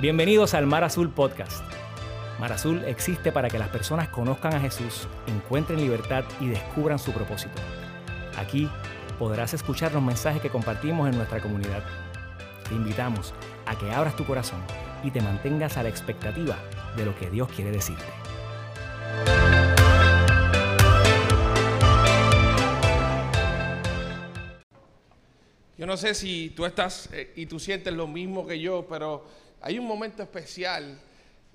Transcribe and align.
Bienvenidos 0.00 0.54
al 0.54 0.64
Mar 0.64 0.84
Azul 0.84 1.10
Podcast. 1.10 1.64
Mar 2.38 2.52
Azul 2.52 2.84
existe 2.84 3.32
para 3.32 3.48
que 3.48 3.58
las 3.58 3.68
personas 3.68 4.08
conozcan 4.08 4.54
a 4.54 4.60
Jesús, 4.60 5.08
encuentren 5.26 5.80
libertad 5.80 6.22
y 6.40 6.46
descubran 6.46 7.00
su 7.00 7.10
propósito. 7.10 7.56
Aquí 8.36 8.68
podrás 9.18 9.54
escuchar 9.54 9.92
los 9.92 10.00
mensajes 10.00 10.40
que 10.40 10.50
compartimos 10.50 11.08
en 11.08 11.16
nuestra 11.16 11.40
comunidad. 11.40 11.82
Te 12.68 12.76
invitamos 12.76 13.34
a 13.66 13.76
que 13.76 13.90
abras 13.90 14.14
tu 14.14 14.24
corazón 14.24 14.62
y 15.02 15.10
te 15.10 15.20
mantengas 15.20 15.76
a 15.78 15.82
la 15.82 15.88
expectativa 15.88 16.56
de 16.96 17.04
lo 17.04 17.16
que 17.16 17.28
Dios 17.28 17.48
quiere 17.48 17.72
decirte. 17.72 18.04
Yo 25.76 25.86
no 25.86 25.96
sé 25.96 26.14
si 26.14 26.50
tú 26.50 26.66
estás 26.66 27.08
eh, 27.12 27.32
y 27.34 27.46
tú 27.46 27.58
sientes 27.58 27.92
lo 27.94 28.06
mismo 28.06 28.46
que 28.46 28.60
yo, 28.60 28.86
pero 28.88 29.24
hay 29.60 29.78
un 29.78 29.86
momento 29.86 30.22
especial, 30.22 30.98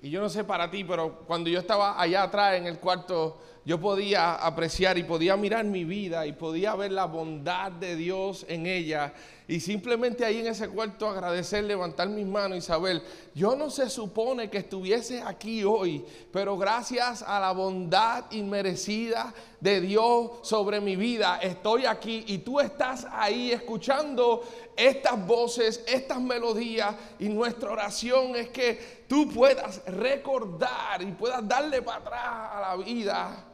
y 0.02 0.10
yo 0.10 0.20
no 0.20 0.28
sé 0.28 0.44
para 0.44 0.70
ti, 0.70 0.84
pero 0.84 1.20
cuando 1.26 1.48
yo 1.48 1.58
estaba 1.58 2.00
allá 2.00 2.24
atrás 2.24 2.56
en 2.56 2.66
el 2.66 2.78
cuarto, 2.78 3.38
yo 3.64 3.80
podía 3.80 4.34
apreciar 4.34 4.98
y 4.98 5.04
podía 5.04 5.36
mirar 5.36 5.64
mi 5.64 5.84
vida 5.84 6.26
y 6.26 6.32
podía 6.32 6.74
ver 6.74 6.92
la 6.92 7.06
bondad 7.06 7.72
de 7.72 7.96
Dios 7.96 8.44
en 8.48 8.66
ella. 8.66 9.14
Y 9.48 9.60
simplemente 9.60 10.24
ahí 10.24 10.40
en 10.40 10.48
ese 10.48 10.68
cuarto 10.68 11.08
agradecer, 11.08 11.64
levantar 11.64 12.08
mis 12.08 12.26
manos 12.26 12.58
y 12.58 12.60
saber, 12.60 13.02
yo 13.34 13.56
no 13.56 13.70
se 13.70 13.88
supone 13.88 14.50
que 14.50 14.58
estuviese 14.58 15.22
aquí 15.22 15.64
hoy, 15.64 16.04
pero 16.30 16.58
gracias 16.58 17.22
a 17.22 17.40
la 17.40 17.52
bondad 17.52 18.24
inmerecida 18.32 19.32
de 19.60 19.80
Dios 19.80 20.32
sobre 20.42 20.80
mi 20.80 20.96
vida, 20.96 21.38
estoy 21.42 21.86
aquí 21.86 22.24
y 22.26 22.38
tú 22.38 22.60
estás 22.60 23.06
ahí 23.10 23.52
escuchando 23.52 24.44
estas 24.76 25.26
voces, 25.26 25.82
estas 25.86 26.20
melodías 26.20 26.94
y 27.18 27.28
nuestra 27.28 27.70
oración 27.70 28.36
es 28.36 28.48
que 28.48 29.04
tú 29.08 29.28
puedas 29.28 29.84
recordar 29.86 31.02
y 31.02 31.12
puedas 31.12 31.46
darle 31.46 31.82
para 31.82 31.98
atrás 31.98 32.50
a 32.52 32.60
la 32.60 32.76
vida 32.84 33.44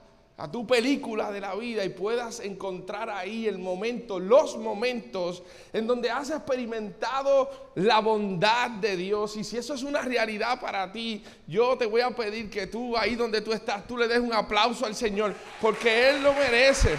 a 0.41 0.51
tu 0.51 0.67
película 0.67 1.31
de 1.31 1.39
la 1.39 1.55
vida 1.55 1.85
y 1.85 1.91
puedas 1.91 2.41
encontrar 2.41 3.11
ahí 3.11 3.47
el 3.47 3.59
momento, 3.59 4.19
los 4.19 4.57
momentos 4.57 5.43
en 5.71 5.87
donde 5.87 6.11
has 6.11 6.31
experimentado 6.31 7.51
la 7.75 8.01
bondad 8.01 8.71
de 8.71 8.97
Dios. 8.97 9.37
Y 9.37 9.45
si 9.45 9.59
eso 9.59 9.75
es 9.75 9.83
una 9.83 10.01
realidad 10.01 10.59
para 10.59 10.91
ti, 10.91 11.23
yo 11.47 11.77
te 11.77 11.85
voy 11.85 12.01
a 12.01 12.09
pedir 12.17 12.49
que 12.49 12.67
tú 12.67 12.97
ahí 12.97 13.17
donde 13.17 13.43
tú 13.43 13.53
estás, 13.53 13.87
tú 13.87 13.99
le 13.99 14.09
des 14.09 14.19
un 14.19 14.33
aplauso 14.33 14.87
al 14.87 14.95
Señor, 14.95 15.35
porque 15.61 16.09
Él 16.09 16.23
lo 16.23 16.33
merece. 16.33 16.97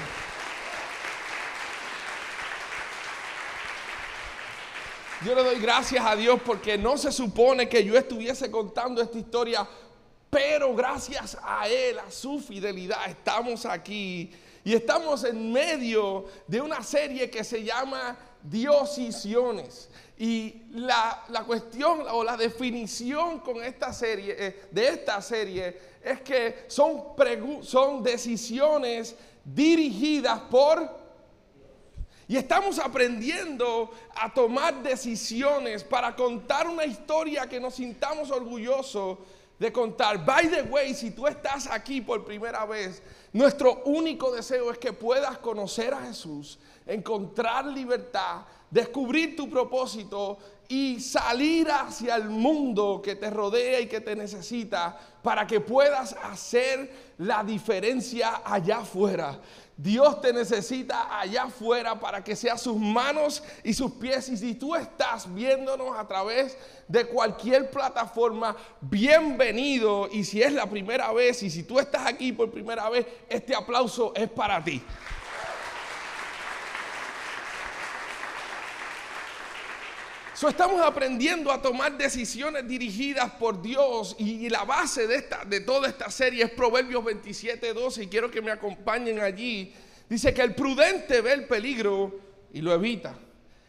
Yo 5.26 5.36
le 5.36 5.44
doy 5.44 5.60
gracias 5.60 6.04
a 6.06 6.16
Dios 6.16 6.40
porque 6.46 6.78
no 6.78 6.98
se 6.98 7.12
supone 7.12 7.70
que 7.70 7.84
yo 7.84 7.96
estuviese 7.96 8.50
contando 8.50 9.02
esta 9.02 9.18
historia 9.18 9.68
pero 10.32 10.74
gracias 10.74 11.38
a 11.44 11.68
Él, 11.68 12.00
a 12.00 12.10
su 12.10 12.40
fidelidad, 12.40 13.06
estamos 13.08 13.66
aquí. 13.66 14.32
Y 14.64 14.74
estamos 14.74 15.26
en 15.26 15.52
medio 15.52 16.26
de 16.48 16.62
una 16.62 16.82
serie 16.82 17.30
que 17.30 17.44
se 17.44 17.64
llama 17.64 18.18
Diosiciones. 18.42 19.90
Y 20.18 20.62
la, 20.72 21.26
cuestión 21.46 22.06
o 22.10 22.24
la 22.24 22.38
definición 22.38 23.40
con 23.40 23.62
esta 23.62 23.92
serie, 23.92 24.36
eh, 24.38 24.62
de 24.72 24.88
esta 24.88 25.22
serie 25.22 25.78
es 26.02 26.22
que 26.22 26.64
son, 26.68 27.04
son 27.62 28.02
decisiones 28.02 29.16
dirigidas 29.44 30.40
por 30.50 31.01
y 32.32 32.38
estamos 32.38 32.80
aprendiendo 32.80 33.92
a 34.16 34.34
tomar 34.34 34.82
decisiones 34.82 35.84
para 35.84 36.16
contar 36.16 36.66
una 36.66 36.86
historia 36.86 37.46
que 37.50 37.60
nos 37.60 37.76
sintamos 37.76 38.32
orgullosos 38.32 39.18
de 39.60 39.70
contar. 39.70 40.24
By 40.24 40.48
the 40.48 40.62
way, 40.62 40.94
si 40.94 41.12
tú 41.12 41.28
estás 41.28 41.68
aquí 41.68 42.00
por 42.00 42.24
primera 42.24 42.66
vez, 42.66 43.04
nuestro 43.34 43.84
único 43.84 44.32
deseo 44.32 44.72
es 44.72 44.78
que 44.78 44.94
puedas 44.94 45.40
conocer 45.40 45.94
a 45.94 46.06
Jesús, 46.06 46.58
encontrar 46.86 47.66
libertad, 47.66 48.44
descubrir 48.70 49.36
tu 49.36 49.50
propósito 49.50 50.38
y 50.70 51.02
salir 51.02 51.70
hacia 51.70 52.16
el 52.16 52.30
mundo 52.30 53.02
que 53.04 53.18
te 53.18 53.30
rodea 53.30 53.82
y 53.82 53.88
que 53.88 54.00
te 54.00 54.16
necesita 54.16 54.98
para 55.22 55.46
que 55.46 55.60
puedas 55.60 56.16
hacer 56.24 57.12
la 57.18 57.44
diferencia 57.44 58.42
allá 58.46 58.78
afuera. 58.78 59.38
Dios 59.82 60.22
te 60.22 60.32
necesita 60.32 61.20
allá 61.20 61.44
afuera 61.44 62.00
para 62.00 62.24
que 62.24 62.36
sea 62.36 62.56
sus 62.56 62.78
manos 62.78 63.44
y 63.64 63.74
sus 63.74 63.94
pies. 63.94 64.30
Y 64.30 64.38
si 64.38 64.54
tú 64.54 64.76
estás 64.76 65.34
viéndonos 65.34 65.98
a 65.98 66.08
través 66.08 66.56
de 66.88 67.06
cualquier 67.08 67.72
plataforma, 67.72 68.56
bienvenido. 68.80 70.08
Y 70.12 70.24
si 70.24 70.40
es 70.44 70.54
la 70.54 70.68
primera 70.68 71.12
vez 71.14 71.42
y 71.42 71.50
si 71.50 71.64
tú 71.64 71.80
estás 71.80 72.06
aquí 72.06 72.32
por 72.32 72.52
primera 72.52 72.90
vez, 72.90 73.08
este 73.28 73.56
aplauso 73.56 74.14
es 74.16 74.30
para 74.30 74.64
ti. 74.64 74.84
Estamos 80.50 80.82
aprendiendo 80.82 81.52
a 81.52 81.62
tomar 81.62 81.98
decisiones 81.98 82.68
dirigidas 82.68 83.32
por 83.34 83.62
Dios 83.62 84.16
y, 84.18 84.50
la 84.50 84.64
base 84.64 85.06
de, 85.06 85.16
esta, 85.16 85.46
de 85.46 85.60
toda 85.60 85.88
esta 85.88 86.10
serie 86.10 86.46
es 86.46 86.52
Proverbios 86.52 87.04
27, 87.04 87.74
12 87.74 88.04
y 88.04 88.08
quiero 88.08 88.32
que 88.32 88.42
me 88.42 88.52
acompañen 88.52 89.20
allí. 89.20 89.74
Dice 90.10 90.34
que 90.34 90.42
el 90.42 90.56
prudente 90.56 91.22
ve 91.22 91.34
el 91.34 91.46
peligro 91.46 92.20
y 92.54 92.62
lo 92.62 92.74
evita. 92.74 93.16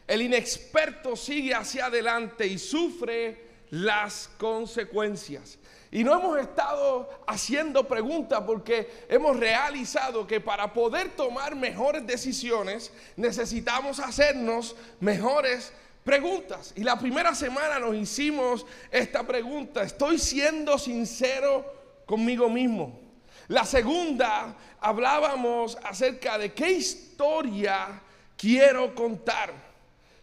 El 0.06 0.22
inexperto 0.22 1.14
sigue 1.14 1.54
hacia 1.54 1.86
adelante 1.86 2.46
y 2.46 2.58
sufre 2.58 3.52
las 3.70 4.30
consecuencias. 4.38 5.58
Y 5.90 6.04
no 6.04 6.18
hemos 6.18 6.38
estado 6.38 7.08
haciendo 7.26 7.86
preguntas 7.86 8.42
porque 8.46 9.04
hemos 9.08 9.38
realizado 9.38 10.26
que 10.26 10.40
para 10.40 10.72
poder 10.72 11.10
tomar 11.10 11.54
mejores 11.54 12.06
decisiones 12.06 12.92
necesitamos 13.16 14.00
hacernos 14.00 14.74
mejores 15.00 15.72
preguntas. 16.04 16.72
Y 16.76 16.82
la 16.82 16.98
primera 16.98 17.34
semana 17.34 17.78
nos 17.78 17.94
hicimos 17.94 18.66
esta 18.90 19.26
pregunta, 19.26 19.82
¿estoy 19.82 20.18
siendo 20.18 20.78
sincero 20.78 21.64
conmigo 22.06 22.48
mismo? 22.48 23.00
La 23.48 23.64
segunda 23.64 24.56
hablábamos 24.80 25.76
acerca 25.82 26.38
de 26.38 26.52
qué 26.52 26.70
historia 26.72 28.00
quiero 28.36 28.94
contar. 28.94 29.52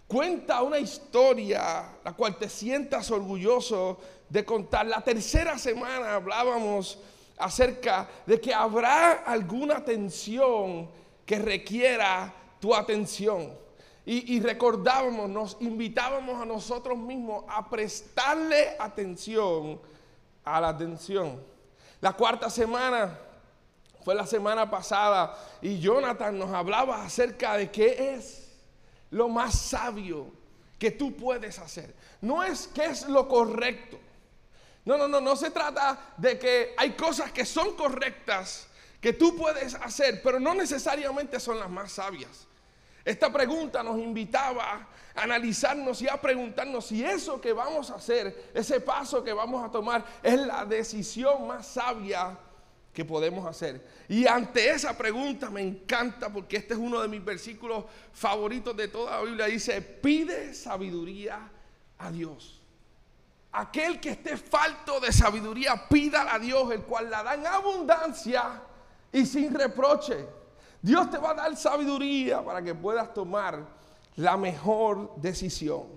Cuenta 0.08 0.64
una 0.64 0.80
historia 0.80 1.98
la 2.04 2.14
cual 2.14 2.38
te 2.38 2.50
sientas 2.50 3.12
orgulloso 3.12 4.00
de 4.28 4.44
contar. 4.44 4.86
La 4.88 5.02
tercera 5.02 5.58
semana 5.58 6.16
hablábamos 6.16 7.00
acerca 7.38 8.10
de 8.26 8.40
que 8.42 8.54
habrá 8.54 9.24
alguna 9.26 9.84
tensión 9.84 10.90
que 11.26 11.38
requiera 11.38 12.34
tu 12.60 12.74
atención. 12.74 13.54
Y, 14.12 14.40
recordábamos, 14.40 15.30
nos 15.30 15.58
invitábamos 15.60 16.42
a 16.42 16.46
nosotros 16.46 16.98
mismos 16.98 17.46
a 17.48 17.70
prestarle 17.70 18.76
atención 18.80 19.80
a 20.44 20.60
la 20.60 20.70
atención. 20.70 21.40
La 22.02 22.14
cuarta 22.14 22.50
semana 22.50 23.20
fue 24.04 24.16
la 24.16 24.26
semana 24.26 24.68
pasada 24.68 25.38
y 25.62 25.80
Jonathan 25.80 26.40
nos 26.40 26.52
hablaba 26.52 27.04
acerca 27.04 27.56
de 27.56 27.70
qué 27.70 28.16
es 28.16 28.50
lo 29.12 29.30
más 29.30 29.54
sabio 29.54 30.32
que 30.80 30.90
tú 30.90 31.16
puedes 31.16 31.60
hacer. 31.60 31.94
No 32.20 32.42
es 32.42 32.68
qué 32.74 32.86
es 32.86 33.08
lo 33.08 33.28
correcto. 33.28 34.00
No, 34.86 34.98
no, 34.98 35.08
no, 35.08 35.22
no 35.22 35.36
se 35.36 35.52
trata 35.52 36.16
de 36.18 36.40
que 36.40 36.74
hay 36.80 36.94
cosas 36.94 37.32
que 37.32 37.46
son 37.46 37.76
correctas 37.76 38.70
que 39.00 39.14
tú 39.14 39.36
puedes 39.36 39.76
hacer, 39.76 40.24
pero 40.24 40.40
no 40.40 40.56
necesariamente 40.56 41.40
son 41.40 41.60
las 41.60 41.70
más 41.70 41.92
sabias. 41.92 42.49
Esta 43.10 43.34
pregunta 43.34 43.82
nos 43.82 43.98
invitaba 43.98 44.88
a 45.16 45.24
analizarnos 45.24 46.00
y 46.04 46.08
a 46.08 46.22
preguntarnos 46.22 46.86
si 46.86 47.04
eso 47.04 47.42
que 47.42 47.54
vamos 47.54 47.90
a 47.90 47.96
hacer, 47.96 48.52
ese 48.54 48.80
paso 48.82 49.24
que 49.24 49.34
vamos 49.34 49.68
a 49.68 49.72
tomar, 49.72 50.06
es 50.22 50.40
la 50.40 50.64
decisión 50.64 51.48
más 51.48 51.66
sabia 51.66 52.38
que 52.94 53.04
podemos 53.04 53.48
hacer. 53.48 53.84
Y 54.08 54.28
ante 54.28 54.70
esa 54.70 54.96
pregunta 54.96 55.50
me 55.50 55.62
encanta 55.62 56.32
porque 56.32 56.58
este 56.58 56.76
es 56.76 56.80
uno 56.80 57.02
de 57.02 57.08
mis 57.08 57.26
versículos 57.26 57.86
favoritos 58.14 58.78
de 58.78 58.90
toda 58.90 59.18
la 59.18 59.24
Biblia. 59.24 59.48
Dice, 59.48 59.82
pide 59.82 60.54
sabiduría 60.54 61.50
a 61.98 62.12
Dios. 62.12 62.62
Aquel 63.54 64.00
que 64.00 64.12
esté 64.12 64.38
falto 64.38 65.00
de 65.00 65.12
sabiduría, 65.12 65.88
pídala 65.90 66.36
a 66.36 66.38
Dios, 66.38 66.72
el 66.72 66.84
cual 66.84 67.10
la 67.10 67.24
da 67.24 67.34
en 67.34 67.48
abundancia 67.48 68.62
y 69.12 69.26
sin 69.26 69.52
reproche. 69.52 70.28
Dios 70.82 71.10
te 71.10 71.18
va 71.18 71.32
a 71.32 71.34
dar 71.36 71.56
sabiduría 71.58 72.44
para 72.44 72.62
que 72.62 72.74
puedas 72.74 73.14
tomar 73.14 73.66
la 74.16 74.38
mejor 74.38 75.16
decisión. 75.18 75.88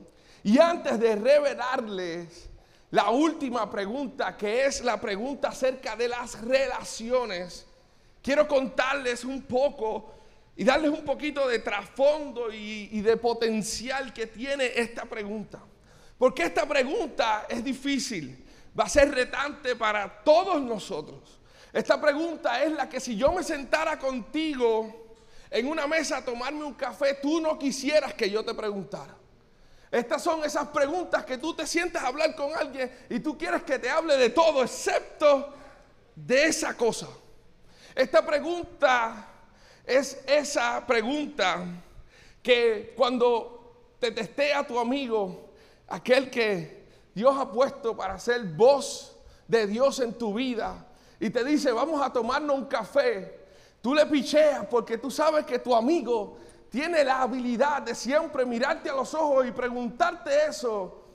Y 0.42 0.58
antes 0.58 0.98
de 0.98 1.16
revelarles 1.16 2.50
la 2.90 3.10
última 3.10 3.70
pregunta, 3.70 4.36
que 4.36 4.66
es 4.66 4.82
la 4.84 5.00
pregunta 5.00 5.48
acerca 5.48 5.96
de 5.96 6.08
las 6.08 6.40
relaciones, 6.42 7.66
quiero 8.22 8.46
contarles 8.46 9.24
un 9.24 9.42
poco 9.42 10.12
y 10.56 10.64
darles 10.64 10.90
un 10.90 11.04
poquito 11.04 11.48
de 11.48 11.60
trasfondo 11.60 12.52
y, 12.52 13.00
de 13.00 13.16
potencial 13.16 14.12
que 14.12 14.26
tiene 14.26 14.72
esta 14.76 15.04
pregunta. 15.06 15.60
Porque 16.18 16.42
esta 16.44 16.66
pregunta 16.66 17.46
es 17.48 17.64
difícil, 17.64 18.44
va 18.78 18.84
a 18.84 18.88
ser 18.88 19.10
retante 19.10 19.74
para 19.74 20.22
todos 20.22 20.60
nosotros. 20.60 21.40
Esta 21.72 22.00
pregunta 22.00 22.62
es 22.62 22.72
la 22.72 22.88
que 22.88 23.00
si 23.00 23.16
yo 23.16 23.32
me 23.32 23.42
sentara 23.42 23.98
contigo 23.98 25.14
en 25.50 25.66
una 25.66 25.86
mesa 25.86 26.18
a 26.18 26.24
tomarme 26.24 26.64
un 26.64 26.74
café, 26.74 27.14
tú 27.14 27.40
no 27.40 27.58
quisieras 27.58 28.12
que 28.14 28.28
yo 28.28 28.44
te 28.44 28.52
preguntara. 28.54 29.16
Estas 29.90 30.22
son 30.22 30.44
esas 30.44 30.68
preguntas 30.68 31.24
que 31.24 31.38
tú 31.38 31.54
te 31.54 31.66
sientas 31.66 32.02
a 32.02 32.08
hablar 32.08 32.34
con 32.34 32.54
alguien 32.54 32.90
y 33.10 33.20
tú 33.20 33.36
quieres 33.36 33.62
que 33.62 33.78
te 33.78 33.90
hable 33.90 34.16
de 34.16 34.30
todo 34.30 34.62
excepto 34.62 35.52
de 36.14 36.46
esa 36.46 36.74
cosa. 36.74 37.08
Esta 37.94 38.24
pregunta 38.24 39.28
es 39.84 40.22
esa 40.26 40.86
pregunta 40.86 41.64
que 42.42 42.94
cuando 42.96 43.96
te 43.98 44.10
testea 44.10 44.66
tu 44.66 44.78
amigo, 44.78 45.50
aquel 45.88 46.30
que 46.30 46.86
Dios 47.14 47.36
ha 47.38 47.50
puesto 47.50 47.96
para 47.96 48.18
ser 48.18 48.44
voz 48.44 49.16
de 49.46 49.66
Dios 49.66 50.00
en 50.00 50.14
tu 50.14 50.32
vida, 50.32 50.86
y 51.22 51.30
te 51.30 51.44
dice, 51.44 51.70
vamos 51.70 52.02
a 52.02 52.12
tomarnos 52.12 52.56
un 52.56 52.64
café, 52.64 53.38
tú 53.80 53.94
le 53.94 54.04
picheas 54.06 54.66
porque 54.66 54.98
tú 54.98 55.08
sabes 55.08 55.46
que 55.46 55.60
tu 55.60 55.72
amigo 55.72 56.36
tiene 56.68 57.04
la 57.04 57.22
habilidad 57.22 57.82
de 57.82 57.94
siempre 57.94 58.44
mirarte 58.44 58.90
a 58.90 58.94
los 58.94 59.14
ojos 59.14 59.46
y 59.46 59.52
preguntarte 59.52 60.32
eso 60.48 61.06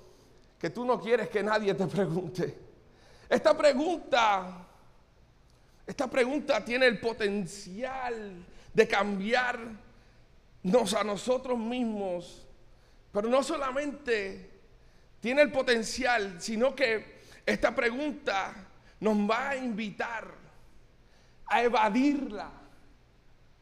que 0.57 0.69
tú 0.69 0.85
no 0.85 0.97
quieres 0.97 1.27
que 1.27 1.43
nadie 1.43 1.73
te 1.73 1.85
pregunte. 1.87 2.57
Esta 3.27 3.57
pregunta, 3.57 4.65
esta 5.85 6.09
pregunta 6.09 6.63
tiene 6.63 6.85
el 6.85 7.01
potencial 7.01 8.45
de 8.73 8.87
cambiarnos 8.87 9.73
a 10.97 11.03
nosotros 11.03 11.59
mismos, 11.59 12.47
pero 13.11 13.27
no 13.27 13.43
solamente 13.43 14.51
tiene 15.19 15.41
el 15.41 15.51
potencial, 15.51 16.37
sino 16.39 16.73
que 16.73 17.17
esta 17.45 17.75
pregunta 17.75 18.66
nos 18.99 19.17
va 19.29 19.49
a 19.49 19.55
invitar 19.55 20.27
a 21.47 21.63
evadirla 21.63 22.51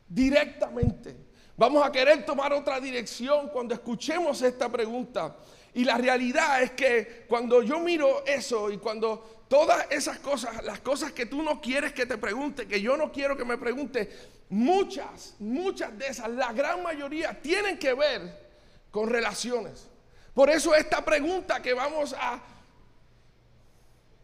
directamente. 0.07 1.15
Vamos 1.57 1.85
a 1.85 1.91
querer 1.91 2.25
tomar 2.25 2.51
otra 2.53 2.79
dirección 2.79 3.49
cuando 3.49 3.73
escuchemos 3.73 4.41
esta 4.41 4.69
pregunta. 4.69 5.37
Y 5.73 5.83
la 5.83 5.97
realidad 5.97 6.61
es 6.61 6.71
que 6.71 7.25
cuando 7.27 7.61
yo 7.61 7.79
miro 7.79 8.25
eso 8.25 8.71
y 8.71 8.77
cuando 8.77 9.45
todas 9.47 9.87
esas 9.89 10.19
cosas, 10.19 10.63
las 10.63 10.79
cosas 10.79 11.11
que 11.11 11.25
tú 11.25 11.43
no 11.43 11.61
quieres 11.61 11.93
que 11.93 12.05
te 12.05 12.17
pregunte, 12.17 12.67
que 12.67 12.81
yo 12.81 12.97
no 12.97 13.11
quiero 13.11 13.37
que 13.37 13.45
me 13.45 13.57
pregunte, 13.57 14.09
muchas, 14.49 15.35
muchas 15.39 15.97
de 15.97 16.07
esas, 16.07 16.29
la 16.29 16.53
gran 16.53 16.81
mayoría 16.81 17.41
tienen 17.41 17.77
que 17.77 17.93
ver 17.93 18.45
con 18.91 19.09
relaciones. 19.09 19.89
Por 20.33 20.49
eso 20.49 20.75
esta 20.75 21.03
pregunta 21.03 21.61
que 21.61 21.73
vamos 21.73 22.15
a 22.17 22.41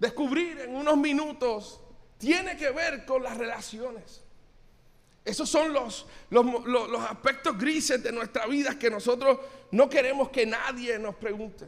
descubrir 0.01 0.59
en 0.61 0.75
unos 0.75 0.97
minutos 0.97 1.79
tiene 2.17 2.57
que 2.57 2.71
ver 2.71 3.05
con 3.05 3.21
las 3.21 3.37
relaciones. 3.37 4.23
Esos 5.23 5.47
son 5.47 5.71
los, 5.71 6.07
los, 6.31 7.01
aspectos 7.03 7.55
grises 7.55 8.01
de 8.01 8.11
nuestra 8.11 8.47
vida 8.47 8.79
que 8.79 8.89
nosotros 8.89 9.37
no 9.69 9.87
queremos 9.87 10.29
que 10.29 10.47
nadie 10.47 10.97
nos 10.97 11.13
pregunte. 11.15 11.67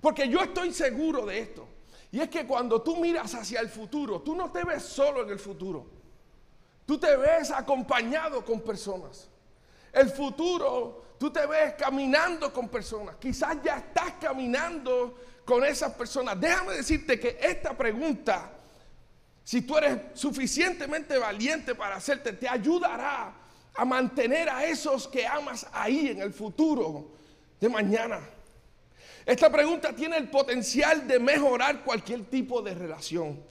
Porque 0.00 0.30
yo 0.30 0.40
estoy 0.40 0.72
seguro 0.72 1.26
de 1.26 1.40
esto. 1.40 1.68
Y 2.10 2.20
es 2.20 2.30
que 2.30 2.46
cuando 2.46 2.80
tú 2.80 2.96
miras 2.96 3.34
hacia 3.34 3.60
el 3.60 3.68
futuro, 3.68 4.22
tú 4.22 4.34
no 4.34 4.50
te 4.50 4.64
ves 4.64 4.82
solo 4.82 5.24
en 5.24 5.28
el 5.28 5.38
futuro. 5.38 5.86
Tú 6.86 6.98
te 6.98 7.18
ves 7.18 7.50
acompañado 7.50 8.42
con 8.46 8.62
personas. 8.62 9.28
El 9.92 10.08
futuro, 10.08 11.02
tú 11.18 11.30
te 11.30 11.46
ves 11.46 11.74
caminando 11.74 12.50
con 12.50 12.70
personas. 12.70 13.16
Quizás 13.16 13.58
ya 13.62 13.76
estás 13.76 14.14
caminando 14.18 15.18
con 15.48 15.64
esas 15.64 15.94
personas. 15.94 16.38
Déjame 16.38 16.74
decirte 16.74 17.18
que 17.18 17.38
esta 17.40 17.74
pregunta, 17.74 18.50
si 19.42 19.62
tú 19.62 19.78
eres 19.78 19.98
suficientemente 20.12 21.16
valiente 21.16 21.74
para 21.74 21.96
hacerte, 21.96 22.34
te 22.34 22.46
ayudará 22.46 23.32
a 23.74 23.84
mantener 23.86 24.50
a 24.50 24.66
esos 24.66 25.08
que 25.08 25.26
amas 25.26 25.66
ahí 25.72 26.08
en 26.08 26.20
el 26.20 26.34
futuro 26.34 27.12
de 27.58 27.66
mañana. 27.70 28.20
Esta 29.24 29.50
pregunta 29.50 29.96
tiene 29.96 30.18
el 30.18 30.28
potencial 30.28 31.08
de 31.08 31.18
mejorar 31.18 31.82
cualquier 31.82 32.26
tipo 32.26 32.60
de 32.60 32.74
relación. 32.74 33.42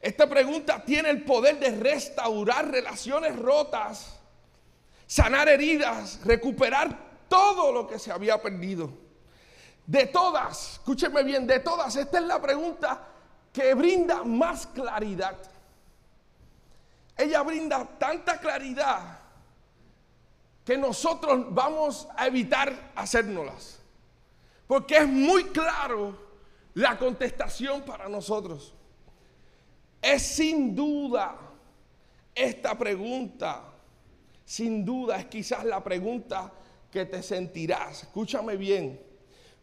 Esta 0.00 0.28
pregunta 0.28 0.84
tiene 0.84 1.10
el 1.10 1.22
poder 1.22 1.60
de 1.60 1.70
restaurar 1.70 2.68
relaciones 2.68 3.36
rotas, 3.36 4.18
sanar 5.06 5.48
heridas, 5.48 6.18
recuperar 6.24 6.98
todo 7.28 7.70
lo 7.70 7.86
que 7.86 8.00
se 8.00 8.10
había 8.10 8.42
perdido. 8.42 9.07
De 9.88 10.04
todas, 10.04 10.74
escúcheme 10.74 11.22
bien, 11.22 11.46
de 11.46 11.60
todas, 11.60 11.96
esta 11.96 12.18
es 12.18 12.24
la 12.24 12.38
pregunta 12.42 13.06
que 13.50 13.72
brinda 13.72 14.22
más 14.22 14.66
claridad. 14.66 15.38
Ella 17.16 17.42
brinda 17.42 17.86
tanta 17.98 18.38
claridad 18.38 19.18
que 20.62 20.76
nosotros 20.76 21.46
vamos 21.54 22.06
a 22.14 22.26
evitar 22.26 22.92
hacérnoslas. 22.96 23.78
Porque 24.66 24.98
es 24.98 25.08
muy 25.08 25.44
claro 25.44 26.14
la 26.74 26.98
contestación 26.98 27.80
para 27.80 28.10
nosotros. 28.10 28.74
Es 30.02 30.20
sin 30.20 30.76
duda 30.76 31.34
esta 32.34 32.76
pregunta, 32.76 33.64
sin 34.44 34.84
duda 34.84 35.16
es 35.16 35.24
quizás 35.28 35.64
la 35.64 35.82
pregunta 35.82 36.52
que 36.92 37.06
te 37.06 37.22
sentirás. 37.22 38.02
Escúchame 38.02 38.58
bien 38.58 39.07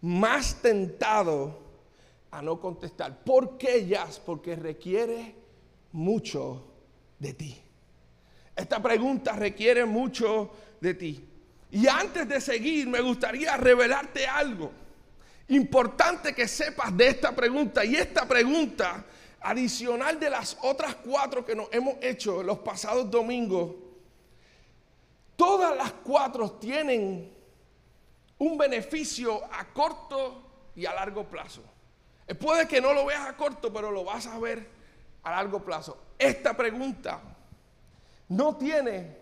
más 0.05 0.61
tentado 0.61 1.57
a 2.29 2.39
no 2.41 2.59
contestar. 2.59 3.23
¿Por 3.23 3.57
qué, 3.57 3.87
Jazz? 3.87 4.21
Porque 4.23 4.55
requiere 4.55 5.33
mucho 5.93 6.63
de 7.17 7.33
ti. 7.33 7.57
Esta 8.55 8.79
pregunta 8.81 9.33
requiere 9.33 9.83
mucho 9.83 10.51
de 10.79 10.93
ti. 10.93 11.27
Y 11.71 11.87
antes 11.87 12.29
de 12.29 12.39
seguir, 12.39 12.87
me 12.87 13.01
gustaría 13.01 13.57
revelarte 13.57 14.27
algo 14.27 14.71
importante 15.47 16.33
que 16.33 16.47
sepas 16.47 16.95
de 16.95 17.07
esta 17.07 17.35
pregunta. 17.35 17.83
Y 17.83 17.95
esta 17.95 18.27
pregunta, 18.27 19.03
adicional 19.41 20.19
de 20.19 20.29
las 20.29 20.55
otras 20.61 20.95
cuatro 20.95 21.43
que 21.43 21.55
nos 21.55 21.67
hemos 21.71 21.95
hecho 22.01 22.43
los 22.43 22.59
pasados 22.59 23.09
domingos, 23.09 23.73
todas 25.35 25.75
las 25.75 25.93
cuatro 25.93 26.51
tienen 26.51 27.34
un 28.45 28.57
beneficio 28.57 29.43
a 29.51 29.65
corto 29.73 30.69
y 30.75 30.85
a 30.85 30.93
largo 30.93 31.27
plazo. 31.27 31.63
Eh, 32.27 32.35
puede 32.35 32.67
que 32.67 32.79
no 32.79 32.93
lo 32.93 33.05
veas 33.05 33.27
a 33.27 33.35
corto, 33.35 33.73
pero 33.73 33.91
lo 33.91 34.03
vas 34.03 34.27
a 34.27 34.37
ver 34.37 34.67
a 35.23 35.31
largo 35.31 35.63
plazo. 35.63 35.97
Esta 36.17 36.55
pregunta 36.55 37.21
no 38.29 38.55
tiene 38.55 39.17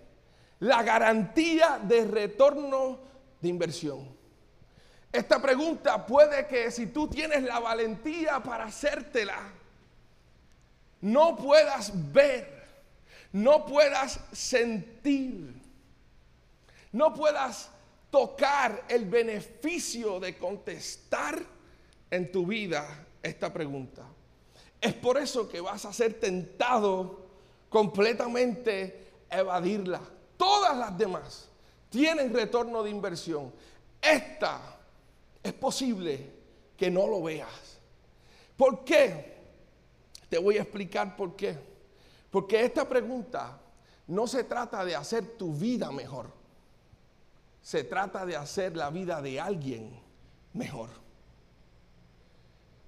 la 0.59 0.83
garantía 0.83 1.79
de 1.81 2.05
retorno 2.05 2.99
de 3.39 3.49
inversión. 3.49 4.13
Esta 5.11 5.41
pregunta 5.41 6.05
puede 6.05 6.47
que 6.47 6.71
si 6.71 6.87
tú 6.87 7.07
tienes 7.07 7.43
la 7.43 7.59
valentía 7.59 8.41
para 8.41 8.65
hacértela, 8.65 9.39
no 11.01 11.35
puedas 11.35 11.91
ver, 12.11 12.65
no 13.31 13.65
puedas 13.65 14.19
sentir, 14.31 15.61
no 16.91 17.13
puedas 17.13 17.72
tocar 18.13 18.85
el 18.89 19.05
beneficio 19.05 20.19
de 20.19 20.37
contestar 20.37 21.43
en 22.11 22.31
tu 22.31 22.45
vida 22.45 23.07
esta 23.23 23.51
pregunta. 23.51 24.05
Es 24.79 24.93
por 24.93 25.17
eso 25.17 25.49
que 25.49 25.59
vas 25.59 25.83
a 25.85 25.91
ser 25.91 26.19
tentado 26.19 27.25
completamente 27.69 29.07
a 29.31 29.39
evadirla. 29.39 29.99
Todas 30.37 30.77
las 30.77 30.95
demás 30.95 31.49
tienen 31.89 32.31
retorno 32.31 32.83
de 32.83 32.91
inversión. 32.91 33.51
Esta 33.99 34.61
es 35.41 35.53
posible 35.53 36.29
que 36.77 36.91
no 36.91 37.07
lo 37.07 37.23
veas. 37.23 37.79
¿Por 38.55 38.85
qué? 38.85 39.37
Te 40.29 40.37
voy 40.37 40.59
a 40.59 40.61
explicar 40.61 41.15
por 41.15 41.35
qué. 41.35 41.57
Porque 42.29 42.63
esta 42.63 42.87
pregunta 42.87 43.59
no 44.05 44.27
se 44.27 44.43
trata 44.43 44.85
de 44.85 44.95
hacer 44.95 45.35
tu 45.35 45.51
vida 45.51 45.91
mejor 45.91 46.42
se 47.63 47.85
trata 47.85 48.25
de 48.25 48.35
hacer 48.35 48.75
la 48.75 48.89
vida 48.89 49.21
de 49.21 49.39
alguien 49.39 49.89
mejor. 50.51 50.89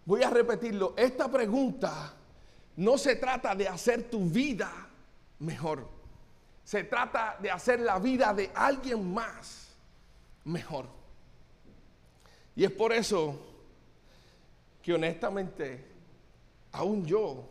Voy 0.03 0.21
a 0.21 0.29
repetirlo, 0.29 0.93
esta 0.97 1.31
pregunta 1.31 2.13
no 2.75 2.97
se 2.97 3.15
trata 3.15 3.55
de 3.55 3.69
hacer 3.69 4.09
tu 4.09 4.29
vida 4.29 4.69
mejor, 5.39 5.87
se 6.63 6.83
trata 6.83 7.37
de 7.41 7.49
hacer 7.49 7.79
la 7.79 7.97
vida 7.99 8.33
de 8.33 8.51
alguien 8.53 9.13
más 9.13 9.69
mejor. 10.43 10.87
Y 12.53 12.65
es 12.65 12.71
por 12.71 12.91
eso 12.91 13.39
que 14.83 14.93
honestamente, 14.93 15.85
aún 16.73 17.05
yo, 17.05 17.49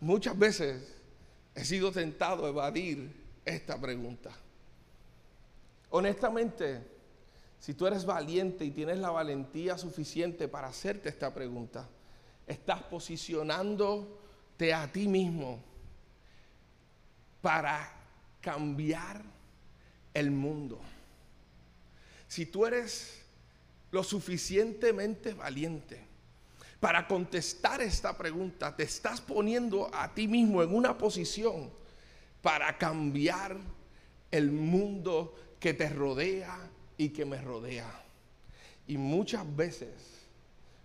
muchas 0.00 0.36
veces 0.38 0.96
he 1.54 1.64
sido 1.66 1.92
tentado 1.92 2.46
a 2.46 2.48
evadir 2.48 3.24
esta 3.44 3.78
pregunta 3.78 4.30
honestamente, 5.94 6.82
si 7.60 7.72
tú 7.72 7.86
eres 7.86 8.04
valiente 8.04 8.64
y 8.64 8.72
tienes 8.72 8.98
la 8.98 9.10
valentía 9.10 9.78
suficiente 9.78 10.48
para 10.48 10.66
hacerte 10.66 11.08
esta 11.08 11.32
pregunta, 11.32 11.88
estás 12.48 12.82
posicionándote 12.82 14.74
a 14.74 14.90
ti 14.90 15.06
mismo 15.06 15.62
para 17.40 17.92
cambiar 18.40 19.22
el 20.12 20.32
mundo. 20.32 20.80
Si 22.26 22.46
tú 22.46 22.66
eres 22.66 23.22
lo 23.92 24.02
suficientemente 24.02 25.32
valiente 25.32 26.04
para 26.80 27.06
contestar 27.06 27.80
esta 27.80 28.18
pregunta, 28.18 28.74
te 28.74 28.82
estás 28.82 29.20
poniendo 29.20 29.94
a 29.94 30.12
ti 30.12 30.26
mismo 30.26 30.60
en 30.60 30.74
una 30.74 30.98
posición 30.98 31.70
para 32.42 32.76
cambiar 32.78 33.56
el 34.32 34.50
mundo 34.50 35.36
que 35.64 35.72
te 35.72 35.88
rodea 35.88 36.58
y 36.98 37.08
que 37.08 37.24
me 37.24 37.40
rodea. 37.40 37.90
Y 38.86 38.98
muchas 38.98 39.46
veces, 39.56 39.94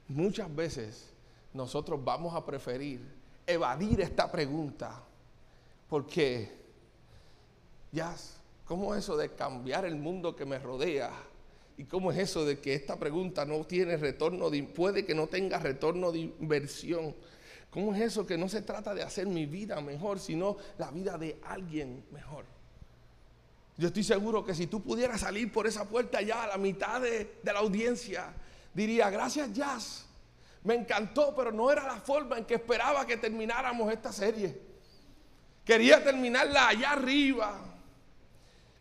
muchas 0.08 0.56
veces 0.56 1.10
nosotros 1.54 2.02
vamos 2.02 2.34
a 2.34 2.46
preferir 2.46 3.02
evadir 3.46 4.00
esta 4.00 4.32
pregunta 4.32 5.04
porque 5.90 6.50
ya, 7.92 8.16
¿cómo 8.64 8.96
es 8.96 9.04
eso 9.04 9.18
de 9.18 9.34
cambiar 9.34 9.84
el 9.84 9.98
mundo 9.98 10.34
que 10.34 10.46
me 10.46 10.58
rodea? 10.58 11.12
¿Y 11.76 11.84
cómo 11.84 12.14
es 12.14 12.18
eso 12.18 12.46
de 12.46 12.62
que 12.62 12.74
esta 12.74 12.98
pregunta 12.98 13.44
no 13.44 13.66
tiene 13.66 13.98
retorno, 13.98 14.50
de, 14.50 14.64
puede 14.64 15.06
que 15.06 15.14
no 15.14 15.28
tenga 15.28 15.60
retorno 15.60 16.10
de 16.14 16.20
inversión? 16.20 17.14
¿Cómo 17.70 17.94
es 17.94 18.00
eso 18.00 18.26
que 18.26 18.38
no 18.38 18.48
se 18.48 18.62
trata 18.62 18.96
de 18.96 19.04
hacer 19.04 19.28
mi 19.28 19.46
vida 19.46 19.82
mejor, 19.82 20.20
sino 20.20 20.56
la 20.78 20.90
vida 20.90 21.18
de 21.18 21.38
alguien 21.44 22.06
mejor? 22.14 22.59
Yo 23.80 23.88
estoy 23.88 24.04
seguro 24.04 24.46
que 24.46 24.54
si 24.54 24.68
tú 24.68 24.84
pudieras 24.84 25.22
salir 25.22 25.52
por 25.52 25.66
esa 25.66 25.86
puerta 25.86 26.22
ya 26.22 26.44
a 26.44 26.48
la 26.48 26.58
mitad 26.58 27.02
de, 27.02 27.40
de 27.42 27.54
la 27.54 27.60
audiencia, 27.60 28.34
diría, 28.74 29.10
gracias 29.10 29.52
Jazz, 29.54 30.06
me 30.64 30.76
encantó, 30.76 31.34
pero 31.36 31.52
no 31.52 31.72
era 31.72 31.88
la 31.88 31.96
forma 31.96 32.38
en 32.38 32.46
que 32.46 32.56
esperaba 32.56 33.08
que 33.08 33.18
termináramos 33.18 33.92
esta 33.92 34.12
serie. 34.12 34.60
Quería 35.64 36.04
terminarla 36.04 36.68
allá 36.68 36.92
arriba, 36.92 37.70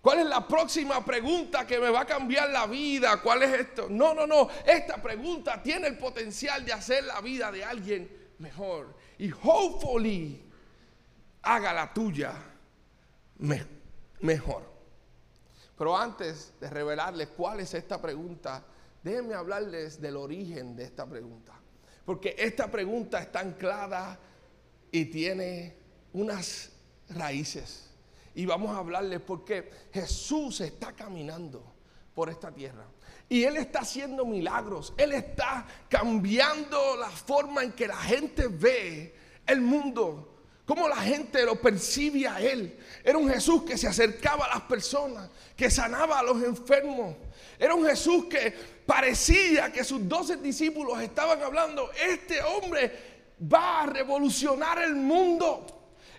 ¿Cuál 0.01 0.21
es 0.21 0.27
la 0.27 0.47
próxima 0.47 1.05
pregunta 1.05 1.67
que 1.67 1.79
me 1.79 1.91
va 1.91 2.01
a 2.01 2.07
cambiar 2.07 2.51
la 2.51 2.67
vida? 2.67 3.21
¿Cuál 3.21 3.43
es 3.43 3.61
esto? 3.61 3.89
No, 3.91 4.15
no, 4.15 4.27
no. 4.27 4.49
Esta 4.65 5.03
pregunta 5.03 5.63
tiene 5.63 5.89
el 5.89 5.99
potencial 5.99 6.65
de 6.65 6.73
hacer 6.73 7.05
la 7.05 7.21
vida 7.21 7.51
de 7.51 7.65
alguien 7.65 8.09
mejor. 8.39 8.97
Y 9.19 9.31
hopefully 9.31 10.41
haga 11.43 11.73
la 11.73 11.93
tuya 11.93 12.33
mejor. 14.21 14.78
Pero 15.79 15.97
antes 15.97 16.53
de 16.61 16.69
revelarles 16.69 17.29
cuál 17.29 17.61
es 17.61 17.73
esta 17.73 18.03
pregunta, 18.03 18.65
déjenme 19.03 19.35
hablarles 19.35 20.01
del 20.01 20.17
origen 20.17 20.75
de 20.75 20.85
esta 20.85 21.07
pregunta. 21.07 21.55
Porque 22.05 22.35
esta 22.37 22.71
pregunta 22.71 23.21
está 23.21 23.41
anclada 23.41 24.19
y 24.91 25.05
tiene 25.07 25.77
unas 26.13 26.73
raíces 27.11 27.89
y 28.39 28.47
vamos 28.47 28.71
a 28.71 28.79
hablarles 28.79 29.21
porque 29.21 29.69
Jesús 29.93 30.61
está 30.61 30.93
caminando 30.93 31.61
por 32.15 32.29
esta 32.29 32.53
tierra. 32.53 32.85
Y 33.29 33.43
Él 33.43 33.57
está 33.57 33.81
haciendo 33.81 34.25
milagros. 34.25 34.95
Él 34.97 35.13
está 35.13 35.67
cambiando 35.89 36.95
la 36.95 37.11
forma 37.11 37.65
en 37.65 37.73
que 37.73 37.89
la 37.89 37.97
gente 37.97 38.47
ve 38.47 39.13
el 39.45 39.61
mundo. 39.61 40.38
Cómo 40.69 40.87
la 40.87 40.97
gente 40.97 41.47
lo 41.47 41.57
percibe 41.57 42.29
a 42.29 42.43
Él. 42.43 42.79
Era 43.03 43.17
un 43.17 43.27
Jesús 43.31 43.63
que 43.63 43.79
se 43.79 43.89
acercaba 43.89 44.45
a 44.45 44.51
las 44.51 44.61
personas, 44.65 45.31
que 45.57 45.71
sanaba 45.71 46.19
a 46.19 46.23
los 46.23 46.43
enfermos. 46.43 47.17
Era 47.59 47.75
un 47.75 47.87
Jesús 47.87 48.27
que 48.27 48.55
parecía 48.85 49.73
que 49.73 49.83
sus 49.83 50.07
doce 50.07 50.37
discípulos 50.37 51.01
estaban 51.01 51.43
hablando, 51.43 51.91
este 51.93 52.43
hombre 52.43 52.93
va 53.51 53.81
a 53.81 53.87
revolucionar 53.87 54.83
el 54.83 54.95
mundo. 54.95 55.65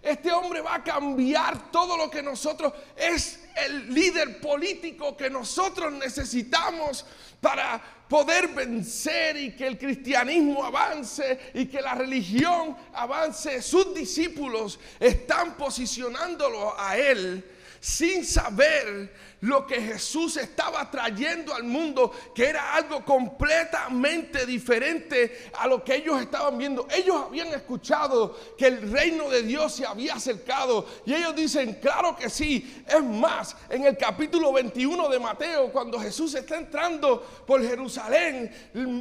Este 0.02 0.32
hombre 0.32 0.62
va 0.62 0.76
a 0.76 0.84
cambiar 0.84 1.72
todo 1.72 1.96
lo 1.96 2.10
que 2.10 2.24
nosotros 2.24 2.74
es 2.98 3.48
el 3.56 3.94
líder 3.94 4.42
político 4.42 5.16
que 5.16 5.30
nosotros 5.30 5.94
necesitamos 5.94 7.06
para 7.40 7.99
poder 8.10 8.48
vencer 8.50 9.38
y 9.38 9.52
que 9.52 9.68
el 9.68 9.78
cristianismo 9.78 10.66
avance 10.66 11.52
y 11.54 11.68
que 11.68 11.80
la 11.80 11.94
religión 11.94 12.76
avance. 12.94 13.62
Sus 13.62 13.94
discípulos 13.94 14.80
están 15.00 15.56
posicionándolo 15.56 16.78
a 16.78 16.98
él 16.98 17.44
sin 17.80 18.26
saber 18.26 19.12
lo 19.42 19.66
que 19.66 19.82
Jesús 19.82 20.36
estaba 20.36 20.92
trayendo 20.92 21.54
al 21.54 21.64
mundo, 21.64 22.12
que 22.36 22.46
era 22.46 22.74
algo 22.74 23.06
completamente 23.06 24.46
diferente 24.46 25.50
a 25.58 25.66
lo 25.66 25.82
que 25.82 25.96
ellos 25.96 26.22
estaban 26.22 26.58
viendo. 26.58 26.88
Ellos 26.92 27.16
habían 27.28 27.48
escuchado 27.50 28.38
que 28.58 28.68
el 28.68 28.92
reino 28.92 29.30
de 29.30 29.44
Dios 29.44 29.74
se 29.74 29.86
había 29.86 30.16
acercado 30.16 30.86
y 31.06 31.14
ellos 31.14 31.36
dicen, 31.36 31.76
claro 31.82 32.18
que 32.18 32.30
sí. 32.30 32.84
Es 32.86 33.02
más, 33.02 33.56
en 33.70 33.86
el 33.86 33.98
capítulo 33.98 34.52
21 34.52 35.08
de 35.08 35.20
Mateo, 35.20 35.72
cuando 35.72 36.00
Jesús 36.00 36.36
está 36.36 36.58
entrando 36.58 37.22
por 37.48 37.66
Jerusalén, 37.66 38.52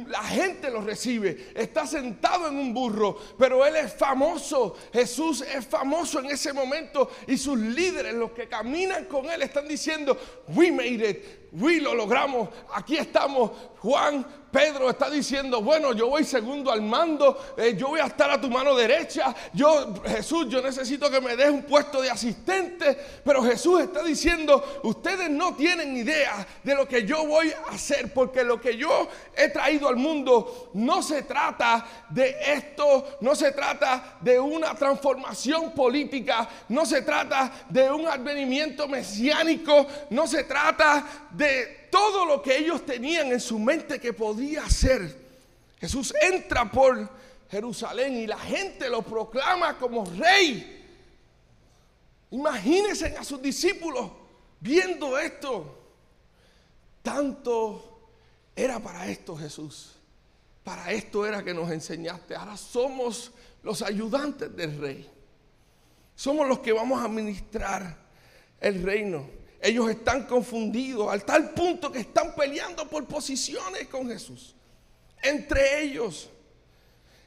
la 0.07 0.23
gente 0.23 0.71
lo 0.71 0.81
recibe. 0.81 1.51
Está 1.53 1.85
sentado 1.85 2.47
en 2.47 2.55
un 2.55 2.73
burro, 2.73 3.17
pero 3.37 3.65
él 3.65 3.75
es 3.75 3.93
famoso. 3.93 4.77
Jesús 4.93 5.41
es 5.41 5.65
famoso 5.65 6.19
en 6.19 6.27
ese 6.27 6.53
momento 6.53 7.11
y 7.27 7.37
sus 7.37 7.59
líderes, 7.59 8.13
los 8.13 8.31
que 8.31 8.47
caminan 8.47 8.68
con 9.07 9.29
él, 9.29 9.41
están 9.41 9.67
diciendo, 9.67 10.17
we 10.55 10.71
made 10.71 11.09
it, 11.09 11.49
we 11.53 11.79
lo 11.79 11.93
logramos, 11.93 12.49
aquí 12.73 12.97
estamos. 12.97 13.51
Juan 13.79 14.25
Pedro 14.51 14.89
está 14.89 15.09
diciendo, 15.09 15.61
bueno, 15.61 15.93
yo 15.93 16.07
voy 16.09 16.23
segundo 16.23 16.71
al 16.71 16.81
mando, 16.81 17.53
eh, 17.57 17.75
yo 17.77 17.89
voy 17.89 17.99
a 17.99 18.07
estar 18.07 18.29
a 18.31 18.41
tu 18.41 18.49
mano 18.49 18.75
derecha, 18.75 19.35
yo, 19.53 19.93
Jesús, 20.05 20.47
yo 20.49 20.61
necesito 20.61 21.09
que 21.09 21.21
me 21.21 21.35
des 21.35 21.49
un 21.49 21.63
puesto 21.63 22.01
de 22.01 22.09
asistente, 22.09 22.97
pero 23.23 23.43
Jesús 23.43 23.81
está 23.81 24.03
diciendo, 24.03 24.81
ustedes 24.83 25.29
no 25.29 25.55
tienen 25.55 25.95
idea 25.95 26.45
de 26.63 26.75
lo 26.75 26.87
que 26.87 27.05
yo 27.05 27.25
voy 27.25 27.51
a 27.51 27.73
hacer, 27.73 28.11
porque 28.13 28.43
lo 28.43 28.59
que 28.59 28.75
yo 28.75 29.07
he 29.35 29.49
traído 29.49 29.87
al 29.87 29.97
mundo 29.97 30.71
no 30.73 31.03
se 31.03 31.23
trata 31.23 31.85
de 32.09 32.35
esto, 32.45 33.17
no 33.21 33.35
se 33.35 33.51
trata 33.51 34.17
de 34.21 34.39
una 34.39 34.73
transformación 34.73 35.71
política, 35.71 36.47
no 36.69 36.85
se 36.85 37.03
trata 37.03 37.51
de 37.69 37.91
un 37.91 38.07
advenimiento 38.07 38.87
mesiánico, 38.87 39.85
no 40.09 40.25
se 40.25 40.43
trata 40.43 41.05
de 41.31 41.78
todo 41.89 42.25
lo 42.25 42.41
que 42.41 42.57
ellos 42.57 42.85
tenían 42.85 43.31
en 43.31 43.39
su 43.39 43.59
mente 43.59 43.99
que 43.99 44.13
podía 44.13 44.69
ser. 44.69 45.15
Jesús 45.79 46.13
entra 46.21 46.69
por 46.69 47.09
Jerusalén 47.49 48.15
y 48.17 48.27
la 48.27 48.37
gente 48.37 48.89
lo 48.89 49.01
proclama 49.01 49.77
como 49.77 50.05
rey. 50.05 50.75
Imagínense 52.31 53.17
a 53.17 53.23
sus 53.23 53.41
discípulos 53.41 54.11
viendo 54.59 55.17
esto. 55.17 55.77
Tanto 57.01 58.09
era 58.55 58.79
para 58.79 59.07
esto 59.07 59.35
Jesús. 59.35 59.95
Para 60.63 60.91
esto 60.91 61.25
era 61.25 61.43
que 61.43 61.53
nos 61.53 61.71
enseñaste. 61.71 62.35
Ahora 62.35 62.57
somos 62.57 63.31
los 63.63 63.81
ayudantes 63.81 64.55
del 64.55 64.77
rey. 64.79 65.09
Somos 66.15 66.47
los 66.47 66.59
que 66.59 66.73
vamos 66.73 67.01
a 67.01 67.05
administrar 67.05 67.97
el 68.59 68.83
reino. 68.83 69.38
Ellos 69.61 69.89
están 69.89 70.25
confundidos 70.25 71.11
al 71.11 71.25
tal 71.25 71.51
punto 71.51 71.91
que 71.91 71.99
están 71.99 72.33
peleando 72.33 72.87
por 72.87 73.05
posiciones 73.05 73.87
con 73.87 74.07
Jesús. 74.07 74.55
Entre 75.21 75.81
ellos. 75.81 76.29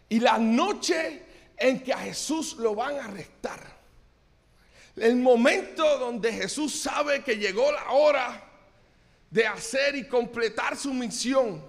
Y 0.09 0.21
la 0.21 0.39
noche 0.39 1.23
en 1.57 1.83
que 1.83 1.93
a 1.93 1.99
Jesús 1.99 2.57
lo 2.57 2.75
van 2.75 2.97
a 2.97 3.05
arrestar. 3.05 3.61
El 4.97 5.17
momento 5.17 5.99
donde 5.99 6.33
Jesús 6.33 6.81
sabe 6.81 7.23
que 7.23 7.37
llegó 7.37 7.71
la 7.71 7.93
hora 7.93 8.49
de 9.31 9.47
hacer 9.47 9.95
y 9.97 10.07
completar 10.07 10.77
su 10.77 10.93
misión. 10.93 11.65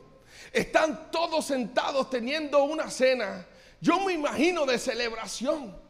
Están 0.52 1.12
todos 1.12 1.46
sentados 1.46 2.10
teniendo 2.10 2.64
una 2.64 2.90
cena. 2.90 3.46
Yo 3.80 4.00
me 4.02 4.14
imagino 4.14 4.66
de 4.66 4.78
celebración. 4.78 5.83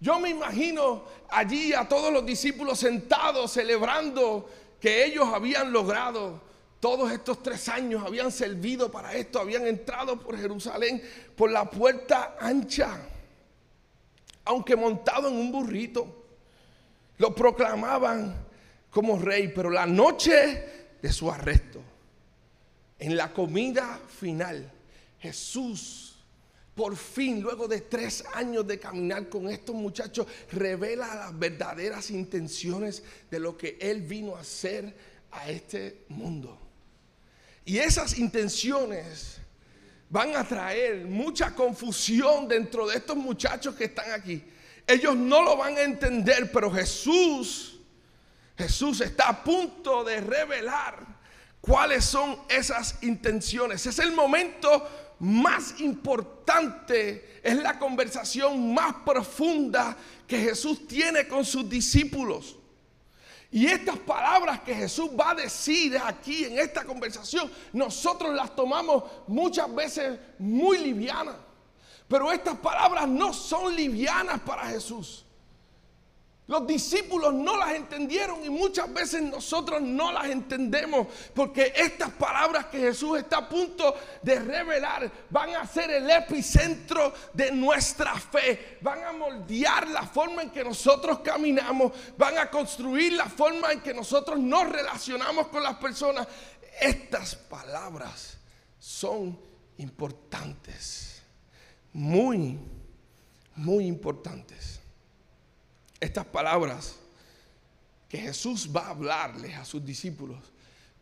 Yo 0.00 0.20
me 0.20 0.30
imagino 0.30 1.04
allí 1.28 1.72
a 1.72 1.88
todos 1.88 2.12
los 2.12 2.24
discípulos 2.24 2.78
sentados 2.78 3.52
celebrando 3.52 4.48
que 4.80 5.04
ellos 5.04 5.28
habían 5.32 5.72
logrado 5.72 6.40
todos 6.80 7.10
estos 7.10 7.42
tres 7.42 7.68
años, 7.68 8.04
habían 8.06 8.30
servido 8.30 8.90
para 8.90 9.14
esto, 9.14 9.40
habían 9.40 9.66
entrado 9.66 10.18
por 10.20 10.38
Jerusalén 10.38 11.02
por 11.36 11.50
la 11.50 11.68
puerta 11.68 12.36
ancha, 12.40 12.96
aunque 14.44 14.76
montado 14.76 15.28
en 15.28 15.34
un 15.34 15.50
burrito. 15.50 16.14
Lo 17.16 17.34
proclamaban 17.34 18.46
como 18.90 19.18
rey, 19.18 19.48
pero 19.48 19.70
la 19.70 19.86
noche 19.86 20.94
de 21.02 21.12
su 21.12 21.30
arresto, 21.30 21.80
en 23.00 23.16
la 23.16 23.32
comida 23.32 24.00
final, 24.08 24.70
Jesús 25.18 26.07
por 26.78 26.96
fin, 26.96 27.42
luego 27.42 27.66
de 27.66 27.80
tres 27.80 28.22
años 28.34 28.64
de 28.64 28.78
caminar 28.78 29.28
con 29.28 29.48
estos 29.48 29.74
muchachos, 29.74 30.28
revela 30.52 31.12
las 31.12 31.36
verdaderas 31.36 32.08
intenciones 32.12 33.02
de 33.28 33.40
lo 33.40 33.58
que 33.58 33.76
Él 33.80 34.02
vino 34.02 34.36
a 34.36 34.42
hacer 34.42 34.94
a 35.32 35.50
este 35.50 36.04
mundo. 36.06 36.56
Y 37.64 37.78
esas 37.78 38.16
intenciones 38.16 39.38
van 40.08 40.36
a 40.36 40.46
traer 40.46 41.04
mucha 41.04 41.52
confusión 41.52 42.46
dentro 42.46 42.86
de 42.86 42.98
estos 42.98 43.16
muchachos 43.16 43.74
que 43.74 43.86
están 43.86 44.12
aquí. 44.12 44.44
Ellos 44.86 45.16
no 45.16 45.42
lo 45.42 45.56
van 45.56 45.76
a 45.76 45.82
entender, 45.82 46.52
pero 46.52 46.70
Jesús, 46.70 47.80
Jesús 48.56 49.00
está 49.00 49.30
a 49.30 49.42
punto 49.42 50.04
de 50.04 50.20
revelar 50.20 51.04
cuáles 51.60 52.04
son 52.04 52.38
esas 52.48 53.02
intenciones. 53.02 53.84
Es 53.84 53.98
el 53.98 54.12
momento 54.12 55.07
más 55.20 55.80
importante, 55.80 57.40
es 57.42 57.56
la 57.56 57.78
conversación 57.78 58.72
más 58.72 58.94
profunda 59.04 59.96
que 60.26 60.38
Jesús 60.38 60.86
tiene 60.86 61.26
con 61.26 61.44
sus 61.44 61.68
discípulos. 61.68 62.56
Y 63.50 63.66
estas 63.66 63.98
palabras 63.98 64.60
que 64.60 64.74
Jesús 64.74 65.10
va 65.18 65.30
a 65.30 65.34
decir 65.34 65.98
aquí 66.04 66.44
en 66.44 66.58
esta 66.58 66.84
conversación, 66.84 67.50
nosotros 67.72 68.34
las 68.34 68.54
tomamos 68.54 69.04
muchas 69.26 69.74
veces 69.74 70.18
muy 70.38 70.78
livianas. 70.78 71.36
Pero 72.06 72.30
estas 72.30 72.58
palabras 72.58 73.08
no 73.08 73.32
son 73.32 73.74
livianas 73.74 74.40
para 74.40 74.66
Jesús. 74.66 75.24
Los 76.48 76.66
discípulos 76.66 77.34
no 77.34 77.58
las 77.58 77.74
entendieron 77.74 78.42
y 78.42 78.48
muchas 78.48 78.90
veces 78.90 79.20
nosotros 79.20 79.82
no 79.82 80.10
las 80.10 80.30
entendemos 80.30 81.06
porque 81.34 81.74
estas 81.76 82.10
palabras 82.12 82.66
que 82.66 82.78
Jesús 82.78 83.18
está 83.18 83.36
a 83.36 83.48
punto 83.48 83.94
de 84.22 84.40
revelar 84.40 85.12
van 85.28 85.54
a 85.54 85.66
ser 85.66 85.90
el 85.90 86.08
epicentro 86.10 87.12
de 87.34 87.52
nuestra 87.52 88.14
fe, 88.14 88.78
van 88.80 89.04
a 89.04 89.12
moldear 89.12 89.88
la 89.88 90.06
forma 90.06 90.40
en 90.40 90.48
que 90.48 90.64
nosotros 90.64 91.18
caminamos, 91.18 91.92
van 92.16 92.38
a 92.38 92.50
construir 92.50 93.12
la 93.12 93.26
forma 93.26 93.70
en 93.72 93.82
que 93.82 93.92
nosotros 93.92 94.38
nos 94.38 94.66
relacionamos 94.70 95.48
con 95.48 95.62
las 95.62 95.76
personas. 95.76 96.26
Estas 96.80 97.34
palabras 97.36 98.38
son 98.78 99.38
importantes, 99.76 101.20
muy, 101.92 102.58
muy 103.54 103.86
importantes. 103.86 104.77
Estas 106.00 106.26
palabras 106.26 106.96
que 108.08 108.18
Jesús 108.18 108.70
va 108.74 108.86
a 108.86 108.90
hablarles 108.90 109.56
a 109.56 109.64
sus 109.64 109.84
discípulos 109.84 110.38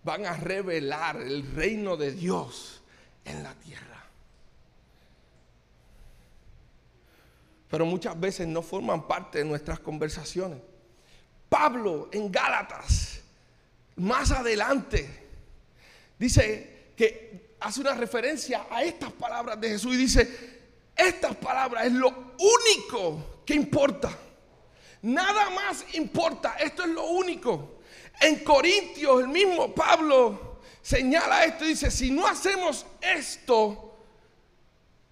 van 0.03 0.25
a 0.25 0.37
revelar 0.37 1.17
el 1.17 1.55
reino 1.55 1.97
de 1.97 2.13
Dios 2.13 2.81
en 3.25 3.43
la 3.43 3.55
tierra. 3.55 4.05
Pero 7.69 7.85
muchas 7.85 8.19
veces 8.19 8.47
no 8.47 8.63
forman 8.63 9.07
parte 9.07 9.39
de 9.39 9.45
nuestras 9.45 9.81
conversaciones. 9.81 10.61
Pablo 11.49 12.09
en 12.13 12.31
Gálatas, 12.31 13.21
más 13.97 14.31
adelante, 14.31 15.29
dice 16.19 16.93
que 16.97 17.57
hace 17.61 17.81
una 17.81 17.95
referencia 17.95 18.67
a 18.71 18.83
estas 18.83 19.13
palabras 19.13 19.61
de 19.61 19.71
Jesús 19.71 19.95
y 19.95 19.99
dice, 19.99 20.57
estas 20.97 21.37
palabras 21.37 21.87
es 21.87 21.93
lo 21.93 22.09
único 22.39 23.43
que 23.45 23.55
importa. 23.55 24.17
Nada 25.07 25.51
más 25.51 25.95
importa, 25.95 26.57
esto 26.57 26.83
es 26.83 26.89
lo 26.89 27.05
único. 27.05 27.79
En 28.21 28.43
Corintios 28.43 29.21
el 29.21 29.29
mismo 29.29 29.73
Pablo 29.73 30.59
señala 30.83 31.45
esto 31.45 31.65
y 31.65 31.69
dice, 31.69 31.93
si 31.93 32.11
no 32.11 32.27
hacemos 32.27 32.85
esto, 33.01 33.97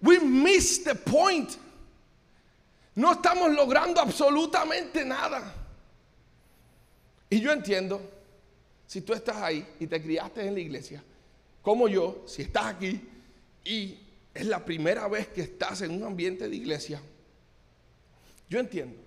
we 0.01 0.19
miss 0.19 0.83
the 0.83 0.95
point. 0.95 1.49
No 2.95 3.13
estamos 3.13 3.53
logrando 3.53 4.01
absolutamente 4.01 5.05
nada. 5.05 5.53
Y 7.29 7.39
yo 7.39 7.53
entiendo, 7.53 8.01
si 8.85 8.99
tú 8.99 9.13
estás 9.13 9.37
ahí 9.37 9.65
y 9.79 9.87
te 9.87 10.03
criaste 10.03 10.45
en 10.45 10.55
la 10.55 10.59
iglesia, 10.59 11.01
como 11.61 11.87
yo, 11.87 12.25
si 12.27 12.41
estás 12.41 12.65
aquí 12.65 13.01
y 13.63 13.97
es 14.33 14.45
la 14.45 14.59
primera 14.65 15.07
vez 15.07 15.29
que 15.29 15.43
estás 15.43 15.83
en 15.83 15.91
un 15.91 16.03
ambiente 16.03 16.49
de 16.49 16.55
iglesia, 16.57 17.01
yo 18.49 18.59
entiendo 18.59 19.05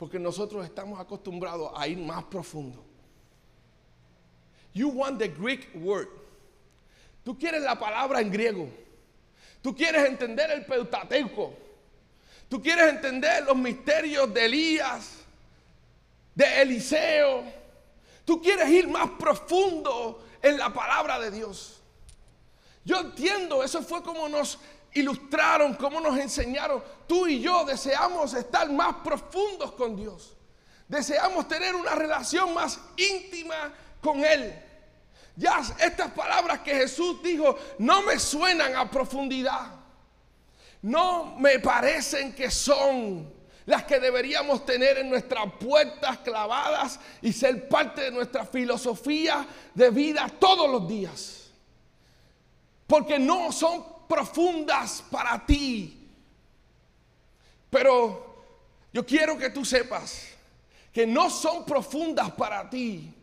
porque 0.00 0.18
nosotros 0.18 0.64
estamos 0.64 0.98
acostumbrados 0.98 1.70
a 1.76 1.86
ir 1.86 1.98
más 1.98 2.24
profundo. 2.24 2.82
You 4.72 4.88
want 4.88 5.18
the 5.18 5.28
Greek 5.28 5.68
word. 5.74 6.08
Tú 7.22 7.38
quieres 7.38 7.60
la 7.60 7.78
palabra 7.78 8.22
en 8.22 8.30
griego. 8.30 8.66
Tú 9.60 9.76
quieres 9.76 10.08
entender 10.08 10.50
el 10.52 10.64
Pentateuco. 10.64 11.52
Tú 12.48 12.62
quieres 12.62 12.94
entender 12.94 13.44
los 13.44 13.54
misterios 13.54 14.32
de 14.32 14.46
Elías, 14.46 15.18
de 16.34 16.62
Eliseo. 16.62 17.44
Tú 18.24 18.40
quieres 18.40 18.70
ir 18.70 18.88
más 18.88 19.10
profundo 19.18 20.24
en 20.40 20.56
la 20.56 20.72
palabra 20.72 21.20
de 21.20 21.30
Dios. 21.30 21.78
Yo 22.86 23.00
entiendo, 23.00 23.62
eso 23.62 23.82
fue 23.82 24.02
como 24.02 24.30
nos 24.30 24.58
ilustraron, 24.94 25.74
cómo 25.74 26.00
nos 26.00 26.18
enseñaron. 26.18 26.82
Tú 27.06 27.26
y 27.26 27.40
yo 27.40 27.64
deseamos 27.64 28.34
estar 28.34 28.70
más 28.70 28.96
profundos 28.96 29.72
con 29.72 29.96
Dios. 29.96 30.36
Deseamos 30.88 31.46
tener 31.46 31.74
una 31.74 31.94
relación 31.94 32.52
más 32.52 32.80
íntima 32.96 33.72
con 34.00 34.24
Él. 34.24 34.52
Ya 35.36 35.62
estas 35.78 36.10
palabras 36.10 36.60
que 36.60 36.74
Jesús 36.74 37.22
dijo 37.22 37.56
no 37.78 38.02
me 38.02 38.18
suenan 38.18 38.76
a 38.76 38.90
profundidad. 38.90 39.80
No 40.82 41.36
me 41.38 41.58
parecen 41.58 42.34
que 42.34 42.50
son 42.50 43.32
las 43.66 43.84
que 43.84 44.00
deberíamos 44.00 44.64
tener 44.64 44.98
en 44.98 45.10
nuestras 45.10 45.44
puertas 45.60 46.18
clavadas 46.18 46.98
y 47.22 47.32
ser 47.32 47.68
parte 47.68 48.02
de 48.02 48.10
nuestra 48.10 48.44
filosofía 48.44 49.46
de 49.74 49.90
vida 49.90 50.28
todos 50.38 50.68
los 50.68 50.88
días. 50.88 51.50
Porque 52.86 53.18
no 53.18 53.52
son 53.52 53.84
profundas 54.10 55.04
para 55.08 55.46
ti. 55.46 55.96
Pero 57.70 58.42
yo 58.92 59.06
quiero 59.06 59.38
que 59.38 59.50
tú 59.50 59.64
sepas 59.64 60.26
que 60.92 61.06
no 61.06 61.30
son 61.30 61.64
profundas 61.64 62.32
para 62.32 62.68
ti 62.68 63.14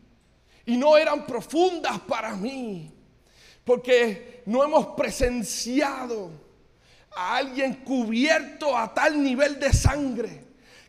y 0.64 0.76
no 0.78 0.96
eran 0.96 1.26
profundas 1.26 2.00
para 2.00 2.34
mí, 2.34 2.90
porque 3.64 4.42
no 4.46 4.64
hemos 4.64 4.86
presenciado 4.88 6.30
a 7.14 7.36
alguien 7.36 7.74
cubierto 7.84 8.74
a 8.74 8.94
tal 8.94 9.22
nivel 9.22 9.60
de 9.60 9.72
sangre 9.74 10.47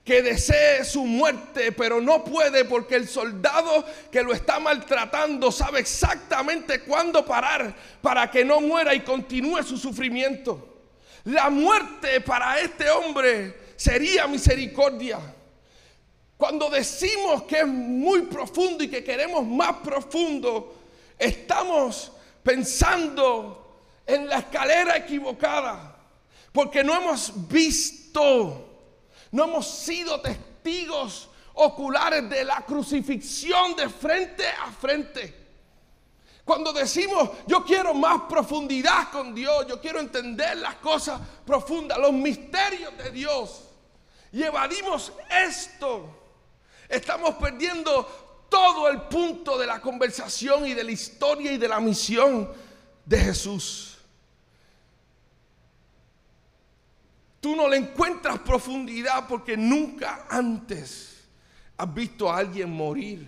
que 0.10 0.24
desee 0.24 0.84
su 0.84 1.06
muerte, 1.06 1.72
pero 1.72 2.02
no 2.02 2.24
puede 2.24 2.66
porque 2.66 2.96
el 2.96 3.08
soldado 3.08 3.86
que 4.12 4.24
lo 4.24 4.34
está 4.34 4.60
maltratando 4.60 5.52
sabe 5.52 5.82
exactamente 5.82 6.80
cuándo 6.82 7.24
parar 7.24 7.76
para 8.02 8.32
que 8.32 8.44
no 8.44 8.60
muera 8.60 8.96
y 8.96 9.02
continúe 9.02 9.62
su 9.62 9.78
sufrimiento. 9.78 10.80
La 11.26 11.52
muerte 11.52 12.22
para 12.22 12.60
este 12.60 12.90
hombre 12.90 13.56
sería 13.76 14.26
misericordia. 14.26 15.20
Cuando 16.36 16.72
decimos 16.72 17.44
que 17.44 17.60
es 17.60 17.68
muy 17.68 18.24
profundo 18.24 18.84
y 18.84 18.88
que 18.88 19.04
queremos 19.04 19.46
más 19.46 19.74
profundo, 19.84 20.76
estamos 21.20 22.14
pensando 22.42 23.84
en 24.08 24.28
la 24.28 24.40
escalera 24.40 24.98
equivocada, 24.98 26.00
porque 26.52 26.84
no 26.84 26.96
hemos 26.96 27.48
visto 27.48 28.69
no 29.32 29.44
hemos 29.46 29.68
sido 29.68 30.20
testigos 30.22 31.30
oculares 31.54 32.30
de 32.30 32.44
la 32.44 32.62
crucifixión 32.66 33.76
de 33.76 33.90
frente 33.90 34.48
a 34.48 34.72
frente. 34.72 35.36
Cuando 36.44 36.74
decimos, 36.74 37.30
yo 37.46 37.64
quiero 37.64 37.94
más 37.94 38.24
profundidad 38.28 39.12
con 39.12 39.36
Dios, 39.36 39.68
yo 39.68 39.80
quiero 39.80 40.00
entender 40.00 40.58
las 40.58 40.76
cosas 40.76 41.22
profundas, 41.46 42.00
los 42.00 42.12
misterios 42.12 42.98
de 42.98 43.12
Dios, 43.12 43.66
y 44.32 44.42
evadimos 44.42 45.12
esto, 45.30 46.10
estamos 46.88 47.36
perdiendo 47.36 48.48
todo 48.50 48.88
el 48.88 49.04
punto 49.04 49.60
de 49.60 49.68
la 49.68 49.80
conversación 49.80 50.66
y 50.66 50.74
de 50.74 50.84
la 50.84 50.92
historia 50.92 51.52
y 51.52 51.58
de 51.58 51.68
la 51.68 51.80
misión 51.80 52.52
de 53.06 53.20
Jesús. 53.20 53.99
Tú 57.40 57.56
no 57.56 57.68
le 57.68 57.78
encuentras 57.78 58.40
profundidad 58.40 59.28
porque 59.28 59.56
nunca 59.56 60.26
antes 60.30 61.28
has 61.78 61.94
visto 61.94 62.30
a 62.30 62.38
alguien 62.38 62.70
morir 62.70 63.28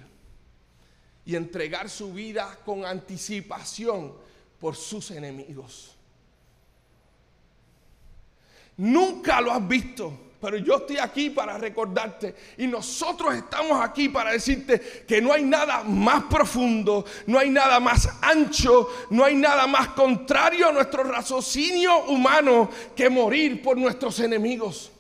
y 1.26 1.36
entregar 1.36 1.90
su 1.90 2.14
vida 2.14 2.58
con 2.66 2.86
anticipación 2.86 4.14
por 4.60 4.76
sus 4.76 5.12
enemigos. 5.12 5.96
Nunca 8.78 9.40
lo 9.40 9.52
has 9.52 9.66
visto. 9.68 10.31
Pero 10.42 10.58
yo 10.58 10.78
estoy 10.78 10.98
aquí 10.98 11.30
para 11.30 11.56
recordarte 11.60 12.34
y 12.58 12.66
nosotros 12.66 13.36
estamos 13.36 13.80
aquí 13.80 14.10
para 14.10 14.32
decirte 14.32 15.06
que 15.08 15.22
no 15.22 15.32
hay 15.32 15.44
nada 15.44 15.84
más 15.84 16.24
profundo, 16.24 17.06
no 17.28 17.38
hay 17.38 17.52
nada 17.52 17.80
más 17.80 18.10
ancho, 18.22 18.90
no 19.12 19.24
hay 19.24 19.36
nada 19.36 19.68
más 19.68 19.90
contrario 19.90 20.70
a 20.70 20.72
nuestro 20.72 21.04
raciocinio 21.04 22.06
humano 22.06 22.72
que 22.96 23.08
morir 23.08 23.62
por 23.62 23.78
nuestros 23.78 24.20
enemigos. 24.20 24.92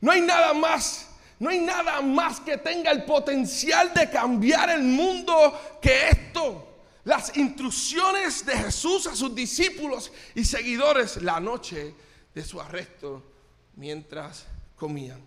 No 0.00 0.12
hay 0.12 0.20
nada 0.20 0.54
más, 0.54 1.08
no 1.40 1.50
hay 1.50 1.58
nada 1.58 2.00
más 2.00 2.38
que 2.38 2.58
tenga 2.58 2.92
el 2.92 3.04
potencial 3.04 3.92
de 3.92 4.08
cambiar 4.08 4.70
el 4.70 4.84
mundo 4.84 5.78
que 5.82 6.08
esto. 6.10 6.68
las 7.04 7.36
instrucciones 7.36 8.46
de 8.46 8.56
Jesús 8.56 9.08
a 9.08 9.16
sus 9.16 9.34
discípulos 9.34 10.12
y 10.36 10.44
seguidores 10.44 11.20
la 11.20 11.40
noche 11.40 11.96
de 12.32 12.44
su 12.44 12.60
arresto 12.60 13.31
mientras 13.76 14.46
comían. 14.76 15.20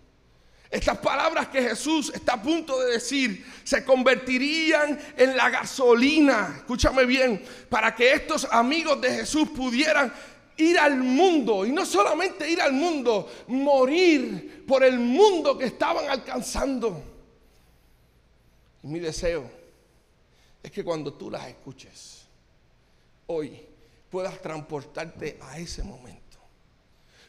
Estas 0.70 0.98
palabras 0.98 1.48
que 1.48 1.62
Jesús 1.62 2.10
está 2.12 2.34
a 2.34 2.42
punto 2.42 2.80
de 2.80 2.92
decir 2.92 3.46
se 3.62 3.84
convertirían 3.84 4.98
en 5.16 5.36
la 5.36 5.48
gasolina, 5.48 6.54
escúchame 6.58 7.04
bien, 7.04 7.42
para 7.68 7.94
que 7.94 8.12
estos 8.12 8.46
amigos 8.50 9.00
de 9.00 9.10
Jesús 9.10 9.48
pudieran 9.50 10.12
ir 10.56 10.78
al 10.78 10.96
mundo 10.96 11.64
y 11.64 11.72
no 11.72 11.86
solamente 11.86 12.50
ir 12.50 12.60
al 12.60 12.72
mundo, 12.72 13.30
morir 13.48 14.64
por 14.66 14.82
el 14.82 14.98
mundo 14.98 15.56
que 15.56 15.66
estaban 15.66 16.08
alcanzando. 16.08 17.02
Y 18.82 18.86
mi 18.88 18.98
deseo 18.98 19.48
es 20.62 20.70
que 20.70 20.82
cuando 20.82 21.12
tú 21.14 21.30
las 21.30 21.46
escuches, 21.46 22.26
hoy 23.26 23.60
puedas 24.10 24.40
transportarte 24.40 25.38
a 25.42 25.58
ese 25.58 25.82
momento, 25.82 26.25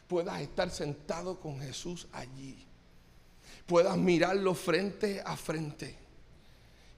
puedas 0.08 0.40
estar 0.40 0.70
sentado 0.70 1.38
con 1.38 1.60
Jesús 1.60 2.08
allí 2.12 2.68
puedas 3.68 3.98
mirarlo 3.98 4.54
frente 4.54 5.20
a 5.24 5.36
frente. 5.36 5.94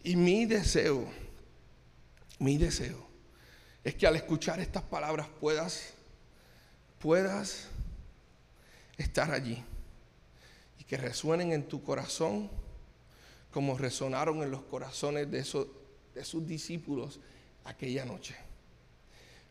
Y 0.04 0.16
mi 0.16 0.46
deseo, 0.46 1.04
mi 2.38 2.56
deseo, 2.56 3.06
es 3.82 3.96
que 3.96 4.06
al 4.06 4.16
escuchar 4.16 4.60
estas 4.60 4.84
palabras 4.84 5.26
puedas, 5.40 5.92
puedas 7.00 7.66
estar 8.96 9.32
allí 9.32 9.62
y 10.78 10.84
que 10.84 10.96
resuenen 10.96 11.52
en 11.52 11.66
tu 11.66 11.82
corazón 11.82 12.48
como 13.50 13.76
resonaron 13.76 14.42
en 14.42 14.52
los 14.52 14.62
corazones 14.62 15.28
de, 15.28 15.40
esos, 15.40 15.66
de 16.14 16.24
sus 16.24 16.46
discípulos 16.46 17.18
aquella 17.64 18.04
noche. 18.04 18.36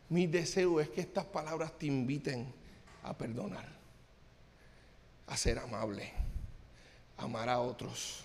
Mi 0.08 0.26
deseo 0.26 0.80
es 0.80 0.88
que 0.88 1.02
estas 1.02 1.26
palabras 1.26 1.78
te 1.78 1.86
inviten 1.86 2.59
a 3.02 3.16
perdonar, 3.16 3.68
a 5.26 5.36
ser 5.36 5.58
amable 5.58 6.12
amar 7.20 7.48
a 7.48 7.60
otros, 7.60 8.22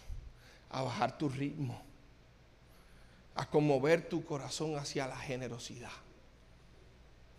a 0.69 0.81
bajar 0.81 1.17
tu 1.17 1.29
ritmo, 1.29 1.81
a 3.35 3.49
conmover 3.49 4.07
tu 4.07 4.25
corazón 4.25 4.77
hacia 4.77 5.07
la 5.07 5.17
generosidad. 5.17 5.91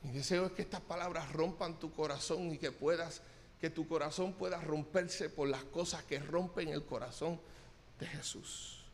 Mi 0.02 0.12
deseo 0.12 0.46
es 0.46 0.52
que 0.52 0.62
estas 0.62 0.82
palabras 0.82 1.32
rompan 1.32 1.78
tu 1.78 1.92
corazón 1.92 2.52
y 2.52 2.58
que 2.58 2.70
puedas, 2.70 3.22
que 3.60 3.70
tu 3.70 3.88
corazón 3.88 4.34
pueda 4.34 4.60
romperse 4.60 5.30
por 5.30 5.48
las 5.48 5.64
cosas 5.64 6.04
que 6.04 6.18
rompen 6.18 6.68
el 6.68 6.84
corazón 6.84 7.40
de 7.98 8.06
Jesús. 8.06 8.84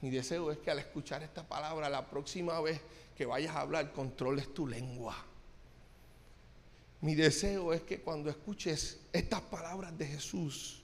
Mi 0.00 0.10
deseo 0.10 0.50
es 0.50 0.58
que 0.58 0.70
al 0.70 0.78
escuchar 0.78 1.22
esta 1.22 1.46
palabra, 1.46 1.88
la 1.88 2.08
próxima 2.08 2.60
vez 2.60 2.80
que 3.16 3.26
vayas 3.26 3.54
a 3.54 3.60
hablar, 3.60 3.92
controles 3.92 4.52
tu 4.54 4.66
lengua. 4.66 5.14
Mi 7.00 7.14
deseo 7.14 7.72
es 7.72 7.82
que 7.82 8.00
cuando 8.00 8.28
escuches 8.28 9.00
estas 9.12 9.40
palabras 9.42 9.96
de 9.96 10.06
Jesús, 10.06 10.82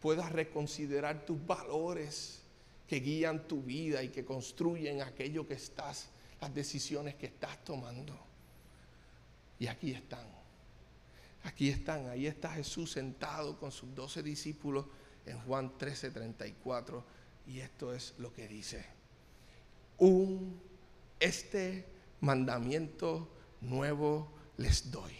puedas 0.00 0.32
reconsiderar 0.32 1.26
tus 1.26 1.44
valores 1.46 2.40
que 2.88 3.00
guían 3.00 3.46
tu 3.46 3.62
vida 3.62 4.02
y 4.02 4.08
que 4.08 4.24
construyen 4.24 5.02
aquello 5.02 5.46
que 5.46 5.54
estás, 5.54 6.08
las 6.40 6.54
decisiones 6.54 7.14
que 7.14 7.26
estás 7.26 7.62
tomando. 7.64 8.18
Y 9.58 9.66
aquí 9.66 9.92
están. 9.92 10.26
Aquí 11.44 11.68
están. 11.68 12.08
Ahí 12.08 12.26
está 12.26 12.50
Jesús 12.50 12.92
sentado 12.92 13.58
con 13.58 13.70
sus 13.70 13.94
doce 13.94 14.22
discípulos 14.22 14.86
en 15.26 15.38
Juan 15.40 15.76
13, 15.76 16.10
34. 16.10 17.04
Y 17.46 17.60
esto 17.60 17.92
es 17.92 18.14
lo 18.18 18.32
que 18.32 18.48
dice. 18.48 18.84
Un, 19.98 20.60
este 21.20 21.86
mandamiento 22.20 23.28
nuevo 23.60 24.32
les 24.56 24.90
doy. 24.90 25.12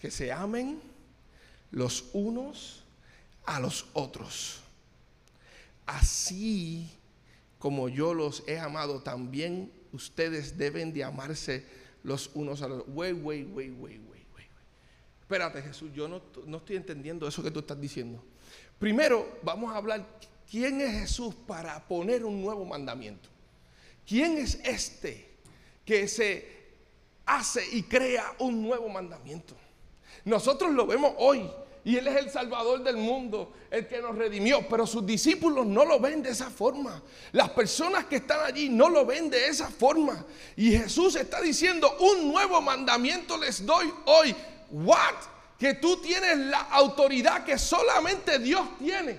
Que 0.00 0.10
se 0.10 0.32
amen 0.32 0.80
los 1.70 2.06
unos 2.12 2.84
a 3.44 3.60
los 3.60 3.86
otros. 3.92 4.60
Así 5.86 6.90
como 7.58 7.88
yo 7.88 8.14
los 8.14 8.42
he 8.46 8.58
amado, 8.58 9.02
también 9.02 9.72
ustedes 9.92 10.58
deben 10.58 10.92
de 10.92 11.04
amarse 11.04 11.64
los 12.02 12.30
unos 12.34 12.62
a 12.62 12.68
los 12.68 12.80
otros. 12.80 12.94
Wait, 12.96 13.16
wait, 13.22 13.48
wait, 13.52 13.72
wait, 13.78 14.00
wait. 14.08 14.26
Espérate, 15.26 15.60
Jesús, 15.60 15.90
yo 15.92 16.06
no, 16.06 16.22
no 16.46 16.58
estoy 16.58 16.76
entendiendo 16.76 17.26
eso 17.26 17.42
que 17.42 17.50
tú 17.50 17.58
estás 17.58 17.80
diciendo. 17.80 18.22
Primero, 18.78 19.40
vamos 19.42 19.74
a 19.74 19.76
hablar 19.76 20.06
quién 20.48 20.80
es 20.80 20.92
Jesús 21.00 21.34
para 21.34 21.84
poner 21.84 22.24
un 22.24 22.40
nuevo 22.40 22.64
mandamiento. 22.64 23.28
¿Quién 24.06 24.38
es 24.38 24.60
este 24.62 25.28
que 25.84 26.06
se 26.06 26.46
hace 27.24 27.66
y 27.72 27.82
crea 27.82 28.36
un 28.38 28.62
nuevo 28.62 28.88
mandamiento? 28.88 29.56
Nosotros 30.26 30.72
lo 30.72 30.86
vemos 30.86 31.14
hoy 31.18 31.48
y 31.84 31.96
Él 31.96 32.08
es 32.08 32.16
el 32.16 32.30
Salvador 32.30 32.82
del 32.82 32.96
mundo, 32.96 33.52
el 33.70 33.86
que 33.86 34.02
nos 34.02 34.16
redimió. 34.16 34.66
Pero 34.68 34.88
sus 34.88 35.06
discípulos 35.06 35.64
no 35.64 35.84
lo 35.84 36.00
ven 36.00 36.20
de 36.20 36.30
esa 36.30 36.50
forma. 36.50 37.00
Las 37.30 37.50
personas 37.50 38.06
que 38.06 38.16
están 38.16 38.40
allí 38.40 38.68
no 38.68 38.88
lo 38.88 39.06
ven 39.06 39.30
de 39.30 39.46
esa 39.46 39.70
forma. 39.70 40.26
Y 40.56 40.72
Jesús 40.72 41.14
está 41.14 41.40
diciendo, 41.40 41.96
un 42.00 42.32
nuevo 42.32 42.60
mandamiento 42.60 43.38
les 43.38 43.64
doy 43.64 43.88
hoy. 44.06 44.34
¿What? 44.72 45.14
Que 45.56 45.74
tú 45.74 45.98
tienes 45.98 46.36
la 46.38 46.62
autoridad 46.72 47.44
que 47.44 47.56
solamente 47.56 48.40
Dios 48.40 48.66
tiene. 48.80 49.16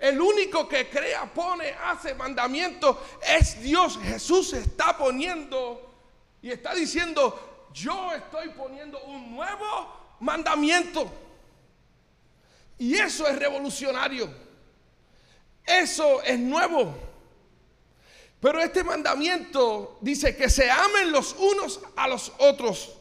El 0.00 0.20
único 0.20 0.66
que 0.66 0.88
crea, 0.88 1.32
pone, 1.32 1.72
hace 1.84 2.12
mandamiento 2.14 3.00
es 3.38 3.62
Dios. 3.62 4.00
Jesús 4.02 4.52
está 4.54 4.98
poniendo 4.98 5.94
y 6.42 6.50
está 6.50 6.74
diciendo, 6.74 7.68
yo 7.72 8.10
estoy 8.12 8.48
poniendo 8.48 9.00
un 9.04 9.36
nuevo 9.36 9.99
mandamiento. 10.20 11.10
Y 12.78 12.96
eso 12.96 13.26
es 13.26 13.36
revolucionario. 13.38 14.32
Eso 15.66 16.22
es 16.22 16.38
nuevo. 16.38 16.94
Pero 18.40 18.60
este 18.60 18.82
mandamiento 18.82 19.98
dice 20.00 20.34
que 20.34 20.48
se 20.48 20.70
amen 20.70 21.12
los 21.12 21.34
unos 21.34 21.80
a 21.94 22.08
los 22.08 22.32
otros. 22.38 22.96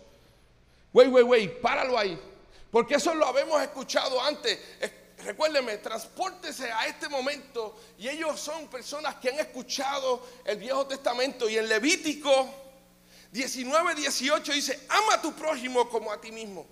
Wey, 0.92 1.08
wey, 1.08 1.24
wey, 1.24 1.48
páralo 1.62 1.98
ahí. 1.98 2.20
Porque 2.72 2.96
eso 2.96 3.14
lo 3.14 3.26
habíamos 3.26 3.62
escuchado 3.62 4.22
antes. 4.22 4.60
Recuérdeme, 5.24 5.78
transpórtese 5.78 6.72
a 6.72 6.88
este 6.88 7.08
momento. 7.08 7.80
Y 7.98 8.10
ellos 8.10 8.40
son 8.40 8.68
personas 8.68 9.16
que 9.16 9.30
han 9.30 9.40
escuchado 9.40 10.26
el 10.44 10.58
Viejo 10.58 10.86
Testamento. 10.88 11.48
Y 11.48 11.58
en 11.58 11.70
Levítico 11.70 12.50
19, 13.32 13.96
18 13.96 14.52
dice: 14.52 14.86
Ama 14.90 15.16
a 15.16 15.22
tu 15.22 15.34
prójimo 15.34 15.88
como 15.90 16.12
a 16.12 16.20
ti 16.20 16.32
mismo. 16.32 16.68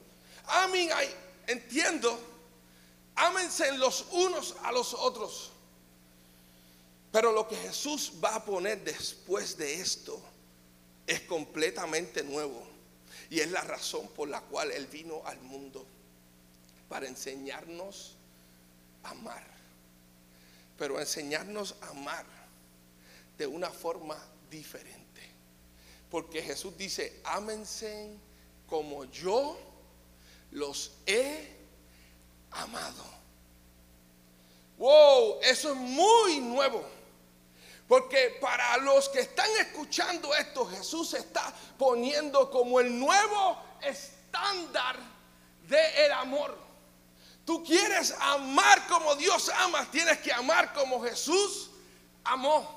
Amén, 0.48 0.90
entiendo. 1.46 2.20
Ámense 3.16 3.76
los 3.78 4.06
unos 4.12 4.56
a 4.64 4.72
los 4.72 4.94
otros. 4.94 5.52
Pero 7.12 7.32
lo 7.32 7.48
que 7.48 7.56
Jesús 7.56 8.14
va 8.24 8.36
a 8.36 8.46
poner 8.46 8.84
después 8.84 9.58
de 9.58 9.76
esto 9.76 10.22
es 11.06 11.22
completamente 11.22 12.24
nuevo. 12.24 12.64
Y 13.30 13.40
es 13.40 13.52
la 13.52 13.62
razón 13.62 14.08
por 14.10 14.30
la 14.30 14.42
cual 14.42 14.72
Él 14.72 14.88
vino 14.88 15.22
al 15.26 15.40
mundo. 15.42 15.86
Para 16.88 17.08
enseñarnos 17.08 18.16
a 19.04 19.12
amar. 19.12 19.46
Pero 20.78 21.00
enseñarnos 21.00 21.76
a 21.82 21.90
amar 21.90 22.26
de 23.38 23.48
una 23.48 23.70
forma 23.70 24.18
diferente. 24.50 25.22
Porque 26.10 26.42
Jesús 26.42 26.78
dice, 26.78 27.20
ámense 27.24 28.16
como 28.68 29.06
yo 29.06 29.58
los 30.52 30.92
he 31.06 31.56
amado. 32.52 33.04
Wow, 34.78 35.40
eso 35.42 35.72
es 35.72 35.76
muy 35.78 36.40
nuevo. 36.40 36.84
Porque 37.88 38.38
para 38.42 38.78
los 38.78 39.08
que 39.10 39.22
están 39.22 39.50
escuchando 39.60 40.36
esto, 40.36 40.66
Jesús 40.66 41.14
está 41.14 41.54
poniendo 41.78 42.52
como 42.52 42.80
el 42.80 43.00
nuevo 43.00 43.58
estándar 43.82 44.98
del 45.68 45.96
el 45.96 46.12
amor. 46.12 46.58
Tú 47.46 47.64
quieres 47.64 48.14
amar 48.20 48.88
como 48.88 49.16
Dios 49.16 49.50
ama, 49.50 49.90
tienes 49.90 50.18
que 50.18 50.34
amar 50.34 50.74
como 50.74 51.02
Jesús 51.02 51.70
amó. 52.26 52.76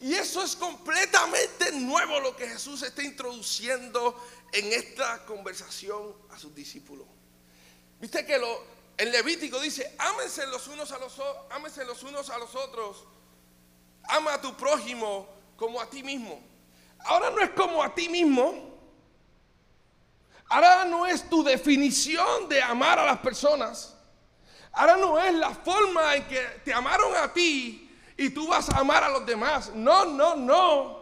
Y 0.00 0.14
eso 0.14 0.42
es 0.42 0.56
completamente 0.56 1.72
nuevo 1.72 2.20
lo 2.20 2.36
que 2.36 2.48
Jesús 2.48 2.82
está 2.82 3.02
introduciendo 3.02 4.16
en 4.52 4.72
esta 4.72 5.24
conversación 5.26 6.14
a 6.30 6.38
sus 6.38 6.54
discípulos. 6.54 7.06
Viste 8.00 8.24
que 8.24 8.38
lo, 8.38 8.64
el 8.96 9.10
Levítico 9.12 9.60
dice, 9.60 9.94
ámense 9.98 10.46
los 10.46 10.66
unos 10.68 10.90
a 10.92 10.98
los, 10.98 11.20
ámense 11.50 11.84
los 11.84 12.02
unos 12.02 12.30
a 12.30 12.38
los 12.38 12.54
otros. 12.54 13.04
Ama 14.04 14.34
a 14.34 14.40
tu 14.40 14.56
prójimo 14.56 15.28
como 15.56 15.80
a 15.80 15.88
ti 15.88 16.02
mismo. 16.02 16.40
Ahora 17.00 17.30
no 17.30 17.40
es 17.40 17.50
como 17.50 17.82
a 17.82 17.94
ti 17.94 18.08
mismo. 18.08 18.68
Ahora 20.48 20.84
no 20.84 21.06
es 21.06 21.28
tu 21.28 21.44
definición 21.44 22.48
de 22.48 22.62
amar 22.62 22.98
a 22.98 23.04
las 23.04 23.18
personas. 23.18 23.94
Ahora 24.72 24.96
no 24.96 25.18
es 25.18 25.34
la 25.34 25.50
forma 25.50 26.16
en 26.16 26.26
que 26.26 26.40
te 26.64 26.72
amaron 26.72 27.14
a 27.16 27.32
ti 27.32 27.90
y 28.16 28.30
tú 28.30 28.48
vas 28.48 28.68
a 28.70 28.78
amar 28.78 29.04
a 29.04 29.08
los 29.10 29.26
demás. 29.26 29.72
No, 29.74 30.06
no, 30.06 30.34
no. 30.34 30.97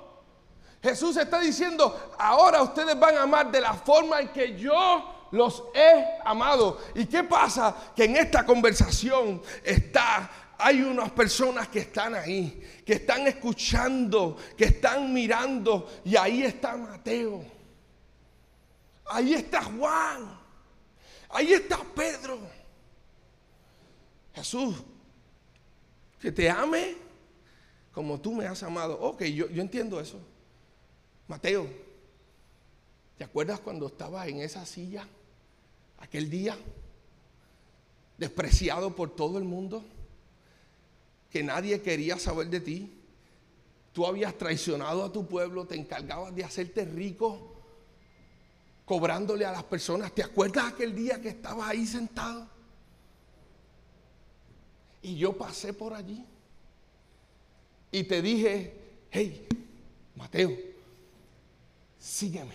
Jesús 0.83 1.17
está 1.17 1.41
diciendo, 1.41 2.15
ahora 2.19 2.63
ustedes 2.63 2.99
van 2.99 3.17
a 3.17 3.23
amar 3.23 3.51
de 3.51 3.61
la 3.61 3.75
forma 3.75 4.21
en 4.21 4.29
que 4.29 4.57
yo 4.57 5.29
los 5.33 5.65
he 5.75 6.19
amado. 6.25 6.79
¿Y 6.95 7.07
qué 7.07 7.25
pasa? 7.25 7.75
Que 7.95 8.05
en 8.05 8.17
esta 8.17 8.45
conversación 8.45 9.43
está 9.65 10.31
hay 10.59 10.81
unas 10.83 11.11
personas 11.11 11.69
que 11.69 11.81
están 11.81 12.15
ahí, 12.15 12.63
que 12.85 12.95
están 12.95 13.27
escuchando, 13.27 14.37
que 14.57 14.67
están 14.67 15.13
mirando, 15.13 16.01
y 16.05 16.17
ahí 16.17 16.43
está 16.43 16.77
Mateo. 16.77 17.45
Ahí 19.07 19.35
está 19.35 19.63
Juan. 19.63 20.39
Ahí 21.29 21.53
está 21.53 21.79
Pedro. 21.95 22.39
Jesús, 24.35 24.77
que 26.21 26.33
te 26.33 26.49
ame 26.49 26.97
como 27.93 28.21
tú 28.21 28.33
me 28.33 28.47
has 28.47 28.63
amado. 28.63 28.99
Ok, 29.01 29.23
yo, 29.25 29.49
yo 29.49 29.63
entiendo 29.63 30.01
eso. 30.01 30.19
Mateo, 31.29 31.69
¿te 33.19 33.25
acuerdas 33.25 33.61
cuando 33.61 33.89
estaba 33.89 34.27
en 34.29 34.39
esa 34.39 34.65
silla 34.65 35.07
aquel 35.99 36.31
día? 36.31 36.57
Despreciado 38.17 38.95
por 38.95 39.15
todo 39.15 39.39
el 39.39 39.45
mundo, 39.45 39.85
que 41.31 41.43
nadie 41.43 41.83
quería 41.83 42.19
saber 42.19 42.49
de 42.49 42.61
ti. 42.61 42.93
Tú 43.93 44.07
habías 44.07 44.37
traicionado 44.39 45.05
a 45.05 45.13
tu 45.13 45.27
pueblo, 45.27 45.67
te 45.67 45.75
encargabas 45.75 46.35
de 46.35 46.45
hacerte 46.45 46.85
rico, 46.85 47.55
cobrándole 48.85 49.45
a 49.45 49.53
las 49.53 49.65
personas. 49.65 50.13
¿Te 50.13 50.23
acuerdas 50.23 50.73
aquel 50.73 50.95
día 50.95 51.21
que 51.21 51.31
estabas 51.31 51.69
ahí 51.69 51.87
sentado? 51.87 52.47
Y 55.03 55.17
yo 55.17 55.37
pasé 55.37 55.73
por 55.73 55.93
allí 55.93 56.25
y 57.91 58.05
te 58.05 58.21
dije, 58.23 58.75
hey, 59.11 59.47
Mateo, 60.15 60.76
sígueme. 62.07 62.55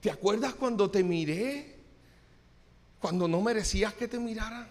¿Te 0.00 0.10
acuerdas 0.10 0.54
cuando 0.54 0.90
te 0.90 1.02
miré? 1.02 1.76
Cuando 3.00 3.28
no 3.28 3.40
merecías 3.40 3.94
que 3.94 4.08
te 4.08 4.18
mirara. 4.18 4.68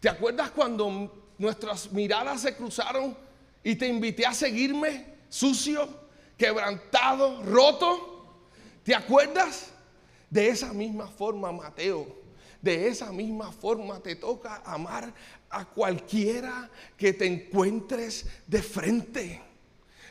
¿Te 0.00 0.08
acuerdas 0.08 0.50
cuando 0.50 1.32
nuestras 1.38 1.92
miradas 1.92 2.40
se 2.40 2.56
cruzaron 2.56 3.16
y 3.62 3.74
te 3.76 3.86
invité 3.86 4.24
a 4.24 4.32
seguirme 4.32 5.06
sucio, 5.28 5.88
quebrantado, 6.38 7.42
roto? 7.42 8.40
¿Te 8.82 8.94
acuerdas? 8.94 9.70
De 10.30 10.48
esa 10.48 10.72
misma 10.72 11.06
forma, 11.08 11.52
Mateo, 11.52 12.06
de 12.62 12.88
esa 12.88 13.12
misma 13.12 13.52
forma 13.52 14.00
te 14.00 14.16
toca 14.16 14.62
amar 14.64 15.12
a 15.50 15.64
cualquiera 15.64 16.70
que 16.96 17.12
te 17.12 17.26
encuentres 17.26 18.26
de 18.46 18.62
frente. 18.62 19.49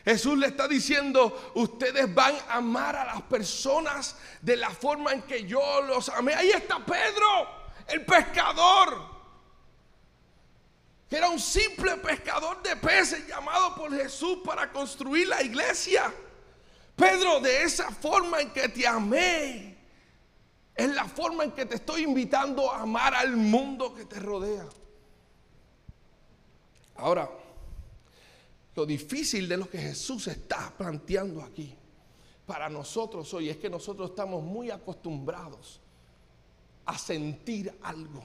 Jesús 0.10 0.40
le 0.40 0.48
está 0.48 0.68
diciendo, 0.68 1.52
ustedes 1.54 2.12
van 2.16 2.36
a 2.48 2.56
amar 2.56 2.96
a 2.96 3.06
las 3.06 3.22
personas 3.22 4.16
de 4.42 4.56
la 4.56 4.72
forma 4.72 5.12
en 5.12 5.22
que 5.22 5.46
yo 5.46 5.82
los 5.82 6.10
amé. 6.10 6.34
Ahí 6.34 6.50
está 6.50 6.84
Pedro, 6.84 7.48
el 7.86 8.04
pescador, 8.04 9.08
que 11.08 11.16
era 11.16 11.30
un 11.30 11.40
simple 11.40 11.96
pescador 11.98 12.64
de 12.64 12.76
peces 12.78 13.28
llamado 13.28 13.76
por 13.76 13.96
Jesús 13.96 14.40
para 14.44 14.72
construir 14.72 15.28
la 15.28 15.44
iglesia. 15.44 16.12
Pedro, 16.96 17.40
de 17.40 17.62
esa 17.62 17.92
forma 17.92 18.42
en 18.42 18.50
que 18.50 18.68
te 18.68 18.88
amé, 18.88 19.78
es 20.74 20.90
la 20.90 21.06
forma 21.06 21.44
en 21.44 21.52
que 21.52 21.68
te 21.68 21.76
estoy 21.76 22.02
invitando 22.02 22.72
a 22.72 22.82
amar 22.82 23.14
al 23.14 23.38
mundo 23.38 23.94
que 23.94 24.06
te 24.06 24.20
rodea. 24.20 24.66
Ahora, 26.96 27.30
difícil 28.86 29.48
de 29.48 29.58
lo 29.58 29.70
que 29.70 29.78
Jesús 29.78 30.28
está 30.28 30.74
planteando 30.78 31.42
aquí 31.42 31.76
para 32.50 32.68
nosotros 32.68 33.32
hoy 33.36 33.48
es 33.48 33.58
que 33.58 33.70
nosotros 33.70 34.10
estamos 34.10 34.42
muy 34.42 34.72
acostumbrados 34.72 35.80
a 36.84 36.98
sentir 36.98 37.72
algo, 37.84 38.24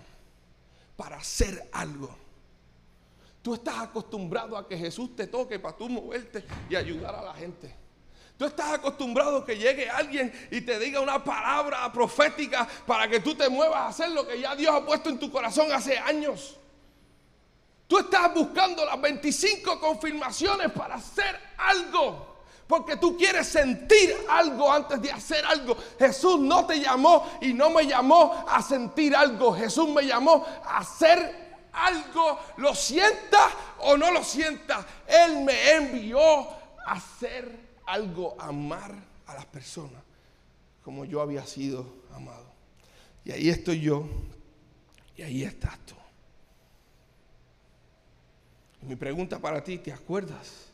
para 0.96 1.18
hacer 1.18 1.68
algo. 1.70 2.08
Tú 3.42 3.52
estás 3.52 3.80
acostumbrado 3.80 4.56
a 4.56 4.66
que 4.66 4.78
Jesús 4.78 5.14
te 5.14 5.26
toque 5.26 5.58
para 5.58 5.76
tú 5.76 5.90
moverte 5.90 6.42
y 6.70 6.74
ayudar 6.74 7.14
a 7.16 7.22
la 7.22 7.34
gente. 7.34 7.76
Tú 8.38 8.46
estás 8.46 8.72
acostumbrado 8.72 9.36
a 9.36 9.44
que 9.44 9.58
llegue 9.58 9.90
alguien 9.90 10.32
y 10.50 10.62
te 10.62 10.78
diga 10.78 11.02
una 11.02 11.22
palabra 11.22 11.92
profética 11.92 12.66
para 12.86 13.06
que 13.06 13.20
tú 13.20 13.34
te 13.34 13.50
muevas 13.50 13.76
a 13.76 13.88
hacer 13.88 14.10
lo 14.10 14.26
que 14.26 14.40
ya 14.40 14.56
Dios 14.56 14.74
ha 14.74 14.86
puesto 14.86 15.10
en 15.10 15.18
tu 15.18 15.30
corazón 15.30 15.70
hace 15.70 15.98
años. 15.98 16.56
Tú 17.94 18.00
estás 18.00 18.34
buscando 18.34 18.84
las 18.84 19.00
25 19.00 19.78
confirmaciones 19.78 20.72
para 20.72 20.96
hacer 20.96 21.38
algo. 21.56 22.38
Porque 22.66 22.96
tú 22.96 23.16
quieres 23.16 23.46
sentir 23.46 24.16
algo 24.28 24.72
antes 24.72 25.00
de 25.00 25.12
hacer 25.12 25.44
algo. 25.46 25.76
Jesús 25.96 26.40
no 26.40 26.66
te 26.66 26.80
llamó 26.80 27.38
y 27.40 27.52
no 27.54 27.70
me 27.70 27.86
llamó 27.86 28.46
a 28.48 28.60
sentir 28.62 29.14
algo. 29.14 29.54
Jesús 29.54 29.88
me 29.90 30.04
llamó 30.04 30.44
a 30.64 30.78
hacer 30.78 31.68
algo. 31.72 32.40
Lo 32.56 32.74
sienta 32.74 33.48
o 33.78 33.96
no 33.96 34.10
lo 34.10 34.24
sienta. 34.24 34.84
Él 35.06 35.44
me 35.44 35.74
envió 35.74 36.18
a 36.20 36.94
hacer 36.94 37.78
algo, 37.86 38.34
amar 38.40 38.92
a 39.24 39.34
las 39.34 39.46
personas 39.46 40.02
como 40.82 41.04
yo 41.04 41.20
había 41.20 41.46
sido 41.46 41.86
amado. 42.12 42.46
Y 43.24 43.30
ahí 43.30 43.50
estoy 43.50 43.82
yo 43.82 44.04
y 45.16 45.22
ahí 45.22 45.44
estás 45.44 45.78
tú. 45.86 45.94
Mi 48.86 48.96
pregunta 48.96 49.38
para 49.38 49.64
ti, 49.64 49.78
¿te 49.78 49.92
acuerdas 49.92 50.66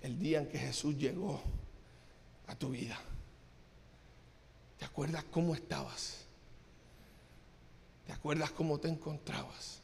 el 0.00 0.18
día 0.18 0.40
en 0.40 0.48
que 0.48 0.58
Jesús 0.58 0.96
llegó 0.96 1.40
a 2.48 2.56
tu 2.56 2.70
vida? 2.70 2.98
¿Te 4.78 4.84
acuerdas 4.84 5.22
cómo 5.30 5.54
estabas? 5.54 6.24
¿Te 8.04 8.12
acuerdas 8.12 8.50
cómo 8.50 8.80
te 8.80 8.88
encontrabas? 8.88 9.80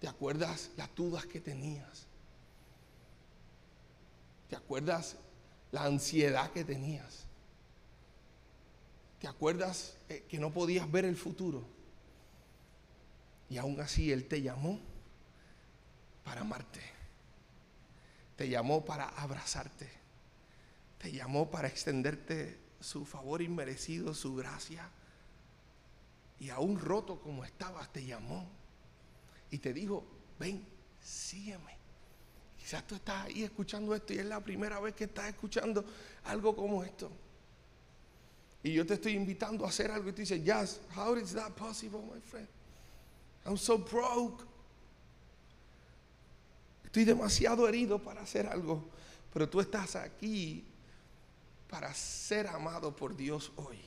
¿Te 0.00 0.08
acuerdas 0.08 0.70
las 0.78 0.94
dudas 0.94 1.26
que 1.26 1.38
tenías? 1.38 2.06
¿Te 4.48 4.56
acuerdas 4.56 5.16
la 5.70 5.84
ansiedad 5.84 6.50
que 6.50 6.64
tenías? 6.64 7.24
¿Te 9.20 9.28
acuerdas 9.28 9.98
eh, 10.08 10.24
que 10.28 10.38
no 10.38 10.50
podías 10.50 10.90
ver 10.90 11.04
el 11.04 11.16
futuro? 11.16 11.62
Y 13.50 13.58
aún 13.58 13.78
así 13.82 14.10
Él 14.10 14.26
te 14.26 14.40
llamó 14.40 14.80
para 16.24 16.42
amarte. 16.42 16.80
Te 18.36 18.48
llamó 18.48 18.84
para 18.84 19.08
abrazarte. 19.08 19.90
Te 20.98 21.12
llamó 21.12 21.50
para 21.50 21.68
extenderte 21.68 22.58
su 22.80 23.04
favor 23.04 23.42
inmerecido, 23.42 24.14
su 24.14 24.34
gracia. 24.34 24.88
Y 26.38 26.50
aún 26.50 26.78
roto 26.78 27.20
como 27.20 27.44
estabas, 27.44 27.92
te 27.92 28.04
llamó. 28.04 28.48
Y 29.50 29.58
te 29.58 29.72
dijo, 29.72 30.04
ven, 30.38 30.66
sígueme. 31.02 31.76
Quizás 32.58 32.86
tú 32.86 32.94
estás 32.94 33.26
ahí 33.26 33.42
escuchando 33.42 33.94
esto 33.94 34.12
y 34.12 34.18
es 34.18 34.26
la 34.26 34.40
primera 34.40 34.78
vez 34.80 34.94
que 34.94 35.04
estás 35.04 35.28
escuchando 35.28 35.84
algo 36.24 36.54
como 36.54 36.84
esto. 36.84 37.10
Y 38.62 38.72
yo 38.72 38.86
te 38.86 38.94
estoy 38.94 39.14
invitando 39.14 39.64
a 39.64 39.68
hacer 39.68 39.90
algo 39.90 40.08
y 40.08 40.12
tú 40.12 40.20
dices, 40.20 40.42
yes, 40.44 40.80
how 40.96 41.16
is 41.16 41.32
that 41.32 41.50
possible, 41.52 42.00
my 42.02 42.20
friend? 42.20 42.48
I'm 43.44 43.58
so 43.58 43.76
broke. 43.76 44.44
Estoy 46.92 47.06
demasiado 47.06 47.66
herido 47.66 47.98
para 47.98 48.20
hacer 48.20 48.46
algo, 48.46 48.84
pero 49.32 49.48
tú 49.48 49.62
estás 49.62 49.96
aquí 49.96 50.62
para 51.66 51.94
ser 51.94 52.46
amado 52.46 52.94
por 52.94 53.16
Dios 53.16 53.50
hoy. 53.56 53.80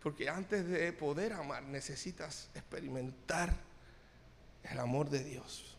Porque 0.00 0.28
antes 0.28 0.64
de 0.68 0.92
poder 0.92 1.32
amar 1.32 1.64
necesitas 1.64 2.48
experimentar 2.54 3.56
el 4.62 4.78
amor 4.78 5.10
de 5.10 5.24
Dios. 5.24 5.76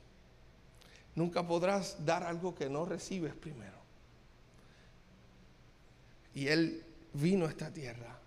Nunca 1.15 1.47
podrás 1.47 2.06
dar 2.06 2.23
algo 2.23 2.54
que 2.54 2.69
no 2.69 2.84
recibes 2.84 3.34
primero. 3.36 3.78
Y 6.34 6.49
Él 6.49 6.84
vino 7.13 7.45
a 7.45 7.51
esta 7.51 7.71
tierra 7.71 8.19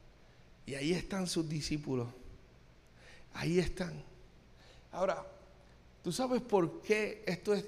y 0.65 0.75
ahí 0.75 0.95
están 0.95 1.27
sus 1.27 1.47
discípulos. 1.47 2.09
Ahí 3.35 3.59
están. 3.59 4.03
Ahora, 4.91 5.27
¿Tú 6.09 6.13
sabes 6.13 6.41
por 6.41 6.81
qué 6.81 7.23
esto 7.27 7.53
es 7.53 7.67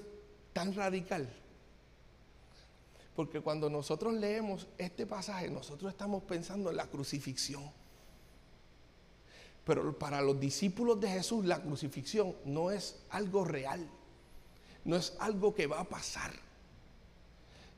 tan 0.51 0.73
radical? 0.73 1.31
Porque 3.15 3.39
cuando 3.39 3.69
nosotros 3.69 4.15
leemos 4.15 4.65
este 4.79 5.05
pasaje, 5.05 5.47
nosotros 5.47 5.91
estamos 5.91 6.23
pensando 6.23 6.71
en 6.71 6.77
la 6.77 6.87
crucifixión. 6.87 7.61
Pero 9.63 9.95
para 9.95 10.23
los 10.23 10.39
discípulos 10.39 10.99
de 10.99 11.09
Jesús, 11.09 11.45
la 11.45 11.61
crucifixión 11.61 12.35
no 12.43 12.71
es 12.71 13.03
algo 13.11 13.45
real, 13.45 13.87
no 14.85 14.95
es 14.95 15.13
algo 15.19 15.53
que 15.53 15.67
va 15.67 15.81
a 15.81 15.87
pasar. 15.87 16.31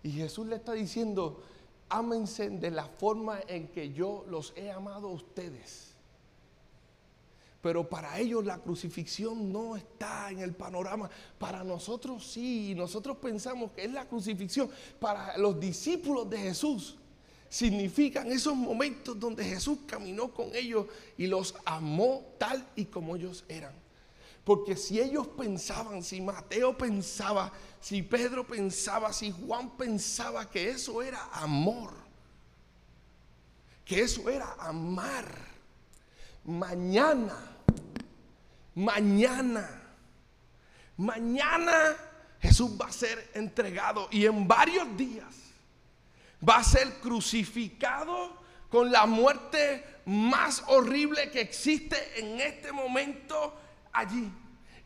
Y 0.02 0.12
Jesús 0.12 0.48
le 0.48 0.56
está 0.56 0.72
diciendo, 0.72 1.44
ámense 1.90 2.50
de 2.50 2.72
la 2.72 2.86
forma 2.86 3.42
en 3.50 3.68
que 3.68 3.92
yo 3.92 4.24
los 4.30 4.54
he 4.56 4.72
amado 4.72 5.10
a 5.10 5.12
ustedes. 5.12 5.93
Pero 7.64 7.88
para 7.88 8.20
ellos 8.20 8.44
la 8.44 8.58
crucifixión 8.58 9.50
no 9.50 9.78
está 9.78 10.30
en 10.30 10.40
el 10.40 10.52
panorama. 10.52 11.10
Para 11.40 11.64
nosotros 11.64 12.28
sí, 12.28 12.76
nosotros 12.76 13.16
pensamos 13.20 13.72
que 13.72 13.86
es 13.86 13.92
la 13.94 14.06
crucifixión. 14.06 14.70
Para 15.00 15.38
los 15.38 15.58
discípulos 15.58 16.30
de 16.30 16.40
Jesús 16.40 16.98
significan 17.48 18.30
esos 18.34 18.54
momentos 18.54 19.18
donde 19.18 19.46
Jesús 19.46 19.80
caminó 19.88 20.34
con 20.34 20.54
ellos 20.54 20.88
y 21.18 21.26
los 21.28 21.56
amó 21.64 22.26
tal 22.38 22.68
y 22.76 22.84
como 22.84 23.16
ellos 23.16 23.46
eran. 23.48 23.74
Porque 24.44 24.76
si 24.76 25.00
ellos 25.00 25.26
pensaban, 25.28 26.04
si 26.04 26.20
Mateo 26.20 26.78
pensaba, 26.78 27.50
si 27.80 28.04
Pedro 28.04 28.46
pensaba, 28.46 29.14
si 29.14 29.32
Juan 29.32 29.78
pensaba 29.78 30.50
que 30.50 30.70
eso 30.70 31.02
era 31.02 31.30
amor, 31.32 31.94
que 33.86 34.02
eso 34.02 34.30
era 34.30 34.54
amar, 34.60 35.34
mañana, 36.44 37.53
mañana, 38.76 39.70
mañana 40.98 41.96
Jesús 42.40 42.72
va 42.80 42.88
a 42.88 42.92
ser 42.92 43.32
entregado 43.34 44.08
y 44.12 44.26
en 44.26 44.48
varios 44.48 44.96
días 44.98 45.34
va 46.48 46.58
a 46.58 46.64
ser 46.64 47.00
crucificado 47.00 48.44
con 48.70 48.92
la 48.92 49.06
muerte 49.06 50.02
más 50.06 50.64
horrible 50.68 51.30
que 51.32 51.42
existe 51.42 52.20
en 52.20 52.42
este 52.42 52.72
momento 52.72 53.58
allí. 53.94 54.30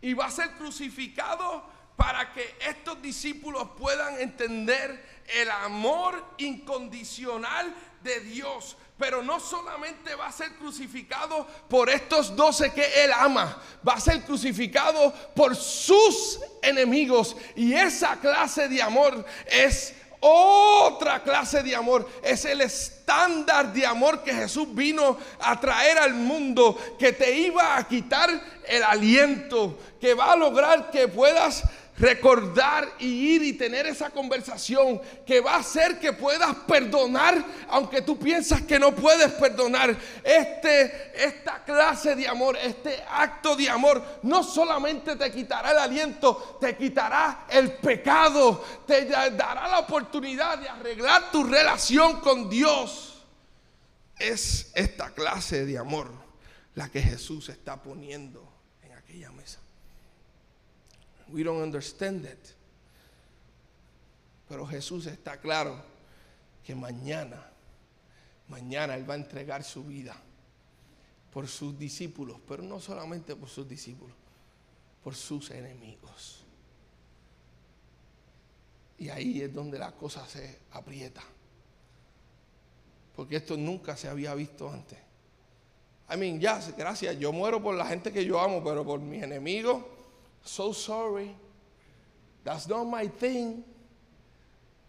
Y 0.01 0.13
va 0.13 0.25
a 0.25 0.31
ser 0.31 0.51
crucificado 0.51 1.65
para 1.95 2.31
que 2.31 2.55
estos 2.59 3.01
discípulos 3.01 3.69
puedan 3.77 4.19
entender 4.19 5.16
el 5.27 5.49
amor 5.49 6.23
incondicional 6.37 7.73
de 8.03 8.19
Dios. 8.21 8.77
Pero 8.97 9.21
no 9.21 9.39
solamente 9.39 10.15
va 10.15 10.27
a 10.27 10.31
ser 10.31 10.53
crucificado 10.55 11.45
por 11.69 11.89
estos 11.89 12.35
doce 12.35 12.73
que 12.73 13.03
Él 13.03 13.11
ama, 13.13 13.61
va 13.87 13.93
a 13.93 14.01
ser 14.01 14.23
crucificado 14.23 15.13
por 15.35 15.55
sus 15.55 16.39
enemigos. 16.63 17.35
Y 17.55 17.73
esa 17.73 18.19
clase 18.19 18.67
de 18.67 18.81
amor 18.81 19.23
es 19.45 19.93
otra 20.19 21.21
clase 21.21 21.61
de 21.61 21.75
amor. 21.75 22.09
Es 22.23 22.45
el 22.45 22.61
estándar 22.61 23.71
de 23.71 23.85
amor 23.85 24.23
que 24.23 24.33
Jesús 24.33 24.73
vino 24.73 25.17
a 25.39 25.59
traer 25.59 25.99
al 25.99 26.15
mundo, 26.15 26.77
que 26.97 27.13
te 27.13 27.37
iba 27.37 27.77
a 27.77 27.87
quitar 27.87 28.29
el 28.67 28.83
aliento, 28.83 29.77
que 30.01 30.13
va 30.13 30.33
a 30.33 30.35
lograr 30.35 30.89
que 30.89 31.07
puedas 31.07 31.63
recordar 31.97 32.93
y 32.99 33.35
ir 33.35 33.43
y 33.43 33.53
tener 33.53 33.87
esa 33.87 34.09
conversación 34.11 35.01
que 35.25 35.41
va 35.41 35.55
a 35.55 35.59
hacer 35.59 35.99
que 35.99 36.13
puedas 36.13 36.55
perdonar 36.67 37.43
aunque 37.69 38.01
tú 38.01 38.17
piensas 38.19 38.61
que 38.61 38.79
no 38.79 38.93
puedes 38.93 39.31
perdonar. 39.33 39.95
Este 40.23 41.11
esta 41.25 41.63
clase 41.63 42.15
de 42.15 42.27
amor, 42.27 42.57
este 42.57 43.03
acto 43.09 43.55
de 43.55 43.69
amor 43.69 44.03
no 44.23 44.43
solamente 44.43 45.15
te 45.15 45.31
quitará 45.31 45.71
el 45.71 45.79
aliento, 45.79 46.57
te 46.61 46.75
quitará 46.77 47.45
el 47.49 47.73
pecado, 47.73 48.63
te 48.85 49.05
dará 49.05 49.67
la 49.67 49.79
oportunidad 49.79 50.59
de 50.59 50.69
arreglar 50.69 51.31
tu 51.31 51.43
relación 51.43 52.21
con 52.21 52.49
Dios. 52.49 53.25
Es 54.19 54.71
esta 54.73 55.11
clase 55.11 55.65
de 55.65 55.77
amor 55.77 56.11
la 56.75 56.89
que 56.89 57.01
Jesús 57.01 57.49
está 57.49 57.81
poniendo 57.81 58.47
en 58.83 58.93
aquella 58.93 59.31
mesa. 59.31 59.59
We 61.29 61.43
don't 61.43 61.61
understand 61.61 62.25
it. 62.25 62.57
Pero 64.47 64.65
Jesús 64.65 65.05
está 65.07 65.37
claro 65.37 65.81
que 66.63 66.73
mañana, 66.73 67.49
mañana 68.47 68.95
Él 68.95 69.09
va 69.09 69.15
a 69.15 69.17
entregar 69.17 69.63
su 69.63 69.83
vida 69.83 70.15
por 71.33 71.47
sus 71.47 71.77
discípulos, 71.77 72.39
pero 72.47 72.63
no 72.63 72.79
solamente 72.79 73.35
por 73.35 73.49
sus 73.49 73.67
discípulos, 73.67 74.15
por 75.03 75.15
sus 75.15 75.51
enemigos. 75.51 76.43
Y 78.97 79.09
ahí 79.09 79.41
es 79.41 79.53
donde 79.53 79.77
la 79.77 79.91
cosa 79.91 80.25
se 80.25 80.59
aprieta. 80.71 81.21
Porque 83.15 83.35
esto 83.35 83.57
nunca 83.57 83.95
se 83.97 84.07
había 84.07 84.33
visto 84.33 84.69
antes. 84.69 84.97
I 86.09 86.17
mean, 86.17 86.39
ya, 86.39 86.59
gracias, 86.77 87.19
yo 87.19 87.33
muero 87.33 87.61
por 87.61 87.75
la 87.75 87.85
gente 87.85 88.13
que 88.13 88.23
yo 88.23 88.39
amo, 88.39 88.63
pero 88.63 88.85
por 88.85 88.99
mis 88.99 89.21
enemigos 89.21 89.83
So 90.47 90.71
sorry. 90.71 91.35
That's 92.43 92.67
not 92.67 92.85
my 92.85 93.07
thing. 93.07 93.63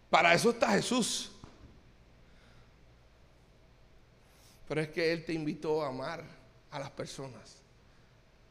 Para 0.09 0.33
eso 0.33 0.51
está 0.51 0.69
Jesús. 0.69 1.29
Pero 4.67 4.81
es 4.81 4.87
que 4.89 5.11
Él 5.11 5.25
te 5.25 5.33
invitó 5.33 5.83
a 5.83 5.89
amar 5.89 6.23
a 6.71 6.79
las 6.79 6.91
personas 6.91 7.57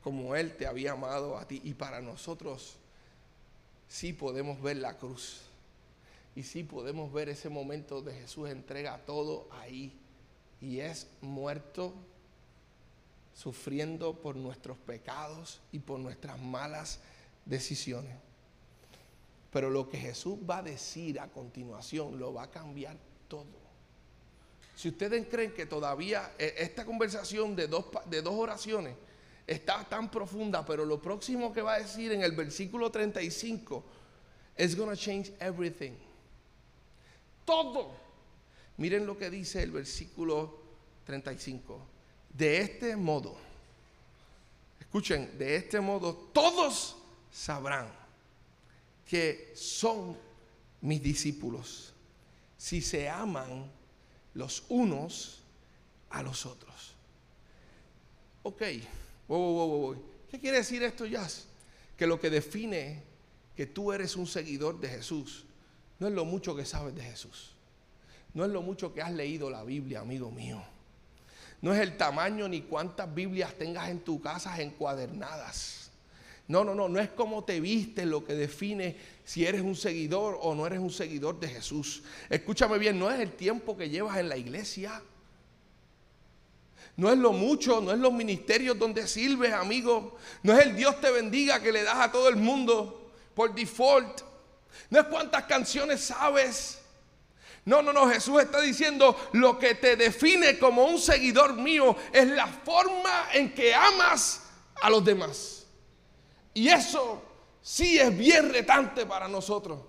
como 0.02 0.36
Él 0.36 0.56
te 0.56 0.66
había 0.66 0.92
amado 0.92 1.38
a 1.38 1.48
ti. 1.48 1.60
Y 1.64 1.74
para 1.74 2.00
nosotros 2.00 2.76
sí 3.88 4.12
podemos 4.12 4.60
ver 4.60 4.76
la 4.76 4.98
cruz. 4.98 5.42
Y 6.36 6.42
sí 6.42 6.62
podemos 6.62 7.12
ver 7.12 7.30
ese 7.30 7.48
momento 7.48 8.02
de 8.02 8.14
Jesús 8.14 8.50
entrega 8.50 8.98
todo 9.06 9.48
ahí. 9.60 9.98
Y 10.60 10.80
es 10.80 11.06
muerto 11.22 11.94
sufriendo 13.38 14.20
por 14.20 14.34
nuestros 14.34 14.76
pecados 14.78 15.60
y 15.70 15.78
por 15.78 16.00
nuestras 16.00 16.40
malas 16.40 16.98
decisiones. 17.44 18.16
Pero 19.52 19.70
lo 19.70 19.88
que 19.88 19.96
Jesús 19.96 20.38
va 20.38 20.58
a 20.58 20.62
decir 20.62 21.20
a 21.20 21.28
continuación 21.28 22.18
lo 22.18 22.34
va 22.34 22.42
a 22.42 22.50
cambiar 22.50 22.96
todo. 23.28 23.46
Si 24.74 24.88
ustedes 24.88 25.28
creen 25.30 25.52
que 25.52 25.66
todavía 25.66 26.32
eh, 26.36 26.52
esta 26.58 26.84
conversación 26.84 27.54
de 27.54 27.68
dos, 27.68 27.84
de 28.06 28.22
dos 28.22 28.34
oraciones 28.34 28.96
está 29.46 29.84
tan 29.88 30.10
profunda, 30.10 30.66
pero 30.66 30.84
lo 30.84 31.00
próximo 31.00 31.52
que 31.52 31.62
va 31.62 31.74
a 31.74 31.78
decir 31.78 32.10
en 32.10 32.22
el 32.22 32.32
versículo 32.32 32.90
35 32.90 33.84
es 34.56 34.76
going 34.76 34.90
to 34.90 34.96
change 34.96 35.32
everything. 35.38 35.92
Todo. 37.44 37.92
Miren 38.78 39.06
lo 39.06 39.16
que 39.16 39.30
dice 39.30 39.62
el 39.62 39.70
versículo 39.70 40.58
35 41.04 41.97
de 42.38 42.60
este 42.60 42.94
modo, 42.94 43.36
escuchen, 44.78 45.36
de 45.36 45.56
este 45.56 45.80
modo 45.80 46.14
todos 46.32 46.96
sabrán 47.32 47.88
que 49.04 49.52
son 49.56 50.16
mis 50.80 51.02
discípulos 51.02 51.92
si 52.56 52.80
se 52.80 53.08
aman 53.08 53.68
los 54.34 54.62
unos 54.68 55.40
a 56.10 56.22
los 56.22 56.46
otros. 56.46 56.94
Ok, 58.44 58.58
¿qué 60.30 60.40
quiere 60.40 60.58
decir 60.58 60.84
esto, 60.84 61.06
Jazz? 61.06 61.46
Que 61.96 62.06
lo 62.06 62.20
que 62.20 62.30
define 62.30 63.02
que 63.56 63.66
tú 63.66 63.92
eres 63.92 64.14
un 64.14 64.28
seguidor 64.28 64.78
de 64.78 64.88
Jesús 64.88 65.44
no 65.98 66.06
es 66.06 66.14
lo 66.14 66.24
mucho 66.24 66.54
que 66.54 66.64
sabes 66.64 66.94
de 66.94 67.02
Jesús, 67.02 67.50
no 68.32 68.44
es 68.44 68.50
lo 68.52 68.62
mucho 68.62 68.94
que 68.94 69.02
has 69.02 69.12
leído 69.12 69.50
la 69.50 69.64
Biblia, 69.64 70.00
amigo 70.00 70.30
mío 70.30 70.62
no 71.60 71.74
es 71.74 71.80
el 71.80 71.96
tamaño 71.96 72.48
ni 72.48 72.62
cuántas 72.62 73.12
Biblias 73.12 73.54
tengas 73.54 73.88
en 73.88 74.00
tu 74.00 74.20
casa 74.20 74.60
encuadernadas. 74.60 75.90
No, 76.46 76.64
no, 76.64 76.74
no, 76.74 76.88
no 76.88 76.98
es 76.98 77.10
cómo 77.10 77.44
te 77.44 77.60
viste 77.60 78.06
lo 78.06 78.24
que 78.24 78.34
define 78.34 78.96
si 79.24 79.44
eres 79.44 79.60
un 79.60 79.76
seguidor 79.76 80.38
o 80.40 80.54
no 80.54 80.66
eres 80.66 80.78
un 80.78 80.90
seguidor 80.90 81.38
de 81.38 81.48
Jesús. 81.48 82.02
Escúchame 82.30 82.78
bien, 82.78 82.98
no 82.98 83.10
es 83.10 83.20
el 83.20 83.32
tiempo 83.32 83.76
que 83.76 83.90
llevas 83.90 84.16
en 84.16 84.30
la 84.30 84.36
iglesia. 84.36 85.02
No 86.96 87.12
es 87.12 87.18
lo 87.18 87.32
mucho, 87.32 87.80
no 87.80 87.92
es 87.92 87.98
los 87.98 88.12
ministerios 88.12 88.78
donde 88.78 89.06
sirves, 89.06 89.52
amigo. 89.52 90.16
No 90.42 90.58
es 90.58 90.66
el 90.66 90.74
Dios 90.74 91.00
te 91.00 91.10
bendiga 91.10 91.60
que 91.60 91.70
le 91.70 91.82
das 91.82 91.98
a 91.98 92.10
todo 92.10 92.28
el 92.28 92.36
mundo 92.36 93.12
por 93.34 93.54
default. 93.54 94.22
No 94.90 95.00
es 95.00 95.06
cuántas 95.06 95.44
canciones 95.44 96.00
sabes. 96.00 96.80
No, 97.68 97.82
no, 97.82 97.92
no, 97.92 98.08
Jesús 98.08 98.40
está 98.40 98.62
diciendo 98.62 99.14
lo 99.32 99.58
que 99.58 99.74
te 99.74 99.94
define 99.94 100.58
como 100.58 100.86
un 100.86 100.98
seguidor 100.98 101.52
mío 101.52 101.94
es 102.14 102.26
la 102.26 102.46
forma 102.46 103.28
en 103.34 103.52
que 103.52 103.74
amas 103.74 104.44
a 104.80 104.88
los 104.88 105.04
demás. 105.04 105.66
Y 106.54 106.68
eso 106.68 107.22
sí 107.60 107.98
es 107.98 108.16
bien 108.16 108.50
retante 108.50 109.04
para 109.04 109.28
nosotros. 109.28 109.80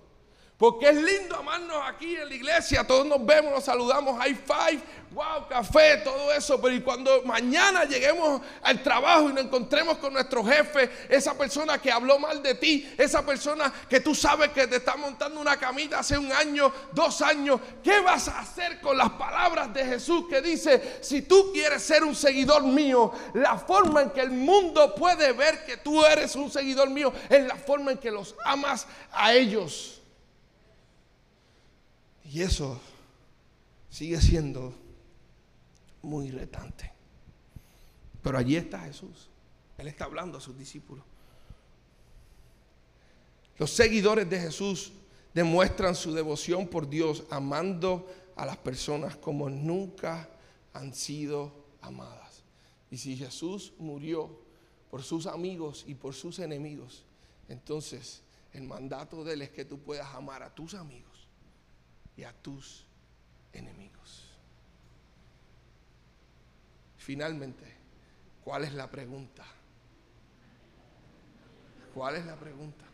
Porque 0.60 0.90
es 0.90 0.94
lindo 0.94 1.36
amarnos 1.36 1.82
aquí 1.86 2.16
en 2.16 2.28
la 2.28 2.34
iglesia, 2.34 2.86
todos 2.86 3.06
nos 3.06 3.24
vemos, 3.24 3.50
nos 3.50 3.64
saludamos, 3.64 4.18
high 4.18 4.34
five, 4.34 4.78
wow, 5.12 5.48
café, 5.48 5.96
todo 6.04 6.30
eso. 6.34 6.60
Pero 6.60 6.84
cuando 6.84 7.22
mañana 7.22 7.84
lleguemos 7.84 8.42
al 8.62 8.82
trabajo 8.82 9.30
y 9.30 9.32
nos 9.32 9.46
encontremos 9.46 9.96
con 9.96 10.12
nuestro 10.12 10.44
jefe, 10.44 10.90
esa 11.08 11.32
persona 11.32 11.78
que 11.78 11.90
habló 11.90 12.18
mal 12.18 12.42
de 12.42 12.56
ti, 12.56 12.86
esa 12.98 13.24
persona 13.24 13.72
que 13.88 14.00
tú 14.00 14.14
sabes 14.14 14.50
que 14.50 14.66
te 14.66 14.76
está 14.76 14.96
montando 14.96 15.40
una 15.40 15.56
camita 15.56 16.00
hace 16.00 16.18
un 16.18 16.30
año, 16.30 16.70
dos 16.92 17.22
años, 17.22 17.58
¿qué 17.82 18.00
vas 18.00 18.28
a 18.28 18.40
hacer 18.40 18.82
con 18.82 18.98
las 18.98 19.12
palabras 19.12 19.72
de 19.72 19.82
Jesús 19.86 20.26
que 20.28 20.42
dice, 20.42 20.98
si 21.00 21.22
tú 21.22 21.52
quieres 21.54 21.82
ser 21.82 22.04
un 22.04 22.14
seguidor 22.14 22.64
mío, 22.64 23.10
la 23.32 23.56
forma 23.56 24.02
en 24.02 24.10
que 24.10 24.20
el 24.20 24.30
mundo 24.30 24.94
puede 24.94 25.32
ver 25.32 25.64
que 25.64 25.78
tú 25.78 26.04
eres 26.04 26.36
un 26.36 26.50
seguidor 26.50 26.90
mío 26.90 27.14
es 27.30 27.46
la 27.46 27.56
forma 27.56 27.92
en 27.92 27.96
que 27.96 28.10
los 28.10 28.34
amas 28.44 28.86
a 29.10 29.32
ellos? 29.32 29.99
Y 32.32 32.42
eso 32.42 32.80
sigue 33.90 34.20
siendo 34.20 34.72
muy 36.02 36.30
retante. 36.30 36.92
Pero 38.22 38.38
allí 38.38 38.54
está 38.54 38.80
Jesús. 38.80 39.28
Él 39.76 39.88
está 39.88 40.04
hablando 40.04 40.38
a 40.38 40.40
sus 40.40 40.56
discípulos. 40.56 41.04
Los 43.58 43.72
seguidores 43.72 44.30
de 44.30 44.38
Jesús 44.38 44.92
demuestran 45.34 45.96
su 45.96 46.14
devoción 46.14 46.68
por 46.68 46.88
Dios 46.88 47.24
amando 47.30 48.06
a 48.36 48.46
las 48.46 48.56
personas 48.56 49.16
como 49.16 49.50
nunca 49.50 50.28
han 50.72 50.94
sido 50.94 51.52
amadas. 51.80 52.44
Y 52.92 52.98
si 52.98 53.16
Jesús 53.16 53.72
murió 53.78 54.30
por 54.88 55.02
sus 55.02 55.26
amigos 55.26 55.84
y 55.86 55.94
por 55.96 56.14
sus 56.14 56.38
enemigos, 56.38 57.02
entonces 57.48 58.22
el 58.52 58.62
mandato 58.62 59.24
de 59.24 59.34
Él 59.34 59.42
es 59.42 59.50
que 59.50 59.64
tú 59.64 59.80
puedas 59.80 60.14
amar 60.14 60.44
a 60.44 60.54
tus 60.54 60.74
amigos 60.74 61.09
y 62.20 62.24
a 62.24 62.34
tus 62.34 62.84
enemigos. 63.54 64.28
Finalmente, 66.98 67.64
¿cuál 68.44 68.64
es 68.64 68.74
la 68.74 68.90
pregunta? 68.90 69.42
¿Cuál 71.94 72.16
es 72.16 72.26
la 72.26 72.36
pregunta? 72.36 72.84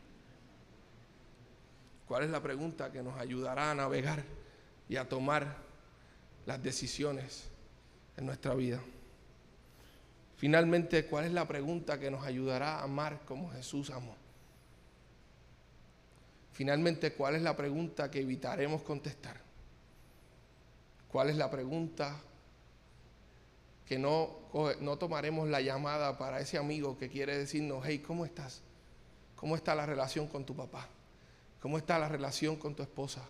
¿Cuál 2.07 2.23
es 2.23 2.31
la 2.31 2.41
pregunta 2.41 2.93
que 2.93 3.03
nos 3.03 3.19
ayudará 3.19 3.73
a 3.73 3.75
navegar 3.75 4.23
y 4.89 4.95
a 4.95 5.09
tomar 5.09 5.57
las 6.47 6.63
decisiones 6.63 7.51
en 8.17 8.27
nuestra 8.27 8.55
vida? 8.55 8.81
Finalmente, 10.37 11.07
¿cuál 11.07 11.25
es 11.25 11.33
la 11.33 11.49
pregunta 11.49 11.99
que 11.99 12.13
nos 12.13 12.25
ayudará 12.25 12.77
a 12.77 12.85
amar 12.85 13.23
como 13.25 13.51
Jesús 13.51 13.91
amó? 13.91 14.26
Finalmente, 16.57 17.13
¿cuál 17.13 17.35
es 17.35 17.43
la 17.43 17.55
pregunta 17.55 18.11
que 18.11 18.23
evitaremos 18.23 18.81
contestar? 18.81 19.39
¿Cuál 21.07 21.29
es 21.29 21.37
la 21.37 21.51
pregunta 21.51 22.19
que 23.85 23.99
no, 23.99 24.39
tomaremos 24.99 25.51
la 25.51 25.61
llamada 25.61 26.17
para 26.17 26.41
ese 26.41 26.57
amigo 26.57 26.97
que 26.97 27.11
quiere 27.11 27.37
decirnos, 27.37 27.85
hey, 27.85 27.99
¿cómo 27.99 28.25
estás? 28.25 28.63
¿Cómo 29.35 29.55
está 29.55 29.75
la 29.75 29.85
relación 29.85 30.29
con 30.29 30.47
tu 30.47 30.57
papá? 30.57 30.89
¿Cómo 31.61 31.77
está 31.77 31.99
la 31.99 32.09
relación 32.09 32.57
con 32.57 32.75
tu 32.75 32.83
esposa, 32.83 33.29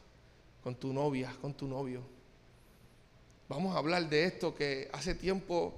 con 0.62 0.76
tu 0.76 0.92
novia, 0.92 1.34
con 1.40 1.52
tu 1.52 1.66
novio? 1.66 2.02
Vamos 3.48 3.74
a 3.74 3.78
hablar 3.78 4.08
de 4.08 4.22
esto 4.22 4.54
que 4.54 4.88
hace 4.92 5.16
tiempo 5.16 5.74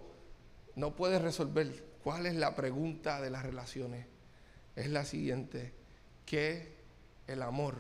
no 0.77 0.95
puedes 0.95 1.23
resolver. 1.23 1.83
¿Cuál 2.05 2.27
es 2.27 2.35
la 2.35 2.55
pregunta 2.55 3.23
de 3.23 3.31
las 3.31 3.43
relaciones? 3.43 4.05
Es 4.77 4.91
la 4.91 5.07
siguiente. 5.07 5.73
¿Qué 6.27 6.78
el 7.29 7.43
amor 7.43 7.77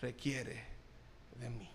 requiere 0.00 0.64
de 1.38 1.50
mí? 1.50 1.70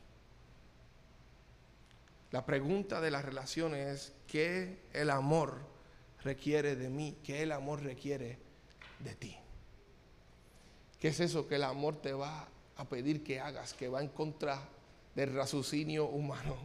La 2.32 2.46
pregunta 2.46 3.00
de 3.00 3.12
las 3.12 3.24
relaciones 3.24 3.88
es 3.88 4.14
¿qué 4.28 4.80
el 4.92 5.10
amor 5.10 5.60
requiere 6.24 6.76
de 6.76 6.90
mí? 6.90 7.18
¿Qué 7.24 7.44
el 7.44 7.54
amor 7.54 7.82
requiere 7.82 8.38
de 9.00 9.16
ti? 9.16 9.38
¿Qué 11.00 11.10
es 11.10 11.20
eso 11.22 11.48
que 11.48 11.56
el 11.56 11.64
amor 11.64 12.02
te 12.02 12.14
va 12.14 12.48
a 12.76 12.90
pedir 12.90 13.24
que 13.24 13.40
hagas, 13.40 13.74
que 13.74 13.88
va 13.88 14.02
en 14.02 14.10
contra 14.10 14.60
del 15.14 15.34
raciocinio 15.34 16.08
humano? 16.08 16.58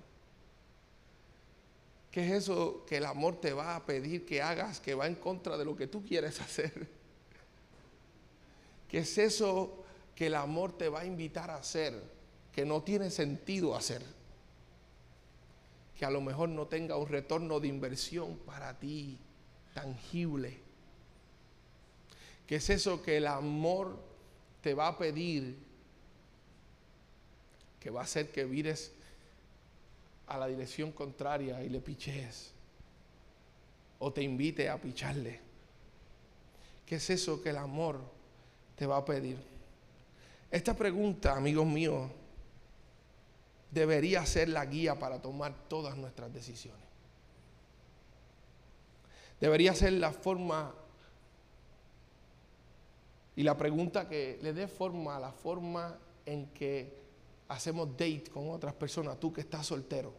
¿Qué 2.11 2.27
es 2.27 2.33
eso 2.33 2.85
que 2.87 2.97
el 2.97 3.05
amor 3.05 3.41
te 3.41 3.53
va 3.53 3.77
a 3.77 3.87
pedir 3.87 4.27
que 4.27 4.43
hagas, 4.43 4.81
que 4.81 4.95
va 4.95 5.07
en 5.07 5.15
contra 5.15 5.57
de 5.57 5.65
lo 5.65 5.77
que 5.77 5.87
tú 5.87 6.05
quieres 6.05 6.41
hacer? 6.41 6.89
¿Qué 8.89 8.99
es 8.99 9.19
eso 9.19 9.80
que 10.21 10.27
el 10.27 10.35
amor 10.35 10.77
te 10.77 10.91
va 10.91 11.01
a 11.01 11.07
invitar 11.07 11.51
a 11.51 11.57
hacer, 11.57 11.99
que 12.53 12.67
no 12.67 12.83
tiene 12.83 13.11
sentido 13.11 13.75
hacer? 13.75 14.03
Que 15.99 16.05
a 16.05 16.11
lo 16.11 16.21
mejor 16.21 16.51
no 16.51 16.67
tenga 16.67 16.99
un 16.99 17.09
retorno 17.09 17.59
de 17.59 17.69
inversión 17.69 18.37
para 18.45 18.79
ti 18.79 19.17
tangible. 19.73 20.59
¿Qué 22.47 22.57
es 22.57 22.69
eso 22.69 23.03
que 23.03 23.17
el 23.17 23.29
amor 23.29 23.99
te 24.61 24.75
va 24.75 24.89
a 24.89 24.99
pedir 24.99 25.57
que 27.81 27.89
va 27.89 28.03
a 28.03 28.05
hacer 28.05 28.31
que 28.31 28.45
vires 28.45 28.93
a 30.27 30.37
la 30.37 30.49
dirección 30.49 30.93
contraria 30.93 31.65
y 31.65 31.71
le 31.71 31.81
pichees 31.81 32.53
o 34.01 34.13
te 34.13 34.23
invite 34.23 34.69
a 34.69 34.79
picharle. 34.79 35.41
¿Qué 36.85 36.97
es 36.97 37.09
eso 37.09 37.43
que 37.43 37.49
el 37.49 37.57
amor 37.57 37.99
te 38.77 38.85
va 38.85 38.99
a 38.99 39.05
pedir? 39.07 39.50
Esta 40.51 40.75
pregunta, 40.75 41.37
amigos 41.37 41.67
míos, 41.67 42.11
debería 43.71 44.27
ser 44.27 44.49
la 44.49 44.67
guía 44.67 44.99
para 44.99 45.23
tomar 45.23 45.55
todas 45.69 45.97
nuestras 45.97 46.33
decisiones. 46.33 46.85
Debería 49.41 49.75
ser 49.75 49.93
la 49.93 50.13
forma 50.13 50.75
y 53.37 53.43
la 53.43 53.57
pregunta 53.57 54.09
que 54.09 54.39
le 54.43 54.53
dé 54.53 54.67
forma 54.67 55.17
a 55.17 55.21
la 55.21 55.33
forma 55.33 55.97
en 56.27 56.47
que 56.49 57.01
hacemos 57.49 57.91
date 57.93 58.25
con 58.33 58.51
otras 58.51 58.75
personas, 58.75 59.19
tú 59.19 59.33
que 59.33 59.41
estás 59.41 59.67
soltero, 59.67 60.13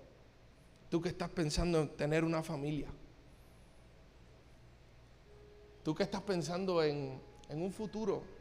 tú 0.89 1.01
que 1.01 1.09
estás 1.09 1.29
pensando 1.29 1.81
en 1.81 1.89
tener 1.89 2.23
una 2.23 2.41
familia, 2.41 2.87
tú 5.83 5.93
que 5.93 6.03
estás 6.03 6.21
pensando 6.21 6.81
en, 6.81 7.21
en 7.49 7.61
un 7.61 7.71
futuro. 7.71 8.40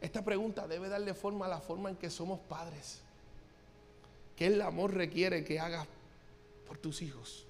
Esta 0.00 0.24
pregunta 0.24 0.66
debe 0.66 0.88
darle 0.88 1.14
forma 1.14 1.46
a 1.46 1.48
la 1.48 1.60
forma 1.60 1.90
en 1.90 1.96
que 1.96 2.10
somos 2.10 2.40
padres. 2.40 3.00
¿Qué 4.36 4.46
el 4.46 4.62
amor 4.62 4.94
requiere 4.94 5.44
que 5.44 5.60
hagas 5.60 5.86
por 6.66 6.78
tus 6.78 7.02
hijos? 7.02 7.46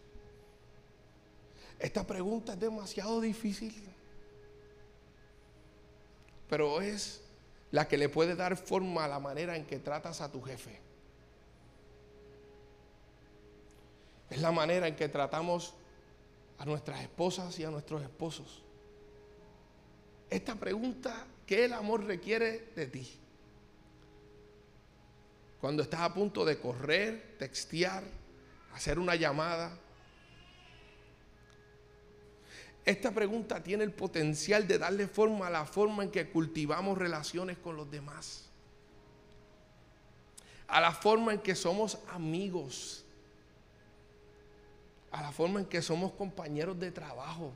Esta 1.79 2.07
pregunta 2.07 2.55
es 2.55 2.61
demasiado 2.61 3.21
difícil 3.21 3.91
pero 6.51 6.81
es 6.81 7.23
la 7.71 7.87
que 7.87 7.97
le 7.97 8.09
puede 8.09 8.35
dar 8.35 8.57
forma 8.57 9.05
a 9.05 9.09
la 9.09 9.21
manera 9.21 9.57
en 9.57 9.65
que 9.65 9.79
tratas 9.79 10.21
a 10.21 10.33
tu 10.33 10.43
jefe. 10.43 10.81
Es 14.29 14.41
la 14.41 14.51
manera 14.51 14.89
en 14.89 14.97
que 14.97 15.09
tratamos 15.09 15.75
a 16.59 16.65
nuestras 16.65 17.01
esposas 17.03 17.57
y 17.61 17.65
a 17.65 17.71
nuestros 17.71 18.03
esposos. 18.03 18.63
Esta 20.29 20.57
pregunta, 20.57 21.25
¿qué 21.51 21.65
el 21.65 21.73
amor 21.73 22.05
requiere 22.05 22.71
de 22.77 22.87
ti? 22.87 23.11
Cuando 25.61 25.83
estás 25.83 26.03
a 26.03 26.15
punto 26.15 26.45
de 26.45 26.61
correr, 26.61 27.35
textear, 27.41 28.05
hacer 28.73 29.01
una 29.01 29.17
llamada, 29.17 29.77
esta 32.85 33.11
pregunta 33.11 33.61
tiene 33.65 33.83
el 33.83 33.91
potencial 33.91 34.69
de 34.69 34.79
darle 34.79 35.09
forma 35.09 35.49
a 35.49 35.51
la 35.51 35.67
forma 35.67 36.05
en 36.05 36.13
que 36.13 36.31
cultivamos 36.31 36.97
relaciones 36.97 37.59
con 37.59 37.77
los 37.77 37.91
demás. 37.91 38.49
A 40.69 40.81
la 40.81 40.93
forma 40.93 41.33
en 41.33 41.41
que 41.41 41.57
somos 41.57 41.99
amigos. 42.13 43.05
A 45.11 45.21
la 45.21 45.33
forma 45.33 45.59
en 45.59 45.67
que 45.67 45.83
somos 45.83 46.13
compañeros 46.13 46.79
de 46.79 46.93
trabajo. 46.93 47.53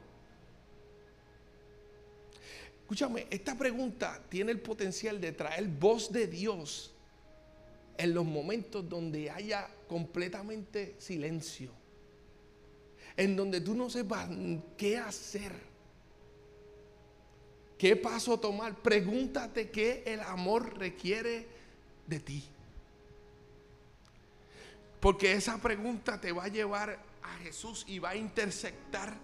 Escúchame, 2.85 3.27
esta 3.31 3.57
pregunta 3.57 4.23
tiene 4.29 4.53
el 4.53 4.61
potencial 4.61 5.21
de 5.21 5.33
traer 5.33 5.67
voz 5.67 6.13
de 6.13 6.27
Dios 6.27 6.95
en 7.99 8.15
los 8.15 8.25
momentos 8.25 8.89
donde 8.89 9.31
haya 9.31 9.69
completamente 9.89 10.95
silencio 10.99 11.85
en 13.17 13.37
donde 13.37 13.61
tú 13.61 13.75
no 13.75 13.89
sepas 13.89 14.29
qué 14.77 14.99
hacer, 14.99 15.53
qué 17.79 17.97
paso 17.97 18.39
tomar. 18.39 18.75
Pregúntate 18.77 19.71
qué 19.71 20.03
el 20.07 20.21
amor 20.21 20.79
requiere 20.79 21.47
de 22.07 22.21
ti. 22.21 22.45
Porque 25.01 25.33
esa 25.33 25.59
pregunta 25.59 26.21
te 26.21 26.33
va 26.33 26.45
a 26.45 26.49
llevar 26.49 26.99
a 27.23 27.37
Jesús 27.39 27.85
y 27.87 27.99
va 27.99 28.11
a 28.11 28.17
intersectar 28.17 29.15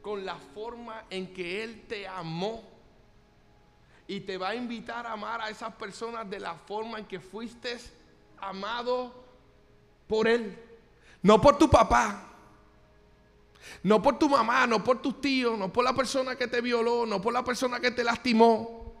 con 0.00 0.24
la 0.24 0.36
forma 0.36 1.04
en 1.10 1.32
que 1.32 1.62
Él 1.62 1.84
te 1.86 2.08
amó. 2.08 2.77
Y 4.08 4.20
te 4.20 4.38
va 4.38 4.48
a 4.48 4.54
invitar 4.54 5.06
a 5.06 5.12
amar 5.12 5.42
a 5.42 5.50
esas 5.50 5.74
personas 5.74 6.28
de 6.28 6.40
la 6.40 6.54
forma 6.54 6.98
en 6.98 7.04
que 7.04 7.20
fuiste 7.20 7.78
amado 8.38 9.12
por 10.08 10.26
Él. 10.26 10.58
No 11.22 11.38
por 11.38 11.58
tu 11.58 11.68
papá, 11.68 12.26
no 13.82 14.00
por 14.00 14.18
tu 14.18 14.26
mamá, 14.30 14.66
no 14.66 14.82
por 14.82 15.02
tus 15.02 15.20
tíos, 15.20 15.58
no 15.58 15.70
por 15.70 15.84
la 15.84 15.92
persona 15.92 16.36
que 16.36 16.48
te 16.48 16.62
violó, 16.62 17.04
no 17.04 17.20
por 17.20 17.34
la 17.34 17.44
persona 17.44 17.80
que 17.80 17.90
te 17.90 18.02
lastimó. 18.02 18.94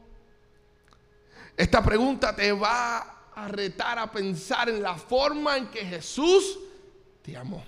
Esta 1.56 1.82
pregunta 1.82 2.36
te 2.36 2.52
va 2.52 3.30
a 3.34 3.48
retar 3.48 3.98
a 3.98 4.12
pensar 4.12 4.68
en 4.68 4.82
la 4.82 4.94
forma 4.96 5.56
en 5.56 5.68
que 5.68 5.86
Jesús 5.86 6.58
te 7.22 7.34
amó. 7.34 7.64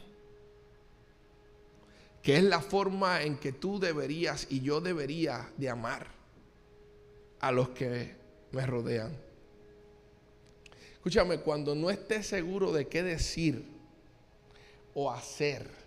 Que 2.22 2.36
es 2.36 2.44
la 2.44 2.60
forma 2.60 3.22
en 3.22 3.38
que 3.38 3.52
tú 3.52 3.80
deberías 3.80 4.46
y 4.50 4.60
yo 4.60 4.82
debería 4.82 5.50
de 5.56 5.70
amar 5.70 6.19
a 7.40 7.52
los 7.52 7.70
que 7.70 8.14
me 8.52 8.66
rodean. 8.66 9.16
Escúchame, 10.92 11.40
cuando 11.40 11.74
no 11.74 11.90
estés 11.90 12.26
seguro 12.26 12.72
de 12.72 12.86
qué 12.86 13.02
decir 13.02 13.64
o 14.94 15.10
hacer, 15.10 15.80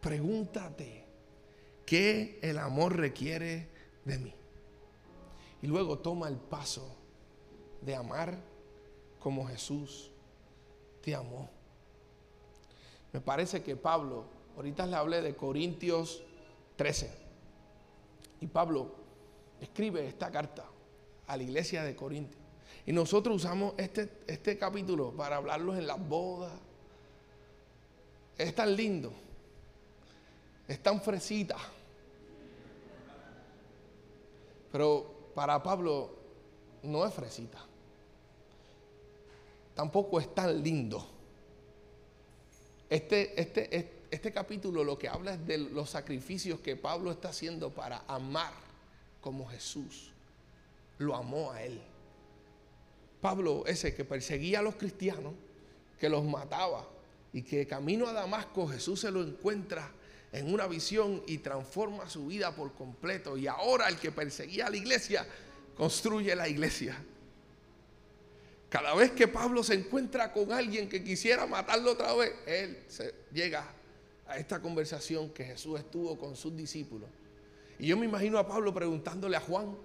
Pregúntate, 0.00 1.04
¿Qué 1.84 2.38
el 2.42 2.58
amor 2.58 2.96
requiere 2.96 3.66
de 4.04 4.18
mí? 4.18 4.34
Y 5.62 5.66
luego 5.66 5.98
toma 5.98 6.28
el 6.28 6.36
paso 6.36 6.94
de 7.80 7.94
amar 7.94 8.38
como 9.18 9.46
Jesús 9.46 10.10
te 11.02 11.14
amó. 11.14 11.48
Me 13.10 13.22
parece 13.22 13.62
que 13.62 13.74
Pablo, 13.74 14.26
ahorita 14.56 14.86
le 14.86 14.96
hablé 14.96 15.22
de 15.22 15.34
Corintios 15.34 16.22
13, 16.76 17.10
y 18.42 18.46
Pablo 18.46 18.94
escribe 19.60 20.06
esta 20.06 20.30
carta 20.30 20.64
a 21.26 21.36
la 21.36 21.42
iglesia 21.42 21.84
de 21.84 21.94
Corintios. 21.94 22.40
Y 22.86 22.92
nosotros 22.92 23.36
usamos 23.36 23.74
este, 23.76 24.08
este 24.26 24.56
capítulo 24.56 25.12
para 25.12 25.36
hablarlos 25.36 25.76
en 25.76 25.86
las 25.86 26.08
bodas. 26.08 26.52
Es 28.36 28.54
tan 28.54 28.74
lindo, 28.74 29.12
es 30.66 30.82
tan 30.82 31.00
fresita. 31.00 31.56
Pero 34.72 35.30
para 35.34 35.62
Pablo 35.62 36.16
no 36.82 37.04
es 37.04 37.12
fresita. 37.12 37.58
Tampoco 39.74 40.18
es 40.18 40.34
tan 40.34 40.62
lindo. 40.62 41.06
Este, 42.88 43.38
este, 43.40 44.06
este, 44.10 44.32
capítulo 44.32 44.82
lo 44.82 44.98
que 44.98 45.08
habla 45.08 45.34
es 45.34 45.46
de 45.46 45.58
los 45.58 45.90
sacrificios 45.90 46.60
que 46.60 46.74
Pablo 46.74 47.10
está 47.10 47.28
haciendo 47.28 47.70
para 47.70 48.04
amar 48.08 48.67
como 49.20 49.48
Jesús 49.48 50.12
lo 50.98 51.14
amó 51.14 51.52
a 51.52 51.62
él. 51.62 51.80
Pablo, 53.20 53.64
ese 53.66 53.94
que 53.94 54.04
perseguía 54.04 54.60
a 54.60 54.62
los 54.62 54.76
cristianos, 54.76 55.34
que 55.98 56.08
los 56.08 56.24
mataba 56.24 56.88
y 57.32 57.42
que 57.42 57.66
camino 57.66 58.06
a 58.06 58.12
Damasco 58.12 58.68
Jesús 58.68 59.00
se 59.00 59.10
lo 59.10 59.22
encuentra 59.22 59.90
en 60.32 60.52
una 60.52 60.66
visión 60.66 61.22
y 61.26 61.38
transforma 61.38 62.08
su 62.08 62.26
vida 62.26 62.54
por 62.54 62.72
completo. 62.74 63.36
Y 63.36 63.46
ahora 63.46 63.88
el 63.88 63.96
que 63.96 64.12
perseguía 64.12 64.66
a 64.66 64.70
la 64.70 64.76
iglesia 64.76 65.26
construye 65.76 66.34
la 66.36 66.48
iglesia. 66.48 66.96
Cada 68.68 68.94
vez 68.94 69.12
que 69.12 69.26
Pablo 69.26 69.62
se 69.62 69.74
encuentra 69.74 70.32
con 70.32 70.52
alguien 70.52 70.88
que 70.88 71.02
quisiera 71.02 71.46
matarlo 71.46 71.92
otra 71.92 72.12
vez, 72.14 72.34
él 72.46 72.78
llega 73.32 73.66
a 74.26 74.38
esta 74.38 74.60
conversación 74.60 75.30
que 75.30 75.44
Jesús 75.44 75.78
estuvo 75.78 76.18
con 76.18 76.36
sus 76.36 76.54
discípulos. 76.54 77.08
Y 77.78 77.86
yo 77.86 77.96
me 77.96 78.06
imagino 78.06 78.38
a 78.38 78.46
Pablo 78.46 78.74
preguntándole 78.74 79.36
a 79.36 79.40
Juan 79.40 79.76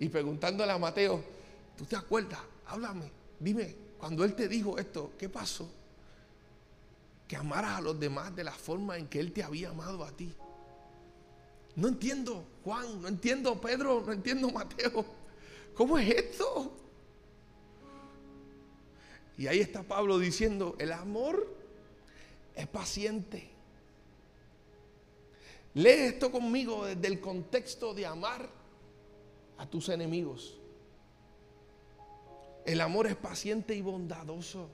y 0.00 0.08
preguntándole 0.08 0.72
a 0.72 0.78
Mateo, 0.78 1.22
¿tú 1.76 1.84
te 1.84 1.96
acuerdas? 1.96 2.40
Háblame, 2.66 3.10
dime, 3.38 3.74
cuando 3.98 4.24
él 4.24 4.34
te 4.34 4.48
dijo 4.48 4.78
esto, 4.78 5.12
¿qué 5.18 5.28
pasó? 5.28 5.68
Que 7.26 7.36
amaras 7.36 7.78
a 7.78 7.80
los 7.80 7.98
demás 7.98 8.34
de 8.34 8.44
la 8.44 8.52
forma 8.52 8.96
en 8.96 9.08
que 9.08 9.20
él 9.20 9.32
te 9.32 9.42
había 9.42 9.70
amado 9.70 10.04
a 10.04 10.10
ti. 10.10 10.32
No 11.76 11.88
entiendo, 11.88 12.44
Juan, 12.64 13.02
no 13.02 13.08
entiendo, 13.08 13.60
Pedro, 13.60 14.02
no 14.04 14.12
entiendo, 14.12 14.50
Mateo. 14.52 15.04
¿Cómo 15.74 15.98
es 15.98 16.08
esto? 16.08 16.72
Y 19.36 19.46
ahí 19.46 19.60
está 19.60 19.82
Pablo 19.82 20.18
diciendo, 20.18 20.74
el 20.78 20.92
amor 20.92 21.46
es 22.56 22.66
paciente. 22.66 23.57
Lee 25.78 26.08
esto 26.08 26.32
conmigo 26.32 26.86
desde 26.86 27.06
el 27.06 27.20
contexto 27.20 27.94
de 27.94 28.04
amar 28.04 28.50
a 29.58 29.70
tus 29.70 29.88
enemigos. 29.90 30.58
El 32.66 32.80
amor 32.80 33.06
es 33.06 33.14
paciente 33.14 33.76
y 33.76 33.80
bondadoso. 33.80 34.70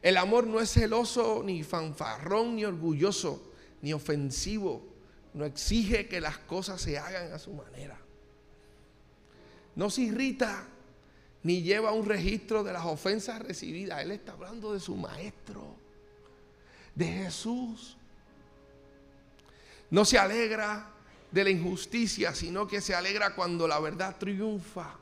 El 0.00 0.16
amor 0.16 0.46
no 0.46 0.60
es 0.60 0.72
celoso, 0.72 1.42
ni 1.44 1.62
fanfarrón, 1.62 2.56
ni 2.56 2.64
orgulloso, 2.64 3.52
ni 3.82 3.92
ofensivo. 3.92 4.82
No 5.34 5.44
exige 5.44 6.08
que 6.08 6.22
las 6.22 6.38
cosas 6.38 6.80
se 6.80 6.96
hagan 6.96 7.30
a 7.30 7.38
su 7.38 7.52
manera. 7.52 8.00
No 9.76 9.90
se 9.90 10.00
irrita 10.00 10.68
ni 11.42 11.60
lleva 11.60 11.92
un 11.92 12.06
registro 12.06 12.64
de 12.64 12.72
las 12.72 12.86
ofensas 12.86 13.42
recibidas. 13.42 14.00
Él 14.00 14.12
está 14.12 14.32
hablando 14.32 14.72
de 14.72 14.80
su 14.80 14.96
maestro, 14.96 15.76
de 16.94 17.04
Jesús. 17.04 17.98
No 19.92 20.06
se 20.06 20.18
alegra 20.18 20.86
de 21.30 21.44
la 21.44 21.50
injusticia, 21.50 22.34
sino 22.34 22.66
que 22.66 22.80
se 22.80 22.94
alegra 22.94 23.34
cuando 23.34 23.68
la 23.68 23.78
verdad 23.78 24.16
triunfa. 24.18 24.96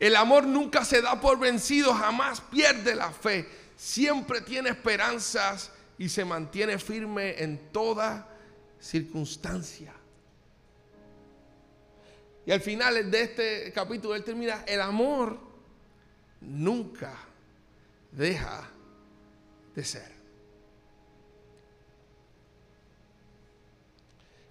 El 0.00 0.16
amor 0.16 0.44
nunca 0.44 0.84
se 0.84 1.00
da 1.00 1.20
por 1.20 1.38
vencido, 1.38 1.94
jamás 1.94 2.40
pierde 2.40 2.96
la 2.96 3.12
fe, 3.12 3.48
siempre 3.76 4.40
tiene 4.40 4.70
esperanzas 4.70 5.70
y 5.98 6.08
se 6.08 6.24
mantiene 6.24 6.80
firme 6.80 7.40
en 7.40 7.70
toda 7.70 8.28
circunstancia. 8.80 9.94
Y 12.44 12.50
al 12.50 12.60
final 12.60 13.08
de 13.08 13.22
este 13.22 13.72
capítulo 13.72 14.16
él 14.16 14.24
termina, 14.24 14.64
el 14.66 14.80
amor 14.80 15.38
nunca 16.40 17.14
deja 18.10 18.68
de 19.76 19.84
ser. 19.84 20.19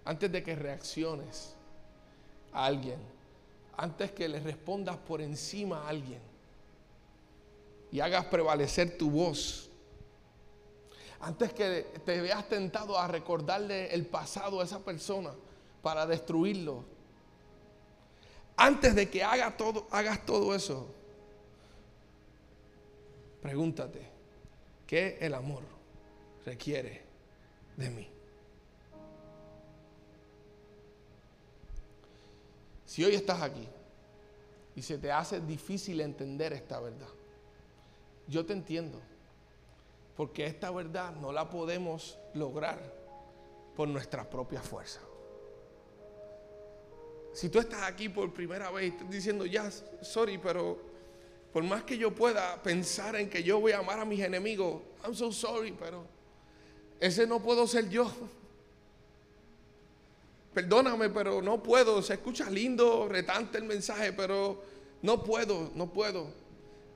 Antes 0.05 0.31
de 0.31 0.43
que 0.43 0.55
reacciones 0.55 1.55
a 2.51 2.65
alguien, 2.65 2.99
antes 3.77 4.11
que 4.11 4.27
le 4.27 4.39
respondas 4.39 4.97
por 4.97 5.21
encima 5.21 5.85
a 5.85 5.89
alguien 5.89 6.19
y 7.91 7.99
hagas 7.99 8.25
prevalecer 8.25 8.97
tu 8.97 9.09
voz, 9.09 9.69
antes 11.21 11.53
que 11.53 11.85
te 12.05 12.21
veas 12.21 12.47
tentado 12.47 12.97
a 12.97 13.07
recordarle 13.07 13.93
el 13.93 14.05
pasado 14.05 14.61
a 14.61 14.63
esa 14.63 14.79
persona 14.79 15.31
para 15.81 16.05
destruirlo, 16.05 16.83
antes 18.55 18.95
de 18.95 19.09
que 19.09 19.23
haga 19.23 19.55
todo, 19.55 19.87
hagas 19.91 20.25
todo 20.25 20.53
eso, 20.53 20.87
pregúntate, 23.41 24.01
¿qué 24.85 25.17
el 25.21 25.33
amor 25.33 25.63
requiere 26.45 27.01
de 27.77 27.89
mí? 27.89 28.18
Si 32.89 33.03
hoy 33.03 33.13
estás 33.13 33.43
aquí 33.43 33.67
y 34.75 34.81
se 34.81 34.97
te 34.97 35.11
hace 35.11 35.39
difícil 35.39 36.01
entender 36.01 36.53
esta 36.53 36.79
verdad, 36.79 37.07
yo 38.27 38.43
te 38.43 38.53
entiendo, 38.53 38.99
porque 40.17 40.47
esta 40.47 40.71
verdad 40.71 41.11
no 41.17 41.31
la 41.31 41.47
podemos 41.47 42.17
lograr 42.33 42.81
por 43.75 43.87
nuestra 43.87 44.27
propia 44.27 44.63
fuerza. 44.63 45.01
Si 47.31 47.49
tú 47.49 47.59
estás 47.59 47.83
aquí 47.83 48.09
por 48.09 48.33
primera 48.33 48.71
vez 48.71 48.85
y 48.85 48.87
estás 48.87 49.11
diciendo, 49.11 49.45
ya, 49.45 49.69
sorry, 50.01 50.39
pero 50.39 50.79
por 51.53 51.61
más 51.63 51.83
que 51.83 51.95
yo 51.95 52.15
pueda 52.15 52.59
pensar 52.63 53.15
en 53.17 53.29
que 53.29 53.43
yo 53.43 53.59
voy 53.59 53.73
a 53.73 53.77
amar 53.77 53.99
a 53.99 54.05
mis 54.05 54.21
enemigos, 54.21 54.81
I'm 55.03 55.13
so 55.13 55.31
sorry, 55.31 55.73
pero 55.73 56.07
ese 56.99 57.27
no 57.27 57.39
puedo 57.39 57.67
ser 57.67 57.87
yo. 57.87 58.11
Perdóname, 60.59 61.09
pero 61.09 61.41
no 61.41 61.63
puedo. 61.63 62.01
Se 62.01 62.15
escucha 62.15 62.49
lindo, 62.49 63.07
retante 63.07 63.57
el 63.57 63.63
mensaje, 63.63 64.11
pero 64.11 64.61
no 65.01 65.23
puedo, 65.23 65.71
no 65.73 65.93
puedo. 65.93 66.33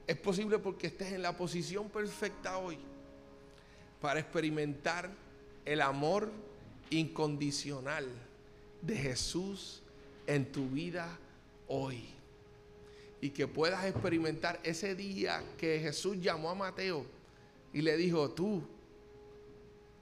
Es 0.06 0.18
posible 0.18 0.60
porque 0.60 0.88
estés 0.88 1.14
en 1.14 1.22
la 1.22 1.38
posición 1.38 1.88
perfecta 1.88 2.58
hoy 2.58 2.78
para 4.02 4.20
experimentar 4.20 5.10
el 5.64 5.80
amor 5.80 6.30
incondicional 6.90 8.06
de 8.82 8.98
Jesús 8.98 9.82
en 10.28 10.52
tu 10.52 10.68
vida 10.68 11.18
hoy. 11.70 12.04
Y 13.22 13.30
que 13.30 13.48
puedas 13.48 13.86
experimentar 13.86 14.60
ese 14.64 14.94
día 14.94 15.42
que 15.58 15.80
Jesús 15.80 16.18
llamó 16.20 16.50
a 16.50 16.56
Mateo 16.56 17.06
y 17.72 17.82
le 17.82 17.96
dijo, 17.96 18.30
tú, 18.30 18.62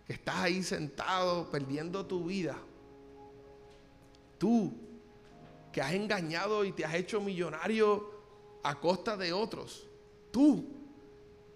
que 0.07 0.13
estás 0.13 0.37
ahí 0.37 0.63
sentado 0.63 1.51
perdiendo 1.51 2.03
tu 2.07 2.25
vida, 2.25 2.57
tú, 4.41 4.73
que 5.71 5.83
has 5.83 5.93
engañado 5.93 6.65
y 6.65 6.71
te 6.71 6.83
has 6.83 6.95
hecho 6.95 7.21
millonario 7.21 8.09
a 8.63 8.79
costa 8.79 9.15
de 9.15 9.31
otros, 9.31 9.87
tú, 10.31 10.65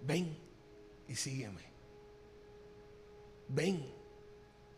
ven 0.03 0.37
y 1.07 1.15
sígueme. 1.15 1.63
Ven 3.47 3.91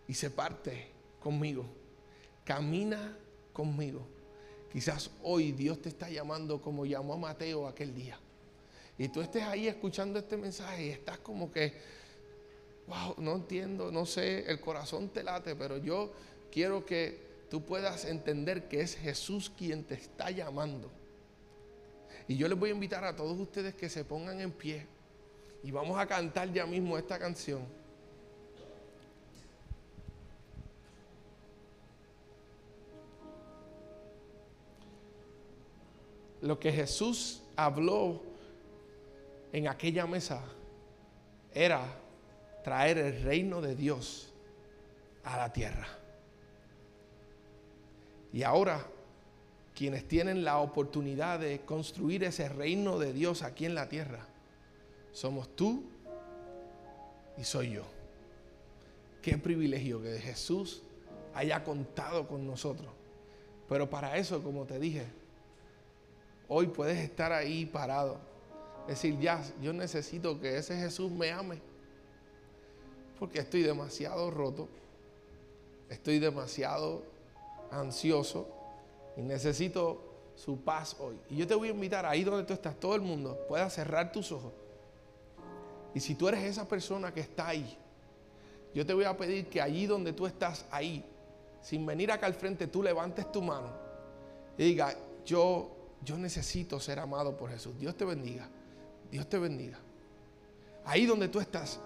y 0.08 0.14
se 0.14 0.30
parte 0.30 0.88
conmigo. 1.20 1.66
Camina 2.46 3.18
conmigo. 3.52 4.08
Quizás 4.72 5.12
hoy 5.22 5.52
Dios 5.52 5.82
te 5.82 5.90
está 5.90 6.10
llamando 6.10 6.62
como 6.62 6.86
llamó 6.86 7.16
a 7.16 7.18
Mateo 7.18 7.68
aquel 7.68 7.94
día. 7.94 8.18
Y 8.98 9.10
tú 9.10 9.20
estés 9.20 9.44
ahí 9.44 9.68
escuchando 9.68 10.18
este 10.18 10.38
mensaje 10.38 10.86
y 10.86 10.90
estás 10.92 11.18
como 11.18 11.52
que, 11.52 11.74
wow, 12.88 13.16
no 13.18 13.36
entiendo, 13.36 13.92
no 13.92 14.06
sé, 14.06 14.50
el 14.50 14.62
corazón 14.62 15.10
te 15.10 15.24
late, 15.24 15.58
pero 15.58 15.78
yo 15.78 16.14
quiero 16.50 16.86
que 16.86 17.27
tú 17.50 17.64
puedas 17.64 18.06
entender 18.06 18.68
que 18.68 18.82
es 18.82 18.96
Jesús 18.96 19.50
quien 19.50 19.84
te 19.84 19.96
está 19.96 20.32
llamando. 20.32 20.92
Y 22.28 22.36
yo 22.36 22.48
les 22.48 22.60
voy 22.60 22.70
a 22.70 22.74
invitar 22.74 23.04
a 23.06 23.16
todos 23.16 23.40
ustedes 23.40 23.74
que 23.76 23.90
se 23.90 24.04
pongan 24.04 24.42
en 24.42 24.52
pie 24.52 24.86
y 25.64 25.72
vamos 25.72 25.98
a 25.98 26.06
cantar 26.06 26.52
ya 26.52 26.66
mismo 26.66 26.98
esta 26.98 27.18
canción. 27.18 27.62
Lo 36.42 36.60
que 36.60 36.72
Jesús 36.72 37.42
habló 37.56 38.22
en 39.52 39.68
aquella 39.68 40.06
mesa 40.06 40.44
era 41.54 41.84
traer 42.64 42.98
el 42.98 43.24
reino 43.24 43.62
de 43.62 43.76
Dios 43.76 44.34
a 45.24 45.38
la 45.38 45.52
tierra. 45.52 45.88
Y 48.38 48.44
ahora, 48.44 48.86
quienes 49.74 50.08
tienen 50.08 50.44
la 50.44 50.60
oportunidad 50.60 51.40
de 51.40 51.62
construir 51.62 52.24
ese 52.24 52.48
reino 52.48 53.00
de 53.00 53.12
Dios 53.12 53.42
aquí 53.42 53.66
en 53.66 53.74
la 53.74 53.90
tierra, 53.90 54.28
somos 55.12 55.56
tú 55.56 55.86
y 57.36 57.44
soy 57.44 57.72
yo. 57.72 57.82
Qué 59.24 59.40
privilegio 59.40 60.04
que 60.04 60.20
Jesús 60.20 60.84
haya 61.34 61.64
contado 61.64 62.28
con 62.28 62.46
nosotros. 62.46 62.92
Pero 63.68 63.90
para 63.90 64.18
eso, 64.18 64.44
como 64.44 64.66
te 64.66 64.78
dije, 64.78 65.08
hoy 66.48 66.68
puedes 66.68 67.00
estar 67.00 67.34
ahí 67.34 67.66
parado. 67.66 68.20
Decir, 68.88 69.18
ya, 69.20 69.44
yo 69.64 69.74
necesito 69.74 70.40
que 70.40 70.58
ese 70.58 70.78
Jesús 70.78 71.10
me 71.10 71.32
ame. 71.32 71.60
Porque 73.18 73.40
estoy 73.40 73.64
demasiado 73.64 74.30
roto. 74.30 74.70
Estoy 75.90 76.20
demasiado 76.20 77.17
ansioso. 77.72 78.48
Y 79.16 79.22
necesito 79.22 80.08
su 80.36 80.62
paz 80.62 80.96
hoy. 81.00 81.20
Y 81.30 81.38
yo 81.38 81.48
te 81.48 81.56
voy 81.56 81.70
a 81.70 81.72
invitar 81.72 82.06
ahí 82.06 82.24
donde 82.24 82.44
tú 82.44 82.54
estás, 82.54 82.80
todo 82.80 82.96
el 82.96 83.02
mundo, 83.02 83.38
pueda 83.48 83.70
cerrar 83.70 84.12
tus 84.12 84.32
ojos. 84.32 84.54
Y 85.94 86.00
si 86.00 86.16
tú 86.16 86.28
eres 86.28 86.44
esa 86.44 86.68
persona 86.68 87.14
que 87.14 87.22
está 87.22 87.48
ahí, 87.48 87.78
yo 88.74 88.86
te 88.86 88.94
voy 88.94 89.06
a 89.06 89.18
pedir 89.18 89.48
que 89.48 89.62
allí 89.62 89.88
donde 89.88 90.14
tú 90.14 90.28
estás, 90.28 90.66
ahí, 90.70 91.04
sin 91.62 91.86
venir 91.86 92.12
acá 92.12 92.28
al 92.28 92.36
frente, 92.36 92.68
tú 92.68 92.84
levantes 92.84 93.32
tu 93.32 93.42
mano 93.42 93.72
y 94.58 94.64
diga, 94.64 94.96
yo, 95.26 95.72
yo 96.04 96.18
necesito 96.18 96.80
ser 96.80 97.00
amado 97.00 97.36
por 97.36 97.50
Jesús. 97.50 97.78
Dios 97.80 97.96
te 97.96 98.06
bendiga. 98.06 98.48
Dios 99.12 99.28
te 99.28 99.38
bendiga. 99.38 99.80
Ahí 100.86 101.06
donde 101.06 101.28
tú 101.28 101.40
estás, 101.40 101.80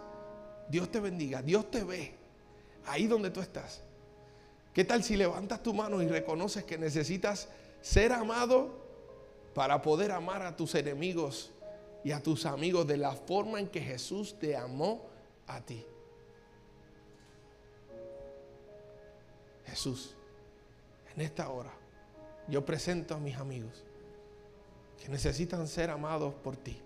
Dios 0.70 0.90
te 0.90 1.00
bendiga. 1.00 1.42
Dios 1.42 1.70
te 1.72 1.84
ve. 1.84 2.14
Ahí 2.86 3.08
donde 3.08 3.30
tú 3.30 3.42
estás. 3.42 3.82
¿Qué 4.74 4.86
tal 4.86 5.04
si 5.04 5.18
levantas 5.18 5.62
tu 5.62 5.74
mano 5.74 6.02
y 6.02 6.08
reconoces 6.08 6.64
que 6.64 6.78
necesitas 6.78 7.50
ser 7.82 8.14
amado 8.14 8.80
para 9.54 9.82
poder 9.82 10.12
amar 10.12 10.44
a 10.44 10.56
tus 10.56 10.76
enemigos 10.76 11.52
y 12.04 12.12
a 12.12 12.24
tus 12.24 12.46
amigos 12.46 12.88
de 12.88 12.98
la 12.98 13.12
forma 13.12 13.60
en 13.60 13.68
que 13.68 13.82
Jesús 13.82 14.40
te 14.40 14.56
amó 14.56 15.06
a 15.46 15.60
ti? 15.60 15.86
Jesús, 19.66 20.16
en 21.16 21.22
esta 21.22 21.50
hora 21.50 21.72
yo 22.48 22.66
presento 22.66 23.16
a 23.16 23.20
mis 23.20 23.36
amigos 23.38 23.84
que 25.02 25.10
necesitan 25.10 25.68
ser 25.68 25.90
amados 25.90 26.34
por 26.34 26.56
ti, 26.56 26.80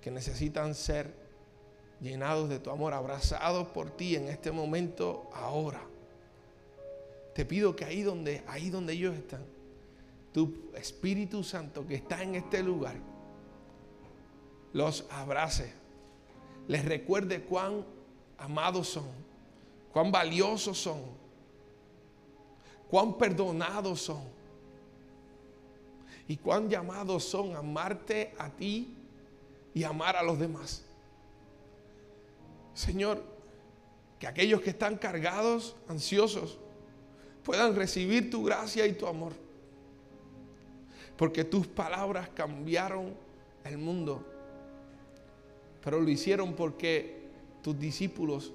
que 0.00 0.10
necesitan 0.10 0.74
ser 0.74 1.14
llenados 2.00 2.48
de 2.48 2.58
tu 2.58 2.70
amor, 2.70 2.92
abrazados 2.92 3.68
por 3.68 3.90
ti 3.90 4.16
en 4.16 4.28
este 4.28 4.50
momento 4.50 5.30
ahora. 5.32 5.91
Te 7.34 7.44
pido 7.44 7.74
que 7.74 7.84
ahí 7.84 8.02
donde, 8.02 8.42
ahí 8.46 8.68
donde 8.70 8.92
ellos 8.92 9.14
están, 9.14 9.44
tu 10.32 10.70
Espíritu 10.74 11.42
Santo 11.42 11.86
que 11.86 11.96
está 11.96 12.22
en 12.22 12.34
este 12.34 12.62
lugar, 12.62 12.96
los 14.72 15.06
abrace, 15.10 15.72
les 16.68 16.84
recuerde 16.84 17.42
cuán 17.42 17.84
amados 18.38 18.88
son, 18.88 19.06
cuán 19.92 20.10
valiosos 20.10 20.78
son, 20.78 21.00
cuán 22.88 23.16
perdonados 23.16 24.02
son 24.02 24.22
y 26.28 26.36
cuán 26.36 26.68
llamados 26.68 27.24
son 27.24 27.54
a 27.54 27.58
amarte 27.58 28.34
a 28.38 28.50
ti 28.50 28.96
y 29.74 29.84
amar 29.84 30.16
a 30.16 30.22
los 30.22 30.38
demás. 30.38 30.84
Señor, 32.74 33.22
que 34.18 34.26
aquellos 34.26 34.60
que 34.60 34.70
están 34.70 34.96
cargados, 34.96 35.76
ansiosos, 35.88 36.58
puedan 37.44 37.74
recibir 37.74 38.30
tu 38.30 38.44
gracia 38.44 38.86
y 38.86 38.92
tu 38.92 39.06
amor. 39.06 39.32
Porque 41.16 41.44
tus 41.44 41.66
palabras 41.66 42.28
cambiaron 42.30 43.14
el 43.64 43.78
mundo. 43.78 44.24
Pero 45.82 46.00
lo 46.00 46.08
hicieron 46.08 46.54
porque 46.54 47.22
tus 47.62 47.78
discípulos 47.78 48.52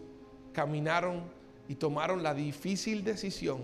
caminaron 0.54 1.24
y 1.68 1.76
tomaron 1.76 2.24
la 2.24 2.34
difícil 2.34 3.04
decisión 3.04 3.62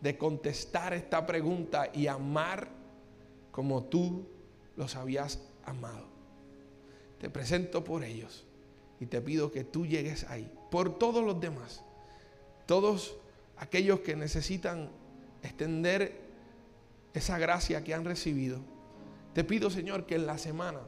de 0.00 0.16
contestar 0.16 0.94
esta 0.94 1.26
pregunta 1.26 1.90
y 1.92 2.06
amar 2.06 2.68
como 3.50 3.82
tú 3.84 4.26
los 4.76 4.94
habías 4.94 5.40
amado. 5.64 6.06
Te 7.20 7.28
presento 7.28 7.82
por 7.82 8.04
ellos 8.04 8.44
y 9.00 9.06
te 9.06 9.20
pido 9.20 9.50
que 9.50 9.64
tú 9.64 9.86
llegues 9.86 10.24
ahí, 10.24 10.50
por 10.70 10.98
todos 10.98 11.24
los 11.24 11.40
demás, 11.40 11.82
todos 12.66 13.16
aquellos 13.58 14.00
que 14.00 14.16
necesitan 14.16 14.90
extender 15.42 16.20
esa 17.14 17.38
gracia 17.38 17.82
que 17.84 17.94
han 17.94 18.04
recibido. 18.04 18.60
Te 19.34 19.44
pido, 19.44 19.70
Señor, 19.70 20.06
que 20.06 20.16
en 20.16 20.26
la 20.26 20.38
semana 20.38 20.80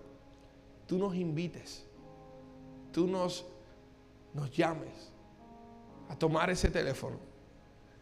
tú 0.87 0.99
nos 0.99 1.15
invites, 1.15 1.87
tú 2.93 3.07
nos, 3.07 3.47
nos 4.35 4.51
llames 4.51 5.13
a 6.09 6.17
tomar 6.17 6.51
ese 6.51 6.71
teléfono 6.71 7.31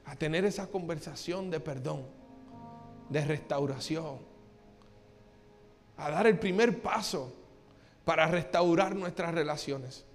a 0.09 0.17
tener 0.17 0.47
esa 0.47 0.67
conversación 0.69 1.51
de 1.51 1.61
perdón, 1.61 2.07
de 3.11 3.23
restauración, 3.27 4.19
a 5.99 6.11
dar 6.11 6.27
el 6.27 6.39
primer 6.39 6.81
paso 6.81 7.35
para 8.07 8.27
restaurar 8.27 8.97
nuestras 8.97 9.35
relaciones. 9.35 10.07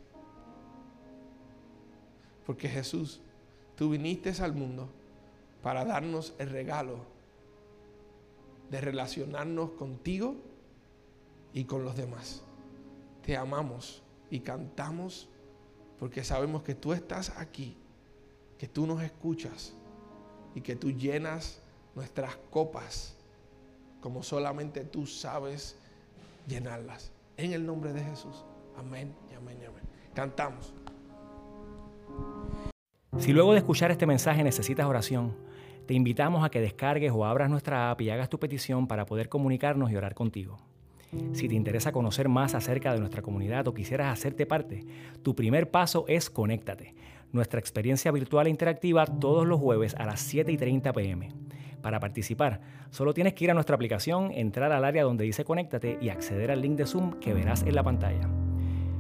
Porque 2.44 2.68
Jesús, 2.68 3.22
tú 3.76 3.90
viniste 3.90 4.32
al 4.42 4.54
mundo 4.54 4.90
para 5.62 5.86
darnos 5.86 6.34
el 6.40 6.50
regalo 6.50 6.98
de 8.70 8.82
relacionarnos 8.82 9.72
contigo 9.72 10.36
y 11.54 11.66
con 11.66 11.84
los 11.86 11.96
demás. 11.96 12.44
Te 13.26 13.38
amamos 13.38 14.02
y 14.30 14.40
cantamos 14.40 15.30
porque 16.00 16.24
sabemos 16.24 16.64
que 16.64 16.76
tú 16.76 16.94
estás 16.94 17.38
aquí, 17.38 17.78
que 18.58 18.68
tú 18.68 18.86
nos 18.86 19.02
escuchas 19.02 19.74
y 20.56 20.62
que 20.62 20.76
tú 20.76 20.92
llenas 20.92 21.62
nuestras 21.96 22.36
copas 22.50 23.16
como 24.04 24.22
solamente 24.22 24.84
tú 24.84 25.08
sabes 25.08 25.78
llenarlas. 26.46 27.10
En 27.38 27.54
el 27.54 27.66
nombre 27.66 27.94
de 27.94 28.04
Jesús. 28.04 28.44
Amén 28.78 29.16
y 29.32 29.36
amén 29.36 29.58
y 29.62 29.66
amén. 29.66 29.84
Cantamos. 30.14 30.74
Si 33.18 33.32
luego 33.32 33.54
de 33.54 33.60
escuchar 33.60 33.92
este 33.92 34.06
mensaje 34.06 34.44
necesitas 34.44 34.86
oración, 34.86 35.36
te 35.86 35.94
invitamos 35.94 36.44
a 36.44 36.50
que 36.50 36.62
descargues 36.62 37.12
o 37.14 37.26
abras 37.26 37.50
nuestra 37.50 37.92
app 37.92 38.02
y 38.02 38.10
hagas 38.10 38.30
tu 38.30 38.40
petición 38.40 38.88
para 38.88 39.06
poder 39.06 39.30
comunicarnos 39.30 39.92
y 39.92 39.96
orar 39.96 40.14
contigo. 40.14 40.58
Si 41.34 41.48
te 41.48 41.56
interesa 41.56 41.92
conocer 41.92 42.28
más 42.28 42.56
acerca 42.56 42.92
de 42.92 43.00
nuestra 43.00 43.22
comunidad 43.22 43.68
o 43.68 43.74
quisieras 43.74 44.12
hacerte 44.12 44.46
parte, 44.46 44.86
tu 45.22 45.36
primer 45.36 45.70
paso 45.70 46.06
es 46.08 46.30
conéctate 46.30 46.96
nuestra 47.34 47.60
experiencia 47.60 48.12
virtual 48.12 48.48
e 48.48 48.52
interactiva 48.52 49.06
todos 49.06 49.46
los 49.46 49.60
jueves 49.60 49.96
a 49.96 50.06
las 50.06 50.22
7 50.22 50.52
y 50.52 50.58
30 50.58 50.94
pm. 50.94 51.30
Para 51.82 52.00
participar, 52.00 52.62
solo 52.92 53.14
tienes 53.14 53.34
que 53.34 53.44
ir 53.44 53.52
a 53.52 53.56
nuestra 53.56 53.76
aplicación, 53.76 54.32
entrar 54.32 54.72
al 54.72 54.86
área 54.86 55.04
donde 55.04 55.26
dice 55.26 55.44
Conéctate 55.44 55.98
y 56.00 56.10
acceder 56.10 56.52
al 56.52 56.62
link 56.62 56.78
de 56.78 56.86
Zoom 56.86 57.20
que 57.20 57.34
verás 57.34 57.64
en 57.64 57.76
la 57.76 57.84
pantalla. 57.84 58.30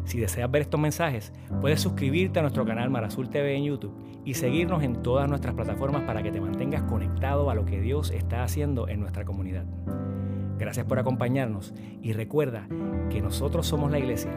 Si 0.05 0.19
deseas 0.19 0.51
ver 0.51 0.63
estos 0.63 0.79
mensajes, 0.79 1.33
puedes 1.61 1.81
suscribirte 1.81 2.39
a 2.39 2.41
nuestro 2.41 2.65
canal 2.65 2.89
Marazul 2.89 3.29
TV 3.29 3.55
en 3.55 3.63
YouTube 3.65 3.93
y 4.25 4.33
seguirnos 4.35 4.83
en 4.83 5.01
todas 5.01 5.29
nuestras 5.29 5.53
plataformas 5.53 6.03
para 6.03 6.23
que 6.23 6.31
te 6.31 6.41
mantengas 6.41 6.83
conectado 6.83 7.49
a 7.49 7.55
lo 7.55 7.65
que 7.65 7.81
Dios 7.81 8.11
está 8.11 8.43
haciendo 8.43 8.87
en 8.87 8.99
nuestra 8.99 9.25
comunidad. 9.25 9.65
Gracias 10.57 10.85
por 10.85 10.99
acompañarnos 10.99 11.73
y 12.01 12.13
recuerda 12.13 12.67
que 13.09 13.21
nosotros 13.21 13.67
somos 13.67 13.91
la 13.91 13.99
iglesia 13.99 14.31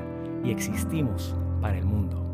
y 0.45 0.51
existimos 0.51 1.37
para 1.61 1.79
el 1.79 1.85
mundo. 1.85 2.26